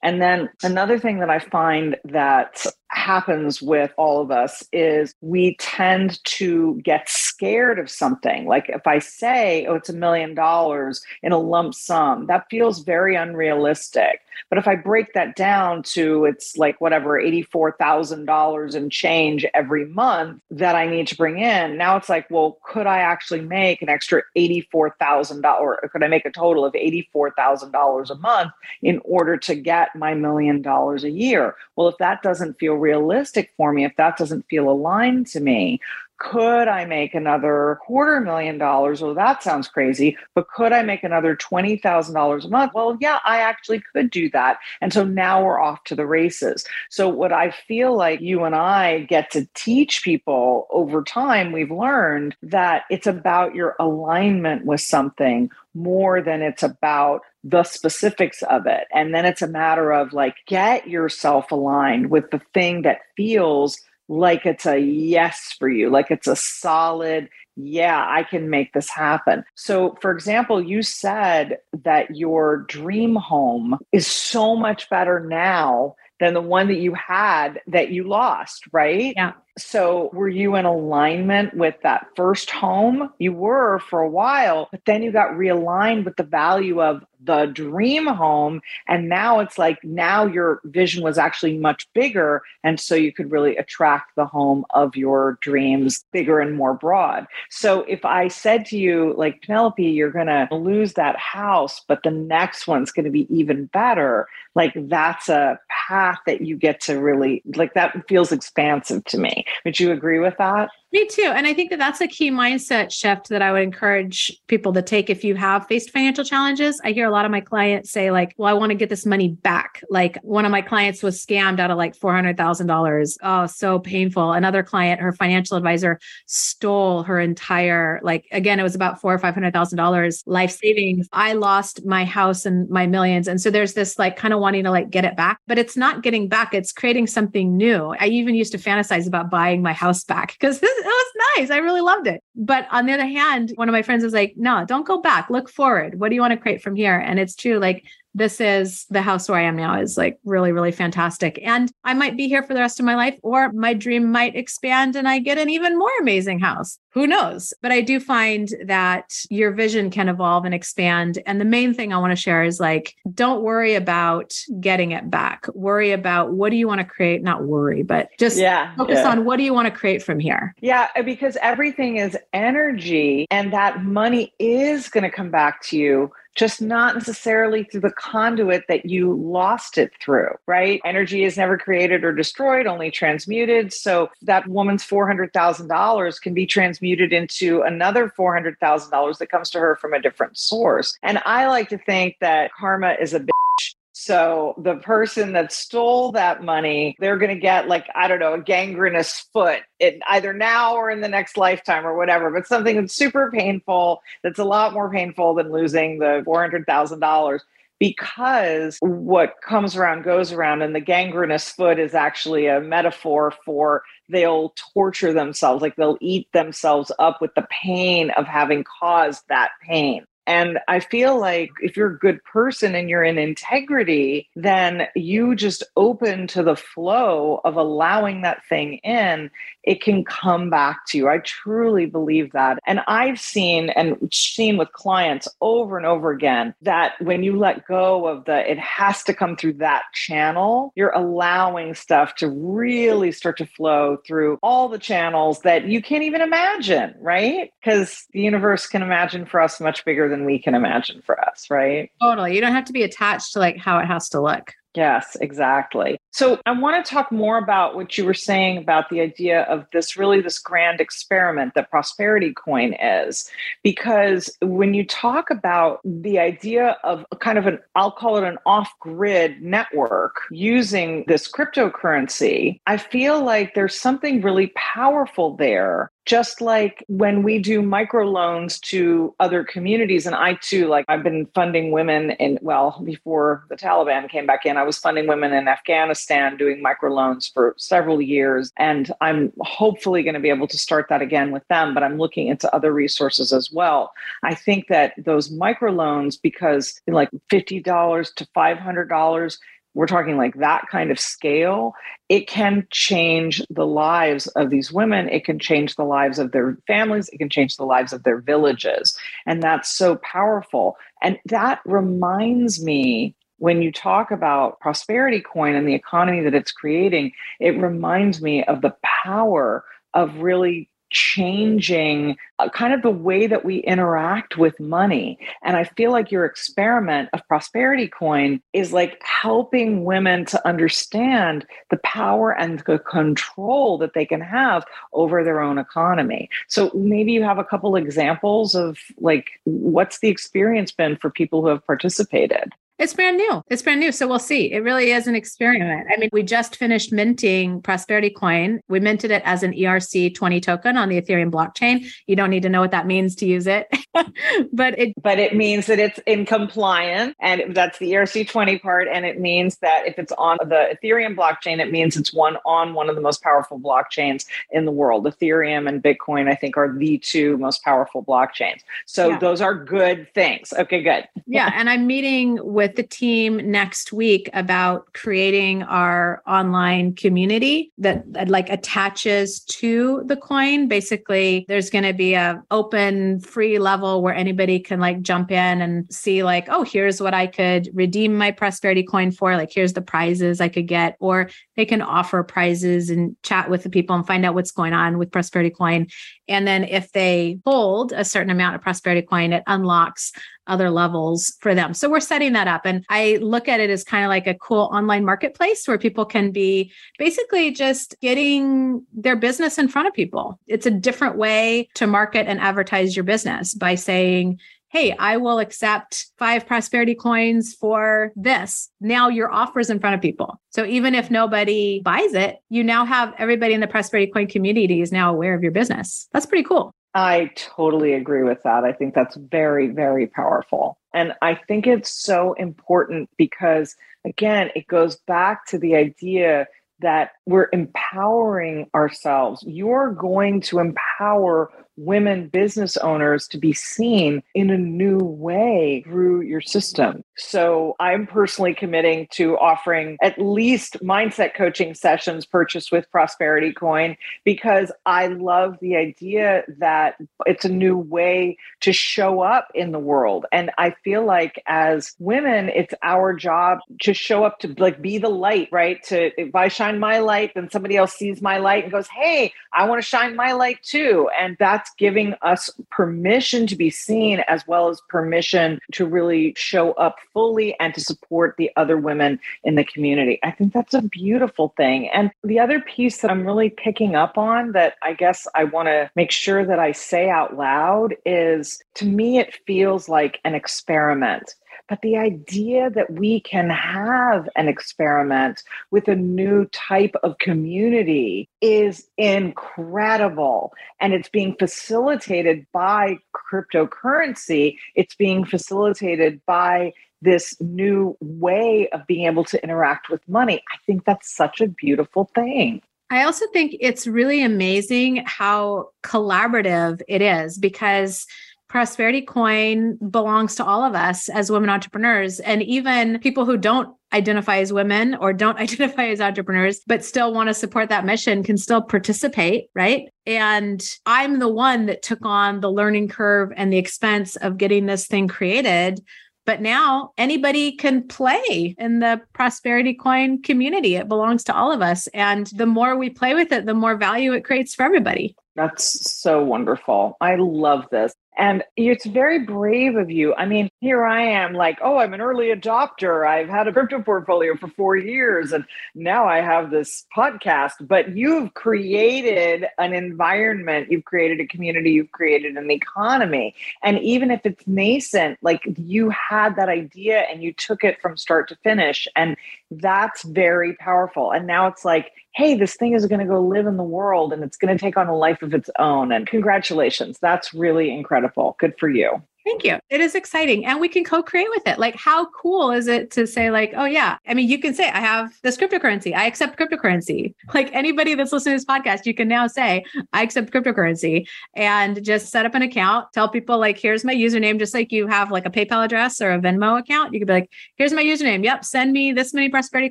And 0.03 0.23
then 0.23 0.49
another 0.63 0.99
thing 0.99 1.19
that 1.19 1.31
I 1.31 1.41
find 1.41 1.97
that 2.05 2.65
happens 2.91 3.63
with 3.63 3.93
all 3.97 4.21
of 4.21 4.31
us 4.31 4.65
is 4.73 5.15
we 5.21 5.57
tend 5.57 6.23
to 6.25 6.81
get 6.83 7.09
scared 7.09 7.79
of 7.79 7.91
something. 7.91 8.47
Like 8.47 8.69
if 8.69 8.87
I 8.87 8.99
say, 8.99 9.67
oh, 9.67 9.75
it's 9.75 9.89
a 9.89 9.95
million 9.95 10.35
dollars 10.35 11.03
in 11.23 11.33
a 11.33 11.39
lump 11.39 11.75
sum, 11.75 12.27
that 12.27 12.47
feels 12.51 12.81
very 12.81 13.15
unrealistic. 13.15 14.21
But 14.49 14.59
if 14.59 14.67
I 14.67 14.75
break 14.75 15.13
that 15.13 15.37
down 15.37 15.83
to 15.95 16.25
it's 16.25 16.57
like 16.57 16.81
whatever, 16.81 17.21
$84,000 17.21 18.75
and 18.75 18.91
change 18.91 19.47
every 19.55 19.87
month 19.87 20.41
that 20.51 20.75
I 20.75 20.87
need 20.87 21.07
to 21.09 21.17
bring 21.17 21.39
in, 21.39 21.77
now 21.77 21.97
it's 21.97 22.09
like, 22.09 22.29
well, 22.31 22.59
could 22.63 22.87
I 22.87 22.99
actually 22.99 23.43
make 23.43 23.83
an 23.83 23.89
extra 23.89 24.23
$84,000 24.37 25.45
or 25.61 25.89
could 25.93 26.03
I 26.03 26.09
make 26.09 26.25
a 26.25 26.31
total 26.31 26.65
of 26.65 26.73
$84,000 26.73 28.11
a 28.11 28.15
month 28.17 28.53
in 28.83 29.01
order 29.05 29.37
to 29.37 29.55
get 29.55 29.95
my 29.95 30.15
million 30.15 30.63
dollars 30.63 31.05
a 31.05 31.11
year? 31.11 31.55
Well, 31.77 31.89
if 31.89 31.99
that 31.99 32.23
doesn't 32.23 32.59
feel 32.59 32.75
realistic 32.81 33.53
for 33.57 33.73
me, 33.73 33.85
if 33.85 33.95
that 33.97 34.17
doesn't 34.17 34.47
feel 34.49 34.69
aligned 34.71 35.27
to 35.29 35.41
me, 35.41 35.81
could 36.21 36.69
I 36.69 36.85
make 36.85 37.15
another 37.15 37.79
quarter 37.81 38.21
million 38.21 38.59
dollars? 38.59 39.01
Well, 39.01 39.15
that 39.15 39.43
sounds 39.43 39.69
crazy, 39.69 40.19
but 40.35 40.49
could 40.49 40.71
I 40.71 40.83
make 40.83 41.03
another 41.03 41.35
$20,000 41.35 42.45
a 42.45 42.49
month? 42.49 42.73
Well, 42.75 42.99
yeah, 43.01 43.19
I 43.25 43.39
actually 43.39 43.83
could 43.95 44.11
do 44.11 44.31
that. 44.31 44.59
And 44.83 44.93
so 44.93 45.03
now 45.03 45.43
we're 45.43 45.59
off 45.59 45.83
to 45.85 45.97
the 45.97 46.07
races. 46.07 46.67
So, 46.91 47.09
what 47.09 47.33
I 47.33 47.51
feel 47.51 47.97
like 47.97 48.21
you 48.21 48.45
and 48.45 48.55
I 48.55 49.01
get 49.01 49.31
to 49.31 49.49
teach 49.55 50.03
people 50.05 50.67
over 50.71 51.03
time, 51.03 51.53
we've 51.53 51.71
learned 51.71 52.37
that 52.43 52.83
it's 52.91 53.07
about 53.07 53.55
your 53.55 53.75
alignment 53.81 54.67
with 54.67 54.83
something 54.83 55.51
more 55.75 56.21
than 56.21 56.43
it's 56.43 56.63
about 56.63 57.23
the 57.43 57.63
specifics 57.63 58.43
of 58.43 58.67
it. 58.67 58.85
And 58.93 59.15
then 59.15 59.25
it's 59.25 59.43
a 59.43 59.49
matter 59.49 59.93
of 59.93 60.13
like, 60.13 60.35
get 60.47 60.89
yourself 60.89 61.51
aligned 61.51 62.11
with 62.11 62.31
the 62.31 62.41
thing 62.53 62.83
that 62.83 63.01
feels 63.17 63.81
like 64.09 64.45
it's 64.45 64.67
a 64.67 64.79
yes 64.79 65.55
for 65.59 65.69
you, 65.69 65.89
like 65.89 66.11
it's 66.11 66.27
a 66.27 66.35
solid, 66.35 67.29
yeah, 67.57 68.05
I 68.09 68.25
can 68.25 68.51
make 68.51 68.73
this 68.73 68.91
happen. 68.91 69.45
So, 69.55 69.97
for 70.01 70.11
example, 70.11 70.61
you 70.61 70.83
said 70.83 71.59
that 71.85 72.17
your 72.17 72.59
dream 72.69 73.15
home 73.15 73.79
is 73.93 74.07
so 74.07 74.57
much 74.57 74.91
better 74.91 75.21
now 75.21 75.95
than 76.19 76.35
the 76.35 76.41
one 76.41 76.69
that 76.69 76.79
you 76.79 76.95
had 76.95 77.61
that 77.69 77.91
you 77.91 78.07
lost, 78.07 78.65
right? 78.73 79.15
Yeah. 79.17 79.33
So, 79.59 80.11
were 80.13 80.29
you 80.29 80.55
in 80.57 80.65
alignment 80.65 81.55
with 81.55 81.75
that 81.83 82.07
first 82.17 82.51
home? 82.51 83.11
You 83.19 83.33
were 83.33 83.81
for 83.81 84.01
a 84.01 84.09
while, 84.09 84.69
but 84.71 84.85
then 84.87 85.03
you 85.03 85.13
got 85.13 85.31
realigned 85.33 86.05
with 86.05 86.17
the 86.17 86.23
value 86.23 86.81
of 86.81 87.05
the 87.23 87.47
dream 87.47 88.07
home. 88.07 88.63
And 88.89 89.09
now 89.09 89.41
it's 89.41 89.59
like, 89.59 89.83
now 89.85 90.25
your 90.25 90.61
vision 90.65 91.03
was 91.03 91.19
actually 91.19 91.59
much 91.59 91.87
bigger. 91.93 92.43
And 92.65 92.81
so 92.81 92.95
you 92.95 93.13
could 93.13 93.31
really 93.31 93.57
attract 93.57 94.17
the 94.17 94.25
home 94.25 94.65
of 94.71 94.97
your 94.97 95.39
dreams 95.43 96.05
bigger 96.13 96.41
and 96.41 96.57
more 96.57 96.75
broad. 96.75 97.27
So, 97.51 97.83
if 97.83 98.05
I 98.05 98.29
said 98.29 98.65
to 98.67 98.79
you, 98.79 99.15
like, 99.17 99.43
Penelope, 99.43 99.83
you're 99.83 100.11
going 100.11 100.27
to 100.27 100.49
lose 100.53 100.95
that 100.95 101.17
house, 101.19 101.83
but 101.89 102.03
the 102.03 102.11
next 102.11 102.67
one's 102.67 102.93
going 102.93 103.05
to 103.05 103.11
be 103.11 103.27
even 103.35 103.67
better, 103.67 104.29
like, 104.55 104.73
that's 104.77 105.29
a 105.29 105.59
path 105.69 106.19
that 106.27 106.41
you 106.41 106.57
get 106.57 106.81
to 106.83 107.01
really, 107.01 107.43
like, 107.57 107.75
that 107.75 108.09
feels 108.09 108.33
expansive 108.33 109.05
to 109.05 109.19
me. 109.19 109.40
Would 109.65 109.79
you 109.79 109.93
agree 109.93 110.19
with 110.19 110.37
that? 110.39 110.71
Me 110.93 111.07
too. 111.07 111.33
And 111.33 111.47
I 111.47 111.55
think 111.55 111.71
that 111.71 111.79
that's 111.79 112.01
a 112.01 112.09
key 112.09 112.33
mindset 112.33 112.91
shift 112.91 113.29
that 113.29 113.43
I 113.43 113.53
would 113.53 113.63
encourage 113.63 114.37
people 114.49 114.73
to 114.73 114.83
take 114.83 115.09
if 115.09 115.23
you 115.23 115.37
have 115.37 115.69
faced 115.69 115.91
financial 115.91 116.25
challenges. 116.25 116.81
I 116.83 116.91
hear 116.91 117.07
a 117.07 117.13
lot 117.13 117.25
of 117.25 117.31
my 117.31 117.41
clients 117.41 117.93
say, 117.93 118.11
like, 118.11 118.35
well, 118.37 118.51
I 118.51 118.59
want 118.59 118.71
to 118.71 118.75
get 118.75 118.89
this 118.89 119.07
money 119.07 119.29
back. 119.29 119.85
Like 119.89 120.19
one 120.23 120.45
of 120.45 120.51
my 120.51 120.63
clients 120.63 121.01
was 121.01 121.25
scammed 121.25 121.61
out 121.61 121.71
of 121.71 121.79
like 121.79 121.97
$400,000. 121.97 123.17
Oh, 123.23 123.47
so 123.47 123.79
painful. 123.79 124.33
Another 124.33 124.65
client, 124.65 125.01
her 125.01 125.13
financial 125.13 125.57
advisor 125.57 126.01
stole 126.27 127.05
her 127.05 127.21
entire, 127.21 128.01
like, 128.03 128.27
again, 128.33 128.59
it 128.59 128.65
was 128.65 128.75
about 128.75 129.01
four 129.01 129.15
or 129.15 129.19
$500,000 129.21 130.23
life 130.27 130.51
savings. 130.51 131.09
I 131.13 131.35
lost 131.35 131.87
my 131.87 132.05
house 132.05 132.45
and 132.45 132.69
my 132.69 132.89
millions. 132.89 133.29
And 133.29 133.41
so 133.41 133.49
there's 133.49 133.75
this 133.75 133.97
like 133.97 134.17
kind 134.17 134.35
of 134.35 134.41
wanting 134.41 134.65
to 134.65 134.73
like 134.73 134.91
get 134.91 135.05
it 135.05 135.17
back, 135.17 135.39
but 135.47 135.57
it's 135.57 135.77
not 135.77 136.03
getting 136.03 136.29
back. 136.29 136.53
It's 136.53 136.73
creating 136.73 137.07
something 137.07 137.57
new. 137.57 137.95
I 138.01 138.07
even 138.07 138.35
used 138.35 138.51
to 138.53 138.59
fantasize 138.59 139.07
about 139.07 139.31
buying 139.31 139.63
my 139.63 139.73
house 139.73 140.03
back 140.03 140.33
because 140.33 140.59
this 140.59 140.80
it 140.85 140.87
was 140.87 141.13
nice. 141.37 141.51
I 141.51 141.59
really 141.59 141.81
loved 141.81 142.07
it. 142.07 142.23
But 142.35 142.67
on 142.71 142.87
the 142.87 142.93
other 142.93 143.07
hand, 143.07 143.53
one 143.57 143.69
of 143.69 143.73
my 143.73 143.83
friends 143.83 144.05
was 144.05 144.13
like, 144.13 144.35
no, 144.37 144.65
don't 144.65 144.87
go 144.87 145.01
back. 145.01 145.31
Look 145.31 145.49
forward. 145.49 145.99
What 146.01 146.09
do 146.09 146.15
you 146.15 146.21
want 146.21 146.33
to 146.33 146.41
create 146.41 146.63
from 146.63 146.75
here? 146.75 146.99
And 146.99 147.19
it's 147.19 147.35
true. 147.35 147.59
Like 147.59 147.85
this 148.15 148.41
is 148.41 148.87
the 148.91 149.03
house 149.03 149.29
where 149.29 149.39
I 149.39 149.45
am 149.45 149.57
now 149.57 149.81
is 149.81 149.97
like 149.97 150.19
really, 150.25 150.53
really 150.53 150.73
fantastic. 150.73 151.41
And 151.45 151.71
I 151.85 151.95
might 151.95 152.17
be 152.17 152.29
here 152.29 152.43
for 152.43 152.55
the 152.55 152.61
rest 152.61 152.81
of 152.81 152.87
my 152.87 152.95
life, 152.95 153.17
or 153.23 153.53
my 153.53 153.75
dream 153.75 154.11
might 154.11 154.37
expand 154.37 154.97
and 154.97 155.09
I 155.09 155.19
get 155.19 155.39
an 155.39 155.51
even 155.51 155.79
more 155.79 155.91
amazing 156.01 156.41
house. 156.41 156.79
Who 156.93 157.07
knows? 157.07 157.55
But 157.63 157.71
I 157.71 157.83
do 157.83 158.01
find 158.01 158.49
that 158.65 159.13
your 159.31 159.53
vision 159.53 159.91
can 159.91 160.09
evolve 160.09 160.45
and 160.45 160.53
expand. 160.53 161.21
And 161.25 161.41
the 161.41 161.45
main 161.45 161.73
thing 161.73 161.93
I 161.93 161.99
want 161.99 162.11
to 162.11 162.17
share 162.17 162.43
is 162.43 162.59
like, 162.59 162.97
don't 163.15 163.43
worry 163.43 163.75
about 163.75 164.35
getting 164.61 164.91
it 164.91 165.09
back. 165.09 165.47
Worry 165.55 165.93
about 165.93 166.33
what 166.33 166.51
do 166.51 166.57
you 166.57 166.67
want 166.67 166.81
to 166.81 166.85
create? 166.85 167.23
Not 167.23 167.45
worry, 167.45 167.85
but 167.85 168.09
just 168.19 168.39
yeah, 168.39 168.75
focus 168.75 168.99
yeah. 168.99 169.11
on 169.11 169.25
what 169.25 169.37
do 169.37 169.45
you 169.45 169.55
want 169.55 169.67
to 169.67 169.71
create 169.71 170.03
from 170.03 170.19
here? 170.19 170.53
Yeah, 170.61 170.89
uh, 170.97 171.03
because 171.03 171.37
everything 171.41 171.99
is 171.99 172.19
energy 172.33 173.27
and 173.31 173.53
that 173.53 173.85
money 173.85 174.35
is 174.41 174.89
going 174.89 175.05
to 175.05 175.11
come 175.11 175.31
back 175.31 175.63
to 175.65 175.79
you 175.79 176.11
just 176.35 176.63
not 176.63 176.95
necessarily 176.95 177.65
through 177.65 177.81
the 177.81 177.93
conduit 177.93 178.65
that 178.69 178.87
you 178.87 179.15
lost 179.15 179.79
it 179.79 179.93
through, 180.01 180.31
right? 180.47 180.81
Energy 180.85 181.25
is 181.25 181.37
never 181.37 181.59
created 181.59 182.05
or 182.05 182.13
destroyed, 182.13 182.67
only 182.67 182.91
transmuted. 182.91 183.73
So 183.73 184.09
that 184.23 184.47
woman's 184.47 184.85
$400,000 184.85 186.21
can 186.21 186.35
be 186.35 186.47
transmuted 186.47 187.13
into 187.13 187.63
another 187.63 188.13
$400,000 188.19 189.19
that 189.19 189.31
comes 189.31 189.51
to 189.51 189.59
her 189.59 189.77
from 189.77 189.93
a 189.93 190.01
different 190.01 190.39
source. 190.39 190.97
And 191.03 191.21
I 191.25 191.47
like 191.47 191.69
to 191.71 191.79
think 191.79 192.17
that 192.21 192.53
karma 192.53 192.97
is 193.01 193.13
a 193.15 193.21
bitch 193.21 193.75
so 194.01 194.55
the 194.57 194.77
person 194.77 195.35
that 195.35 195.53
stole 195.53 196.11
that 196.13 196.43
money, 196.43 196.97
they're 197.01 197.19
going 197.19 197.35
to 197.35 197.41
get 197.41 197.69
like, 197.69 197.87
I 197.95 198.09
don't 198.09 198.19
know, 198.19 198.33
a 198.33 198.41
gangrenous 198.41 199.27
foot 199.31 199.61
in 199.79 200.01
either 200.09 200.33
now 200.33 200.75
or 200.75 200.91
in 200.91 201.03
the 201.03 201.09
next 201.09 201.37
lifetime 201.37 201.87
or 201.87 201.95
whatever, 201.95 202.31
but 202.31 202.47
something 202.47 202.77
that's 202.77 202.95
super 202.95 203.31
painful, 203.31 204.01
that's 204.23 204.39
a 204.39 204.45
lot 204.45 204.73
more 204.73 204.91
painful 204.91 205.35
than 205.35 205.53
losing 205.53 205.99
the 205.99 206.25
$400,000 206.27 207.41
because 207.79 208.79
what 208.81 209.35
comes 209.47 209.77
around 209.77 210.03
goes 210.03 210.33
around 210.33 210.63
and 210.63 210.75
the 210.75 210.81
gangrenous 210.81 211.51
foot 211.51 211.79
is 211.79 211.93
actually 211.93 212.47
a 212.47 212.59
metaphor 212.59 213.35
for 213.45 213.83
they'll 214.09 214.55
torture 214.75 215.13
themselves 215.13 215.61
like 215.61 215.77
they'll 215.77 215.99
eat 216.01 216.27
themselves 216.33 216.91
up 216.99 217.21
with 217.21 217.35
the 217.35 217.47
pain 217.51 218.11
of 218.13 218.27
having 218.27 218.65
caused 218.65 219.23
that 219.29 219.51
pain 219.63 220.05
and 220.27 220.59
I 220.69 220.81
feel 220.81 221.19
like 221.19 221.51
if 221.61 221.77
you're 221.77 221.93
a 221.95 221.99
good 221.99 222.23
person 222.25 222.75
and 222.75 222.89
you're 222.89 223.03
in 223.03 223.19
integrity, 223.19 224.29
then 224.37 224.87
you 224.95 225.35
just 225.35 225.65
open 225.77 226.27
to 226.29 226.43
the 226.43 226.57
flow 226.57 227.41
of 227.45 227.57
allowing 227.57 228.23
that 228.23 228.45
thing 228.47 228.75
in. 228.85 229.31
It 229.65 229.83
can 229.83 230.05
come 230.05 230.49
back 230.49 230.87
to 230.89 230.99
you. 230.99 231.09
I 231.09 231.19
truly 231.19 231.87
believe 231.87 232.33
that. 232.33 232.59
And 232.67 232.81
I've 232.87 233.21
seen 233.21 233.71
and 233.71 233.97
seen 234.13 234.57
with 234.57 234.73
clients 234.73 235.29
over 235.41 235.77
and 235.77 235.87
over 235.87 236.11
again 236.11 236.55
that 236.63 236.93
when 237.01 237.23
you 237.23 237.39
let 237.39 237.67
go 237.67 238.07
of 238.07 238.25
the, 238.25 238.51
it 238.51 238.59
has 238.59 239.03
to 239.05 239.15
come 239.15 239.37
through 239.37 239.55
that 239.55 239.83
channel, 239.93 240.73
you're 240.77 240.91
allowing 240.91 241.75
stuff 241.75 242.15
to 242.17 242.29
really 242.29 243.13
start 243.13 243.37
to 243.39 243.47
flow 243.47 243.99
through 244.07 244.39
all 244.43 244.69
the 244.69 244.79
channels 244.79 245.41
that 245.41 245.67
you 245.67 245.83
can't 245.83 246.05
even 246.05 246.21
imagine, 246.21 246.95
right? 247.01 247.53
Because 247.63 248.07
the 248.13 248.21
universe 248.21 248.67
can 248.67 248.83
imagine 248.83 249.27
for 249.27 249.41
us 249.41 249.61
much 249.61 249.85
bigger 249.85 250.09
than 250.09 250.20
than 250.21 250.27
we 250.27 250.39
can 250.39 250.55
imagine 250.55 251.03
for 251.03 251.21
us, 251.25 251.47
right? 251.51 251.91
Totally. 252.01 252.35
You 252.35 252.41
don't 252.41 252.53
have 252.53 252.67
to 252.67 252.73
be 252.73 252.83
attached 252.83 253.33
to 253.33 253.39
like 253.39 253.57
how 253.57 253.79
it 253.79 253.87
has 253.87 254.09
to 254.11 254.21
look. 254.21 254.53
Yes, 254.75 255.17
exactly. 255.21 255.99
So 256.13 256.39
I 256.47 256.53
want 256.53 256.85
to 256.85 256.89
talk 256.89 257.11
more 257.11 257.39
about 257.39 257.75
what 257.75 257.99
you 257.99 258.05
were 258.05 258.15
saying 258.15 258.59
about 258.59 258.89
the 258.89 259.01
idea 259.01 259.43
of 259.43 259.67
this 259.73 259.97
really 259.97 260.21
this 260.21 260.39
grand 260.39 260.81
experiment 260.81 261.55
that 261.55 261.71
prosperity 261.71 262.33
coin 262.33 262.75
is 262.81 263.29
because 263.65 264.31
when 264.41 264.73
you 264.73 264.87
talk 264.87 265.29
about 265.29 265.81
the 265.85 266.21
idea 266.21 266.77
of 266.85 267.05
kind 267.19 267.37
of 267.37 267.49
an 267.49 267.59
I'll 267.75 267.91
call 267.91 268.17
it 268.19 268.23
an 268.23 268.39
off-grid 268.47 269.43
network 269.43 270.23
using 270.31 271.05
this 271.09 271.29
cryptocurrency, 271.29 272.61
I 272.69 272.77
feel 272.77 273.25
like 273.25 273.55
there's 273.55 273.81
something 273.81 274.23
really 274.23 274.53
powerful 274.55 275.37
there 275.37 275.91
just 276.11 276.41
like 276.41 276.85
when 276.89 277.23
we 277.23 277.39
do 277.39 277.63
microloans 277.63 278.59
to 278.61 279.15
other 279.21 279.45
communities 279.45 280.07
and 280.07 280.17
i 280.17 280.35
too 280.43 280.67
like 280.67 280.85
i've 280.89 281.05
been 281.05 281.25
funding 281.35 281.71
women 281.71 282.11
in 282.13 282.37
well 282.43 282.83
before 282.85 283.45
the 283.49 283.57
taliban 283.57 284.09
came 284.09 284.27
back 284.27 284.45
in 284.45 284.57
i 284.57 284.63
was 284.65 284.77
funding 284.79 285.07
women 285.07 285.33
in 285.33 285.47
afghanistan 285.47 286.37
doing 286.37 286.61
microloans 286.61 287.33
for 287.33 287.55
several 287.59 288.03
years 288.03 288.51
and 288.57 288.93
i'm 289.01 289.33
hopefully 289.41 290.03
going 290.03 290.15
to 290.15 290.21
be 290.21 290.31
able 290.31 290.49
to 290.49 290.59
start 290.59 290.87
that 290.89 291.01
again 291.01 291.31
with 291.31 291.47
them 291.49 291.75
but 291.75 291.85
i'm 291.85 291.97
looking 291.97 292.27
into 292.27 292.53
other 292.55 292.73
resources 292.73 293.33
as 293.33 293.51
well. 293.53 293.93
I 294.23 294.35
think 294.35 294.69
that 294.69 294.95
those 294.99 295.31
microloans 295.31 296.17
because 296.21 296.81
like 296.87 297.11
$50 297.31 298.15
to 298.15 298.27
$500 298.37 299.39
we're 299.75 299.87
talking 299.87 300.17
like 300.17 300.35
that 300.37 300.67
kind 300.71 300.91
of 300.91 300.99
scale, 300.99 301.75
it 302.09 302.27
can 302.27 302.67
change 302.71 303.43
the 303.51 303.67
lives 303.67 304.27
of 304.29 304.51
these 304.51 304.73
women. 304.73 305.09
It 305.09 305.25
can 305.25 305.39
change 305.39 305.77
the 305.77 305.85
lives 305.85 306.19
of 306.19 306.33
their 306.33 306.59
families. 306.67 307.09
It 307.11 307.19
can 307.19 307.31
change 307.31 307.57
the 307.57 307.65
lives 307.65 307.93
of 307.93 308.03
their 308.03 308.21
villages. 308.21 308.97
And 309.27 309.43
that's 309.43 309.71
so 309.71 309.97
powerful. 309.97 310.77
And 311.03 311.19
that 311.27 311.61
reminds 311.65 312.63
me 312.63 313.15
when 313.39 313.63
you 313.63 313.73
talk 313.73 314.11
about 314.11 314.61
prosperity 314.61 315.21
coin 315.21 315.55
and 315.55 315.67
the 315.67 315.75
economy 315.75 316.21
that 316.23 316.35
it's 316.35 316.53
creating, 316.53 317.13
it 317.39 317.57
reminds 317.57 318.21
me 318.21 318.45
of 318.45 318.61
the 318.61 318.75
power 318.83 319.65
of 319.95 320.17
really 320.17 320.69
changing 320.91 322.17
uh, 322.39 322.49
kind 322.49 322.75
of 322.75 322.83
the 322.83 322.91
way 322.91 323.27
that 323.27 323.45
we 323.45 323.59
interact 323.59 324.37
with 324.37 324.59
money. 324.61 325.19
And 325.43 325.57
I 325.57 325.65
feel 325.65 325.93
like 325.93 326.11
your 326.11 326.25
experiment 326.25 327.09
of 327.13 327.27
Prosperity 327.29 327.89
Coin 327.89 328.41
is 328.53 328.73
like 328.73 329.01
helping 329.03 329.85
women 329.85 330.25
to 330.27 330.49
understand 330.49 331.47
the 331.71 331.79
power 331.79 332.33
and 332.37 332.61
the 332.61 332.79
control 332.79 333.79
that 333.79 333.95
they 333.95 334.05
can 334.05 334.21
have 334.21 334.65
over 334.93 335.23
their 335.23 335.41
own 335.41 335.59
economy. 335.59 336.29
So 336.49 336.71
maybe 336.75 337.13
you 337.13 337.23
have 337.23 337.39
a 337.39 337.45
couple 337.45 337.77
examples 337.77 338.55
of 338.55 338.79
like 338.99 339.31
what's 339.45 340.01
the 340.01 340.09
experience 340.09 340.73
been 340.73 340.97
for 340.97 341.11
people 341.11 341.43
who 341.43 341.49
have 341.49 341.67
participated? 341.67 342.53
It's 342.81 342.95
brand 342.95 343.19
new. 343.19 343.43
It's 343.51 343.61
brand 343.61 343.79
new. 343.79 343.93
So 343.93 344.09
we'll 344.09 344.19
see. 344.19 344.51
It 344.51 344.61
really 344.61 344.93
is 344.93 345.07
an 345.07 345.15
experiment. 345.15 345.87
I 345.93 345.99
mean, 345.99 346.09
we 346.15 346.23
just 346.23 346.57
finished 346.57 346.95
minting 346.95 347.61
Prosperity 347.61 348.09
Coin. 348.09 348.63
We 348.71 348.81
minted 348.81 349.11
it 349.11 349.21
as 349.27 349.43
an 349.43 349.53
ERC20 349.53 350.41
token 350.41 350.79
on 350.79 350.89
the 350.89 350.99
Ethereum 350.99 351.31
blockchain. 351.31 351.87
You 352.07 352.17
don't 352.17 352.31
need 352.31 352.43
to 352.45 352.49
know 352.49 352.63
what 352.63 352.71
that 352.71 352.87
means 352.87 353.15
to 353.17 353.27
use 353.27 353.47
it. 353.47 353.69
but 354.53 354.79
it 354.79 354.93
but 355.03 355.19
it 355.19 355.35
means 355.35 355.67
that 355.67 355.79
it's 355.79 355.99
in 356.07 356.25
compliance 356.25 357.15
and 357.21 357.55
that's 357.55 357.79
the 357.79 357.93
ERC20 357.93 358.63
part 358.63 358.89
and 358.89 359.05
it 359.05 359.21
means 359.21 359.59
that 359.59 359.87
if 359.87 359.99
it's 359.99 360.13
on 360.13 360.39
the 360.41 360.77
Ethereum 360.83 361.17
blockchain 361.17 361.59
it 361.59 361.73
means 361.73 361.97
it's 361.97 362.13
one 362.13 362.37
on 362.45 362.75
one 362.75 362.89
of 362.89 362.95
the 362.95 363.01
most 363.01 363.23
powerful 363.23 363.59
blockchains 363.59 364.27
in 364.51 364.65
the 364.65 364.73
world. 364.73 365.05
Ethereum 365.05 365.69
and 365.69 365.83
Bitcoin 365.83 366.31
I 366.31 366.35
think 366.35 366.57
are 366.57 366.73
the 366.73 366.99
two 366.99 367.37
most 367.39 367.65
powerful 367.65 368.05
blockchains. 368.05 368.61
So 368.87 369.11
yeah. 369.11 369.19
those 369.19 369.41
are 369.41 369.55
good 369.55 370.13
things. 370.15 370.53
Okay, 370.57 370.83
good. 370.83 371.09
yeah, 371.27 371.51
and 371.55 371.69
I'm 371.69 371.87
meeting 371.87 372.39
with 372.43 372.77
the 372.77 372.83
team 372.83 373.39
next 373.51 373.93
week 373.93 374.31
about 374.33 374.93
creating 374.93 375.63
our 375.65 376.23
online 376.27 376.95
community 376.95 377.73
that, 377.79 378.11
that 378.13 378.29
like 378.29 378.51
attaches 378.51 379.41
to 379.41 380.03
the 380.07 380.17
coin. 380.17 380.69
Basically, 380.69 381.45
there's 381.49 381.71
going 381.71 381.85
to 381.85 381.93
be 381.93 382.15
a 382.15 382.43
open 382.51 383.21
free 383.21 383.59
level 383.59 383.80
where 383.81 384.15
anybody 384.15 384.61
can 384.61 384.81
like 384.81 385.01
jump 385.03 385.31
in 385.31 385.61
and 385.61 385.93
see 385.93 386.23
like, 386.23 386.47
oh, 386.49 386.63
here's 386.63 387.01
what 387.01 387.15
I 387.15 387.27
could 387.27 387.69
redeem 387.73 388.17
my 388.17 388.31
prosperity 388.31 388.83
coin 388.83 389.11
for. 389.11 389.37
Like 389.37 389.53
here's 389.53 389.73
the 389.73 389.83
prizes 389.83 390.41
I 390.41 390.49
could 390.49 390.67
get 390.67 390.97
or 391.01 391.31
they 391.57 391.65
can 391.65 391.83
offer 391.83 392.23
prizes 392.23 392.91
and 392.91 393.17
chat 393.23 393.51
with 393.51 393.63
the 393.63 393.71
people 393.71 393.97
and 393.97 394.07
find 394.07 394.25
out 394.25 394.35
what's 394.35 394.53
going 394.53 394.73
on 394.73 394.99
with 394.99 395.11
prosperity 395.11 395.51
coin. 395.51 395.87
And 396.29 396.47
then 396.47 396.65
if 396.65 396.93
they 396.93 397.39
hold 397.45 397.93
a 397.93 398.05
certain 398.05 398.31
amount 398.31 398.55
of 398.55 398.63
prosperity 398.63 399.07
coin, 399.07 399.33
it 399.33 399.43
unlocks 399.47 400.13
other 400.47 400.71
levels 400.71 401.37
for 401.41 401.55
them. 401.55 401.75
So 401.75 401.89
we're 401.89 402.01
setting 402.01 402.33
that 402.33 402.49
up. 402.49 402.63
And 402.65 402.85
I 402.89 403.19
look 403.21 403.49
at 403.49 403.61
it 403.61 403.71
as 403.71 403.85
kind 403.85 404.05
of 404.05 404.09
like 404.09 404.27
a 404.27 404.35
cool 404.35 404.71
online 404.73 405.05
marketplace 405.05 405.67
where 405.67 405.79
people 405.79 406.05
can 406.05 406.33
be 406.33 406.73
basically 406.99 407.53
just 407.53 407.95
getting 408.01 408.85
their 408.93 409.17
business 409.17 409.59
in 409.59 409.69
front 409.69 409.89
of 409.89 409.95
people. 409.95 410.39
It's 410.47 410.67
a 410.67 410.71
different 410.71 411.17
way 411.17 411.69
to 411.75 411.87
market 411.87 412.27
and 412.27 412.41
advertise 412.41 412.97
your 412.97 413.05
business 413.05 413.55
by 413.55 413.75
saying, 413.75 414.41
hey, 414.71 414.93
I 414.93 415.17
will 415.17 415.41
accept 415.41 416.07
five 416.17 416.47
prosperity 416.47 416.95
coins 416.95 417.55
for 417.55 418.13
this. 418.15 418.71
Now 418.81 419.09
your 419.09 419.31
offer 419.31 419.59
is 419.59 419.69
in 419.69 419.81
front 419.81 419.97
of 419.97 420.01
people. 420.01 420.41
So 420.51 420.65
even 420.65 420.95
if 420.95 421.11
nobody 421.11 421.81
buys 421.85 422.15
it, 422.15 422.39
you 422.51 422.63
now 422.63 422.85
have 422.85 423.13
everybody 423.19 423.53
in 423.53 423.61
the 423.61 423.67
prosperity 423.67 424.11
coin 424.11 424.29
community 424.29 424.81
is 424.81 424.93
now 424.93 425.13
aware 425.13 425.35
of 425.35 425.43
your 425.43 425.53
business. 425.53 426.09
That's 426.13 426.27
pretty 426.27 426.45
cool. 426.45 426.73
I 426.95 427.31
totally 427.37 427.95
agree 427.95 428.23
with 428.23 428.43
that. 428.45 428.65
I 428.65 428.73
think 428.73 428.95
that's 428.95 429.17
very, 429.17 429.69
very 429.69 430.07
powerful. 430.07 430.79
And 430.95 431.15
I 431.23 431.35
think 431.35 431.67
it's 431.67 431.91
so 431.91 432.33
important 432.35 433.11
because, 433.17 433.77
again, 434.05 434.51
it 434.55 434.67
goes 434.67 434.97
back 435.07 435.47
to 435.47 435.59
the 435.59 435.77
idea 435.77 436.47
that 436.81 437.11
we're 437.27 437.49
empowering 437.53 438.69
ourselves. 438.75 439.45
You're 439.47 439.93
going 439.93 440.41
to 440.43 440.59
empower 440.59 441.51
women 441.81 442.29
business 442.29 442.77
owners 442.79 443.27
to 443.29 443.39
be 443.39 443.53
seen 443.53 444.23
in 444.35 444.51
a 444.51 444.59
new 444.59 444.99
way 444.99 445.83
through 445.87 446.21
your 446.23 446.41
system. 446.41 447.03
So 447.17 447.75
I'm 447.81 448.07
personally 448.07 448.55
committing 448.55 449.09
to 449.13 449.37
offering 449.39 449.97
at 450.03 450.19
least 450.19 450.79
mindset 450.83 451.35
coaching 451.35 451.75
sessions 451.75 452.27
purchased 452.27 452.71
with 452.71 452.91
Prosperity 452.91 453.53
Coin 453.53 453.97
because 454.25 454.71
I 454.87 455.09
love 455.09 455.57
the 455.61 455.77
idea 455.77 456.45
that 456.59 456.97
it's 457.27 457.45
a 457.45 457.49
new 457.49 457.77
way 457.77 458.37
to 458.61 458.73
show 458.73 459.21
up 459.21 459.49
in 459.55 459.73
the 459.73 459.79
world. 459.79 460.27
And 460.33 460.51
I 460.59 460.75
feel 460.85 461.05
like 461.05 461.43
as 461.47 461.95
women, 461.99 462.51
it's 462.51 462.75
our 462.83 463.15
job 463.15 463.59
to 463.83 463.95
show 463.95 464.25
up 464.25 464.39
to 464.41 464.55
like 464.59 464.83
be 464.83 464.99
the 464.99 465.09
light, 465.09 465.49
right? 465.51 465.83
To 465.85 466.11
if 466.21 466.35
I 466.35 466.49
shine 466.49 466.79
my 466.79 466.99
light, 466.99 467.33
then 467.35 467.51
somebody 467.51 467.77
else 467.77 467.95
sees 467.95 468.21
my 468.21 468.39
light 468.39 468.65
and 468.65 468.73
goes, 468.73 468.89
Hey, 468.89 469.33
I 469.53 469.69
want 469.69 469.83
to 469.83 469.87
shine 469.87 470.17
my 470.17 470.33
light 470.33 470.63
too. 470.63 471.09
And 471.19 471.37
that's 471.39 471.70
that's 471.71 471.75
giving 471.77 472.15
us 472.23 472.51
permission 472.71 473.47
to 473.47 473.57
be 473.57 473.71
seen 473.71 474.21
as 474.29 474.47
well 474.47 474.69
as 474.69 474.81
permission 474.89 475.61
to 475.73 475.87
really 475.87 476.35
show 476.37 476.73
up 476.73 476.97
fully 477.13 477.59
and 477.61 477.75
to 477.75 477.81
support 477.81 478.35
the 478.39 478.51
other 478.57 478.77
women 478.77 479.19
in 479.45 479.55
the 479.55 479.65
community. 479.65 480.19
I 480.23 480.31
think 480.31 480.53
that's 480.53 480.75
a 480.75 480.83
beautiful 480.83 481.53
thing. 481.57 481.89
And 481.91 482.11
the 482.25 482.39
other 482.39 482.61
piece 482.61 483.01
that 483.01 483.11
I'm 483.11 483.27
really 483.27 483.51
picking 483.51 483.95
up 483.95 484.19
on 484.19 484.53
that 484.53 484.75
I 484.83 484.95
guess 484.95 485.27
I 485.35 485.45
want 485.45 485.69
to 485.69 485.91
make 485.97 486.11
sure 486.11 486.45
that 486.45 486.59
I 486.59 486.73
say 486.73 487.09
out 487.09 487.37
loud 487.37 487.95
is 488.05 488.63
to 488.75 488.85
me, 488.85 489.19
it 489.19 489.39
feels 489.47 489.89
like 489.89 490.21
an 490.25 490.35
experiment. 490.35 491.35
But 491.69 491.83
the 491.83 491.97
idea 491.97 492.71
that 492.71 492.93
we 492.93 493.21
can 493.21 493.51
have 493.51 494.29
an 494.37 494.49
experiment 494.49 495.43
with 495.71 495.89
a 495.89 495.97
new 495.97 496.47
type 496.47 496.95
of 497.03 497.19
community 497.19 498.29
is 498.41 498.89
incredible. 498.97 500.53
And 500.81 500.93
it's 500.93 501.09
being 501.09 501.37
facilitated 501.39 502.47
by 502.53 502.99
cryptocurrency, 503.15 504.57
it's 504.75 504.95
being 504.95 505.25
facilitated 505.25 506.21
by 506.27 506.73
this 507.03 507.35
new 507.41 507.97
way 508.01 508.69
of 508.73 508.87
being 508.87 509.07
able 509.07 509.25
to 509.25 509.43
interact 509.43 509.89
with 509.89 510.07
money. 510.09 510.43
I 510.53 510.57
think 510.67 510.85
that's 510.85 511.15
such 511.15 511.41
a 511.41 511.49
beautiful 511.49 512.11
thing. 512.15 512.63
I 512.91 513.05
also 513.05 513.25
think 513.33 513.57
it's 513.61 513.87
really 513.87 514.23
amazing 514.23 515.05
how 515.07 515.71
collaborative 515.85 516.83
it 516.89 517.01
is 517.01 517.39
because 517.39 518.05
prosperity 518.51 519.01
coin 519.01 519.77
belongs 519.77 520.35
to 520.35 520.45
all 520.45 520.65
of 520.65 520.75
us 520.75 521.09
as 521.09 521.31
women 521.31 521.49
entrepreneurs. 521.49 522.19
And 522.19 522.43
even 522.43 522.99
people 522.99 523.25
who 523.25 523.37
don't 523.37 523.75
identify 523.93 524.39
as 524.39 524.53
women 524.53 524.97
or 524.97 525.13
don't 525.13 525.39
identify 525.39 525.85
as 525.85 526.01
entrepreneurs 526.01 526.61
but 526.67 526.85
still 526.85 527.15
want 527.15 527.29
to 527.29 527.35
support 527.35 527.69
that 527.69 527.87
mission 527.87 528.23
can 528.23 528.37
still 528.37 528.61
participate 528.61 529.47
right? 529.55 529.89
And 530.05 530.63
i'm 530.85 531.21
the 531.21 531.29
one 531.29 531.67
that 531.67 531.83
took 531.83 532.05
on 532.05 532.41
the 532.41 532.51
learning 532.51 532.89
curve 532.89 533.33
and 533.37 533.53
the 533.53 533.59
expense 533.59 534.17
of 534.17 534.37
getting 534.37 534.67
this 534.67 534.87
thing 534.87 535.09
created. 535.09 535.81
But 536.27 536.41
now 536.41 536.91
anybody 536.99 537.57
can 537.57 537.89
play 537.89 538.55
in 538.59 538.79
the 538.81 539.01
prosperity 539.13 539.75
coin 539.75 540.23
community. 540.23 540.77
It 540.77 540.87
belongs 540.87 541.25
to 541.25 541.35
all 541.35 541.51
of 541.51 541.63
us. 541.63 541.89
And 541.89 542.27
the 542.29 542.47
more 542.47 542.77
we 542.77 542.91
play 542.91 543.15
with 543.15 543.33
it 543.33 543.47
the 543.47 543.55
more 543.55 543.77
value 543.77 544.13
it 544.13 544.25
creates 544.25 544.55
for 544.55 544.65
everybody. 544.65 545.15
That's 545.37 545.91
so 545.91 546.23
wonderful. 546.23 546.97
I 547.01 547.15
love 547.17 547.67
this. 547.71 547.95
And 548.21 548.45
it's 548.55 548.85
very 548.85 549.21
brave 549.21 549.77
of 549.77 549.91
you. 549.91 550.15
I 550.15 550.27
mean, 550.27 550.51
here 550.61 550.85
I 550.85 551.01
am, 551.01 551.33
like, 551.33 551.59
oh, 551.63 551.79
I'm 551.79 551.95
an 551.95 552.03
early 552.03 552.27
adopter. 552.27 553.09
I've 553.09 553.31
had 553.31 553.49
a 553.49 553.53
crypto 553.53 553.81
portfolio 553.81 554.37
for 554.37 554.49
four 554.49 554.77
years, 554.77 555.33
and 555.33 555.47
now 555.75 556.05
I 556.05 556.21
have 556.21 556.51
this 556.51 556.85
podcast. 556.95 557.67
But 557.67 557.97
you've 557.97 558.35
created 558.35 559.47
an 559.57 559.73
environment, 559.73 560.71
you've 560.71 560.85
created 560.85 561.19
a 561.21 561.27
community, 561.27 561.71
you've 561.71 561.93
created 561.93 562.37
an 562.37 562.51
economy. 562.51 563.35
And 563.65 563.79
even 563.79 564.11
if 564.11 564.21
it's 564.25 564.47
nascent, 564.47 565.19
like 565.23 565.41
you 565.57 565.89
had 565.89 566.37
that 566.37 566.51
idea 566.51 567.07
and 567.11 567.23
you 567.23 567.33
took 567.33 567.65
it 567.65 567.81
from 567.81 567.97
start 567.97 568.29
to 568.29 568.37
finish. 568.45 568.87
And 568.97 569.17
that's 569.51 570.03
very 570.05 570.55
powerful. 570.55 571.11
And 571.11 571.27
now 571.27 571.47
it's 571.47 571.65
like, 571.65 571.93
hey, 572.15 572.37
this 572.37 572.55
thing 572.55 572.75
is 572.75 572.87
going 572.87 573.01
to 573.01 573.07
go 573.07 573.21
live 573.21 573.47
in 573.47 573.57
the 573.57 573.63
world 573.63 574.13
and 574.13 574.23
it's 574.23 574.37
going 574.37 574.57
to 574.57 574.61
take 574.61 574.77
on 574.77 574.89
a 574.89 574.97
life 574.97 575.23
of 575.23 575.35
its 575.35 575.51
own. 575.59 575.93
And 575.93 576.07
congratulations. 576.07 576.99
That's 577.01 577.35
really 577.35 577.73
incredible. 577.73 578.37
Good 578.39 578.55
for 578.59 578.69
you. 578.69 579.03
Thank 579.31 579.45
you. 579.45 579.59
It 579.71 579.81
is 579.81 579.95
exciting. 579.95 580.45
And 580.45 580.61
we 580.61 580.69
can 580.69 580.83
co 580.83 581.05
create 581.05 581.29
with 581.31 581.47
it. 581.47 581.59
Like, 581.59 581.77
how 581.77 582.07
cool 582.07 582.51
is 582.51 582.67
it 582.67 582.91
to 582.93 583.07
say, 583.07 583.31
like, 583.31 583.53
oh, 583.57 583.65
yeah. 583.65 583.97
I 584.09 584.15
mean, 584.15 584.29
you 584.29 584.41
can 584.41 584.55
say, 584.55 584.69
I 584.69 584.81
have 584.81 585.13
this 585.23 585.37
cryptocurrency. 585.37 585.95
I 585.95 586.07
accept 586.07 586.39
cryptocurrency. 586.39 587.15
Like, 587.33 587.55
anybody 587.55 587.95
that's 587.95 588.13
listening 588.13 588.39
to 588.39 588.45
this 588.45 588.45
podcast, 588.45 588.87
you 588.87 588.93
can 588.93 589.07
now 589.07 589.29
say, 589.29 589.65
I 589.93 590.03
accept 590.03 590.33
cryptocurrency 590.33 591.07
and 591.37 591.83
just 591.85 592.09
set 592.09 592.27
up 592.27 592.35
an 592.35 592.43
account. 592.43 592.89
Tell 592.93 593.09
people, 593.09 593.39
like, 593.39 593.57
here's 593.57 593.85
my 593.85 593.95
username, 593.95 594.39
just 594.39 594.53
like 594.53 594.73
you 594.73 594.89
have 594.89 595.13
like 595.13 595.27
a 595.27 595.31
PayPal 595.31 595.65
address 595.65 596.01
or 596.01 596.11
a 596.11 596.19
Venmo 596.19 596.59
account. 596.59 596.93
You 596.93 596.99
could 596.99 597.07
be 597.07 597.13
like, 597.13 597.31
here's 597.55 597.73
my 597.73 597.85
username. 597.85 598.25
Yep. 598.25 598.45
Send 598.45 598.73
me 598.73 598.93
this 598.93 599.15
many 599.15 599.29
prosperity 599.29 599.71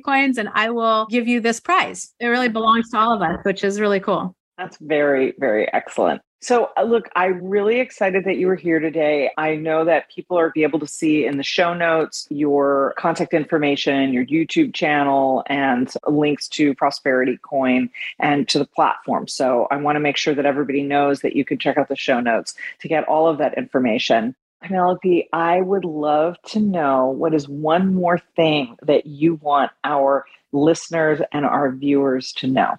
coins 0.00 0.38
and 0.38 0.48
I 0.54 0.70
will 0.70 1.06
give 1.10 1.28
you 1.28 1.40
this 1.40 1.60
prize. 1.60 2.14
It 2.18 2.28
really 2.28 2.48
belongs 2.48 2.88
to 2.90 2.98
all 2.98 3.12
of 3.12 3.20
us, 3.20 3.38
which 3.42 3.62
is 3.62 3.78
really 3.78 4.00
cool. 4.00 4.34
That's 4.56 4.78
very, 4.80 5.34
very 5.38 5.70
excellent. 5.72 6.22
So, 6.42 6.70
uh, 6.78 6.84
look, 6.84 7.10
I'm 7.14 7.44
really 7.44 7.80
excited 7.80 8.24
that 8.24 8.38
you 8.38 8.46
were 8.46 8.56
here 8.56 8.80
today. 8.80 9.30
I 9.36 9.56
know 9.56 9.84
that 9.84 10.08
people 10.08 10.38
are 10.38 10.50
be 10.50 10.62
able 10.62 10.78
to 10.78 10.86
see 10.86 11.26
in 11.26 11.36
the 11.36 11.42
show 11.42 11.74
notes 11.74 12.26
your 12.30 12.94
contact 12.96 13.34
information, 13.34 14.14
your 14.14 14.24
YouTube 14.24 14.72
channel, 14.72 15.44
and 15.48 15.92
links 16.06 16.48
to 16.48 16.74
Prosperity 16.74 17.38
Coin 17.42 17.90
and 18.18 18.48
to 18.48 18.58
the 18.58 18.64
platform. 18.64 19.28
So, 19.28 19.68
I 19.70 19.76
want 19.76 19.96
to 19.96 20.00
make 20.00 20.16
sure 20.16 20.34
that 20.34 20.46
everybody 20.46 20.82
knows 20.82 21.20
that 21.20 21.36
you 21.36 21.44
can 21.44 21.58
check 21.58 21.76
out 21.76 21.88
the 21.88 21.96
show 21.96 22.20
notes 22.20 22.54
to 22.80 22.88
get 22.88 23.04
all 23.04 23.28
of 23.28 23.36
that 23.36 23.58
information. 23.58 24.34
Penelope, 24.62 25.28
I 25.34 25.60
would 25.60 25.84
love 25.84 26.36
to 26.48 26.60
know 26.60 27.06
what 27.06 27.34
is 27.34 27.48
one 27.48 27.94
more 27.94 28.18
thing 28.36 28.76
that 28.82 29.04
you 29.06 29.34
want 29.36 29.72
our 29.84 30.24
listeners 30.52 31.20
and 31.32 31.44
our 31.44 31.70
viewers 31.70 32.32
to 32.34 32.46
know. 32.46 32.76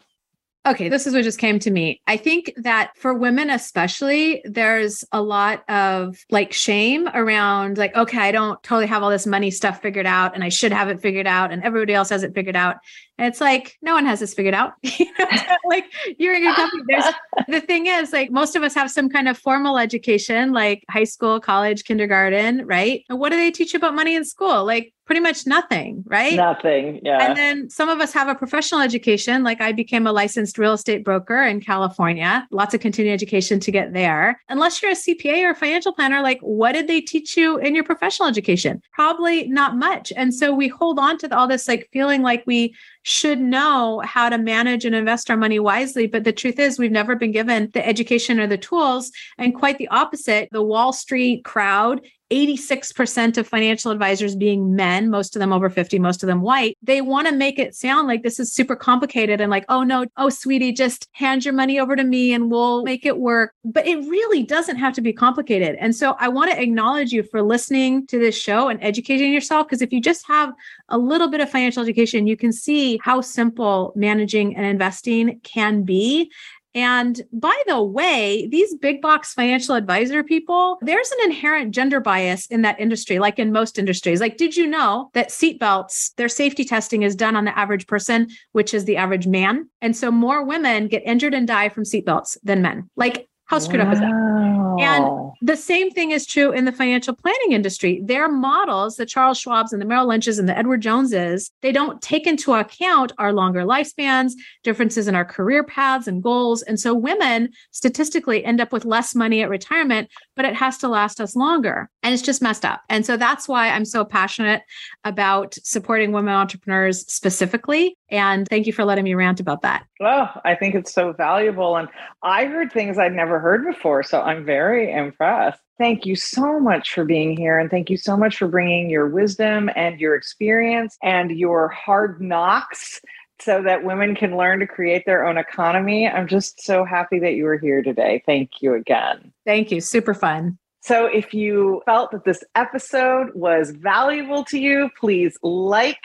Okay, 0.63 0.89
this 0.89 1.07
is 1.07 1.13
what 1.15 1.23
just 1.23 1.39
came 1.39 1.57
to 1.57 1.71
me. 1.71 2.01
I 2.05 2.17
think 2.17 2.53
that 2.57 2.91
for 2.95 3.15
women, 3.15 3.49
especially, 3.49 4.43
there's 4.45 5.03
a 5.11 5.19
lot 5.19 5.67
of 5.67 6.23
like 6.29 6.53
shame 6.53 7.07
around, 7.07 7.79
like, 7.79 7.95
okay, 7.95 8.19
I 8.19 8.31
don't 8.31 8.61
totally 8.61 8.85
have 8.85 9.01
all 9.01 9.09
this 9.09 9.25
money 9.25 9.49
stuff 9.49 9.81
figured 9.81 10.05
out 10.05 10.35
and 10.35 10.43
I 10.43 10.49
should 10.49 10.71
have 10.71 10.87
it 10.89 11.01
figured 11.01 11.25
out 11.25 11.51
and 11.51 11.63
everybody 11.63 11.95
else 11.95 12.09
has 12.11 12.21
it 12.21 12.35
figured 12.35 12.55
out. 12.55 12.77
And 13.17 13.27
it's 13.27 13.41
like, 13.41 13.75
no 13.81 13.95
one 13.95 14.05
has 14.05 14.19
this 14.19 14.35
figured 14.35 14.53
out. 14.53 14.73
like 15.65 15.85
you're 16.19 16.35
in 16.35 16.43
your 16.43 16.53
company. 16.53 16.83
There's, 16.87 17.05
the 17.47 17.61
thing 17.61 17.87
is, 17.87 18.13
like 18.13 18.29
most 18.29 18.55
of 18.55 18.61
us 18.61 18.75
have 18.75 18.91
some 18.91 19.09
kind 19.09 19.27
of 19.27 19.39
formal 19.39 19.79
education, 19.79 20.51
like 20.51 20.83
high 20.91 21.05
school, 21.05 21.39
college, 21.39 21.85
kindergarten, 21.85 22.67
right? 22.67 23.03
And 23.09 23.19
what 23.19 23.31
do 23.31 23.35
they 23.35 23.49
teach 23.49 23.73
you 23.73 23.77
about 23.77 23.95
money 23.95 24.15
in 24.15 24.23
school? 24.25 24.63
Like 24.63 24.93
pretty 25.11 25.19
much 25.19 25.45
nothing, 25.45 26.05
right? 26.07 26.35
Nothing. 26.35 27.01
Yeah. 27.03 27.17
And 27.21 27.37
then 27.37 27.69
some 27.69 27.89
of 27.89 27.99
us 27.99 28.13
have 28.13 28.29
a 28.29 28.33
professional 28.33 28.79
education. 28.79 29.43
Like 29.43 29.59
I 29.59 29.73
became 29.73 30.07
a 30.07 30.13
licensed 30.13 30.57
real 30.57 30.71
estate 30.71 31.03
broker 31.03 31.43
in 31.43 31.59
California, 31.59 32.47
lots 32.49 32.73
of 32.73 32.79
continuing 32.79 33.13
education 33.13 33.59
to 33.59 33.71
get 33.73 33.91
there. 33.91 34.39
Unless 34.47 34.81
you're 34.81 34.91
a 34.91 34.95
CPA 34.95 35.43
or 35.43 35.49
a 35.49 35.55
financial 35.55 35.91
planner, 35.91 36.21
like 36.21 36.39
what 36.39 36.71
did 36.71 36.87
they 36.87 37.01
teach 37.01 37.35
you 37.35 37.57
in 37.57 37.75
your 37.75 37.83
professional 37.83 38.29
education? 38.29 38.81
Probably 38.93 39.49
not 39.49 39.75
much. 39.75 40.13
And 40.15 40.33
so 40.33 40.55
we 40.55 40.69
hold 40.69 40.97
on 40.97 41.17
to 41.17 41.37
all 41.37 41.45
this 41.45 41.67
like 41.67 41.89
feeling 41.91 42.21
like 42.21 42.43
we 42.47 42.73
should 43.03 43.41
know 43.41 44.01
how 44.05 44.29
to 44.29 44.37
manage 44.37 44.85
and 44.85 44.95
invest 44.95 45.29
our 45.29 45.35
money 45.35 45.59
wisely. 45.59 46.07
But 46.07 46.23
the 46.23 46.31
truth 46.31 46.57
is, 46.57 46.79
we've 46.79 46.89
never 46.89 47.17
been 47.17 47.33
given 47.33 47.69
the 47.73 47.85
education 47.85 48.39
or 48.39 48.47
the 48.47 48.57
tools. 48.57 49.11
And 49.37 49.53
quite 49.53 49.77
the 49.77 49.89
opposite, 49.89 50.47
the 50.53 50.63
Wall 50.63 50.93
Street 50.93 51.43
crowd 51.43 51.99
86% 52.31 53.37
of 53.37 53.47
financial 53.47 53.91
advisors 53.91 54.35
being 54.35 54.75
men, 54.75 55.09
most 55.09 55.35
of 55.35 55.39
them 55.39 55.51
over 55.51 55.69
50, 55.69 55.99
most 55.99 56.23
of 56.23 56.27
them 56.27 56.41
white, 56.41 56.77
they 56.81 57.01
want 57.01 57.27
to 57.27 57.33
make 57.33 57.59
it 57.59 57.75
sound 57.75 58.07
like 58.07 58.23
this 58.23 58.39
is 58.39 58.51
super 58.53 58.75
complicated 58.75 59.41
and 59.41 59.51
like, 59.51 59.65
oh 59.69 59.83
no, 59.83 60.05
oh 60.17 60.29
sweetie, 60.29 60.71
just 60.71 61.09
hand 61.11 61.43
your 61.43 61.53
money 61.53 61.79
over 61.79 61.95
to 61.95 62.03
me 62.03 62.33
and 62.33 62.49
we'll 62.49 62.83
make 62.83 63.05
it 63.05 63.19
work. 63.19 63.53
But 63.65 63.85
it 63.85 63.97
really 63.97 64.43
doesn't 64.43 64.77
have 64.77 64.93
to 64.93 65.01
be 65.01 65.13
complicated. 65.13 65.75
And 65.79 65.95
so 65.95 66.15
I 66.19 66.29
want 66.29 66.51
to 66.51 66.61
acknowledge 66.61 67.11
you 67.11 67.23
for 67.23 67.41
listening 67.41 68.07
to 68.07 68.17
this 68.17 68.37
show 68.37 68.69
and 68.69 68.81
educating 68.81 69.33
yourself. 69.33 69.67
Because 69.67 69.81
if 69.81 69.91
you 69.91 69.99
just 69.99 70.25
have 70.27 70.53
a 70.89 70.97
little 70.97 71.27
bit 71.27 71.41
of 71.41 71.49
financial 71.49 71.83
education, 71.83 72.27
you 72.27 72.37
can 72.37 72.53
see 72.53 72.99
how 73.03 73.21
simple 73.21 73.93
managing 73.95 74.55
and 74.55 74.65
investing 74.65 75.39
can 75.43 75.83
be. 75.83 76.31
And 76.73 77.21
by 77.33 77.59
the 77.67 77.81
way, 77.81 78.47
these 78.49 78.75
big 78.75 79.01
box 79.01 79.33
financial 79.33 79.75
advisor 79.75 80.23
people, 80.23 80.77
there's 80.81 81.11
an 81.11 81.17
inherent 81.25 81.73
gender 81.73 81.99
bias 81.99 82.45
in 82.47 82.61
that 82.61 82.79
industry, 82.79 83.19
like 83.19 83.39
in 83.39 83.51
most 83.51 83.77
industries. 83.77 84.21
Like, 84.21 84.37
did 84.37 84.55
you 84.55 84.67
know 84.67 85.09
that 85.13 85.29
seatbelts, 85.29 86.15
their 86.15 86.29
safety 86.29 86.63
testing 86.63 87.03
is 87.03 87.15
done 87.15 87.35
on 87.35 87.45
the 87.45 87.57
average 87.57 87.87
person, 87.87 88.27
which 88.53 88.73
is 88.73 88.85
the 88.85 88.97
average 88.97 89.27
man? 89.27 89.69
And 89.81 89.95
so 89.95 90.11
more 90.11 90.45
women 90.45 90.87
get 90.87 91.03
injured 91.05 91.33
and 91.33 91.47
die 91.47 91.69
from 91.69 91.83
seatbelts 91.83 92.37
than 92.43 92.61
men. 92.61 92.89
Like, 92.95 93.27
how 93.45 93.59
screwed 93.59 93.81
wow. 93.81 93.87
up 93.87 93.93
is 93.93 93.99
that? 93.99 94.60
And 94.83 95.31
the 95.41 95.57
same 95.57 95.91
thing 95.91 96.11
is 96.11 96.25
true 96.25 96.51
in 96.51 96.65
the 96.65 96.71
financial 96.71 97.15
planning 97.15 97.51
industry. 97.51 98.01
Their 98.03 98.29
models, 98.29 98.95
the 98.95 99.05
Charles 99.05 99.41
Schwabs 99.41 99.71
and 99.71 99.81
the 99.81 99.85
Merrill 99.85 100.07
Lynches 100.07 100.39
and 100.39 100.47
the 100.47 100.57
Edward 100.57 100.81
Joneses, 100.81 101.51
they 101.61 101.71
don't 101.71 102.01
take 102.01 102.27
into 102.27 102.53
account 102.53 103.11
our 103.17 103.33
longer 103.33 103.63
lifespans, 103.63 104.33
differences 104.63 105.07
in 105.07 105.15
our 105.15 105.25
career 105.25 105.63
paths 105.63 106.07
and 106.07 106.21
goals. 106.21 106.61
And 106.61 106.79
so 106.79 106.93
women 106.93 107.49
statistically 107.71 108.43
end 108.45 108.61
up 108.61 108.71
with 108.71 108.85
less 108.85 109.15
money 109.15 109.41
at 109.41 109.49
retirement, 109.49 110.09
but 110.35 110.45
it 110.45 110.55
has 110.55 110.77
to 110.79 110.87
last 110.87 111.19
us 111.19 111.35
longer. 111.35 111.89
And 112.03 112.13
it's 112.13 112.23
just 112.23 112.41
messed 112.41 112.65
up. 112.65 112.81
And 112.89 113.05
so 113.05 113.17
that's 113.17 113.47
why 113.47 113.69
I'm 113.69 113.85
so 113.85 114.05
passionate 114.05 114.61
about 115.03 115.55
supporting 115.63 116.11
women 116.11 116.33
entrepreneurs 116.33 117.11
specifically. 117.11 117.97
And 118.11 118.47
thank 118.47 118.67
you 118.67 118.73
for 118.73 118.83
letting 118.83 119.05
me 119.05 119.13
rant 119.13 119.39
about 119.39 119.61
that. 119.61 119.85
Oh, 120.01 120.29
I 120.43 120.53
think 120.55 120.75
it's 120.75 120.93
so 120.93 121.13
valuable. 121.13 121.77
And 121.77 121.87
I 122.21 122.45
heard 122.45 122.71
things 122.71 122.99
I'd 122.99 123.13
never 123.13 123.39
heard 123.39 123.65
before. 123.65 124.03
So 124.03 124.21
I'm 124.21 124.45
very 124.45 124.91
impressed. 124.91 125.61
Thank 125.77 126.05
you 126.05 126.15
so 126.15 126.59
much 126.59 126.93
for 126.93 127.05
being 127.05 127.35
here. 127.35 127.57
And 127.57 127.71
thank 127.71 127.89
you 127.89 127.97
so 127.97 128.17
much 128.17 128.37
for 128.37 128.47
bringing 128.47 128.89
your 128.89 129.07
wisdom 129.07 129.69
and 129.75 129.99
your 129.99 130.15
experience 130.15 130.97
and 131.01 131.31
your 131.31 131.69
hard 131.69 132.21
knocks 132.21 133.01
so 133.39 133.63
that 133.63 133.83
women 133.83 134.13
can 134.13 134.37
learn 134.37 134.59
to 134.59 134.67
create 134.67 135.05
their 135.05 135.25
own 135.25 135.37
economy. 135.37 136.07
I'm 136.07 136.27
just 136.27 136.61
so 136.61 136.85
happy 136.85 137.17
that 137.19 137.33
you 137.33 137.45
were 137.45 137.57
here 137.57 137.81
today. 137.81 138.21
Thank 138.25 138.61
you 138.61 138.75
again. 138.75 139.33
Thank 139.45 139.71
you. 139.71 139.81
Super 139.81 140.13
fun. 140.13 140.59
So, 140.83 141.05
if 141.05 141.31
you 141.31 141.83
felt 141.85 142.09
that 142.11 142.25
this 142.25 142.43
episode 142.55 143.29
was 143.35 143.69
valuable 143.69 144.43
to 144.45 144.59
you, 144.59 144.89
please 144.99 145.37
like, 145.43 145.99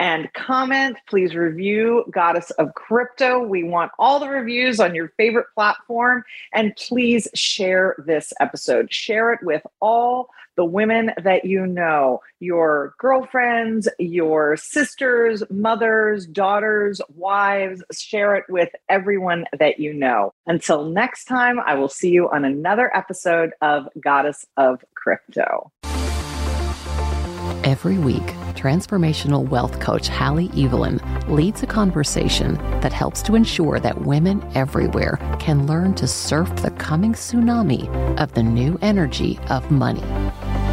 and 0.00 0.32
comment. 0.32 0.96
Please 1.06 1.36
review 1.36 2.06
Goddess 2.10 2.50
of 2.52 2.74
Crypto. 2.74 3.38
We 3.38 3.62
want 3.62 3.92
all 3.98 4.18
the 4.18 4.30
reviews 4.30 4.80
on 4.80 4.94
your 4.94 5.12
favorite 5.18 5.46
platform. 5.54 6.24
And 6.54 6.74
please 6.74 7.28
share 7.34 7.94
this 8.06 8.32
episode. 8.40 8.92
Share 8.92 9.34
it 9.34 9.40
with 9.42 9.62
all 9.80 10.30
the 10.56 10.64
women 10.64 11.12
that 11.22 11.44
you 11.44 11.66
know 11.66 12.22
your 12.40 12.94
girlfriends, 12.98 13.88
your 13.98 14.56
sisters, 14.56 15.42
mothers, 15.50 16.26
daughters, 16.26 17.02
wives. 17.14 17.82
Share 17.92 18.36
it 18.36 18.44
with 18.48 18.70
everyone 18.88 19.44
that 19.58 19.78
you 19.78 19.92
know. 19.92 20.32
Until 20.46 20.86
next 20.86 21.26
time, 21.26 21.60
I 21.60 21.74
will 21.74 21.88
see 21.88 22.10
you 22.10 22.30
on 22.30 22.46
another 22.46 22.94
episode 22.96 23.52
of 23.60 23.86
Goddess 24.00 24.46
of 24.56 24.82
Crypto. 24.94 25.70
Every 27.62 27.98
week, 27.98 28.22
transformational 28.54 29.46
wealth 29.46 29.80
coach 29.80 30.08
Halle 30.08 30.48
Eavelyn 30.54 30.98
leads 31.28 31.62
a 31.62 31.66
conversation 31.66 32.54
that 32.80 32.94
helps 32.94 33.20
to 33.22 33.34
ensure 33.34 33.78
that 33.80 34.00
women 34.00 34.42
everywhere 34.54 35.18
can 35.38 35.66
learn 35.66 35.92
to 35.96 36.06
surf 36.06 36.48
the 36.56 36.70
coming 36.70 37.12
tsunami 37.12 37.86
of 38.18 38.32
the 38.32 38.42
new 38.42 38.78
energy 38.80 39.38
of 39.50 39.70
money. 39.70 40.02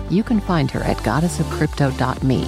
You 0.09 0.23
can 0.23 0.39
find 0.39 0.71
her 0.71 0.81
at 0.83 0.95
goddessofcrypto.me. 0.97 2.45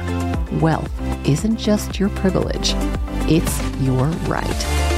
wealth 0.61 0.91
isn't 1.27 1.57
just 1.57 1.99
your 1.99 2.09
privilege 2.11 2.75
it's 3.29 3.61
your 3.81 4.07
right. 4.29 4.96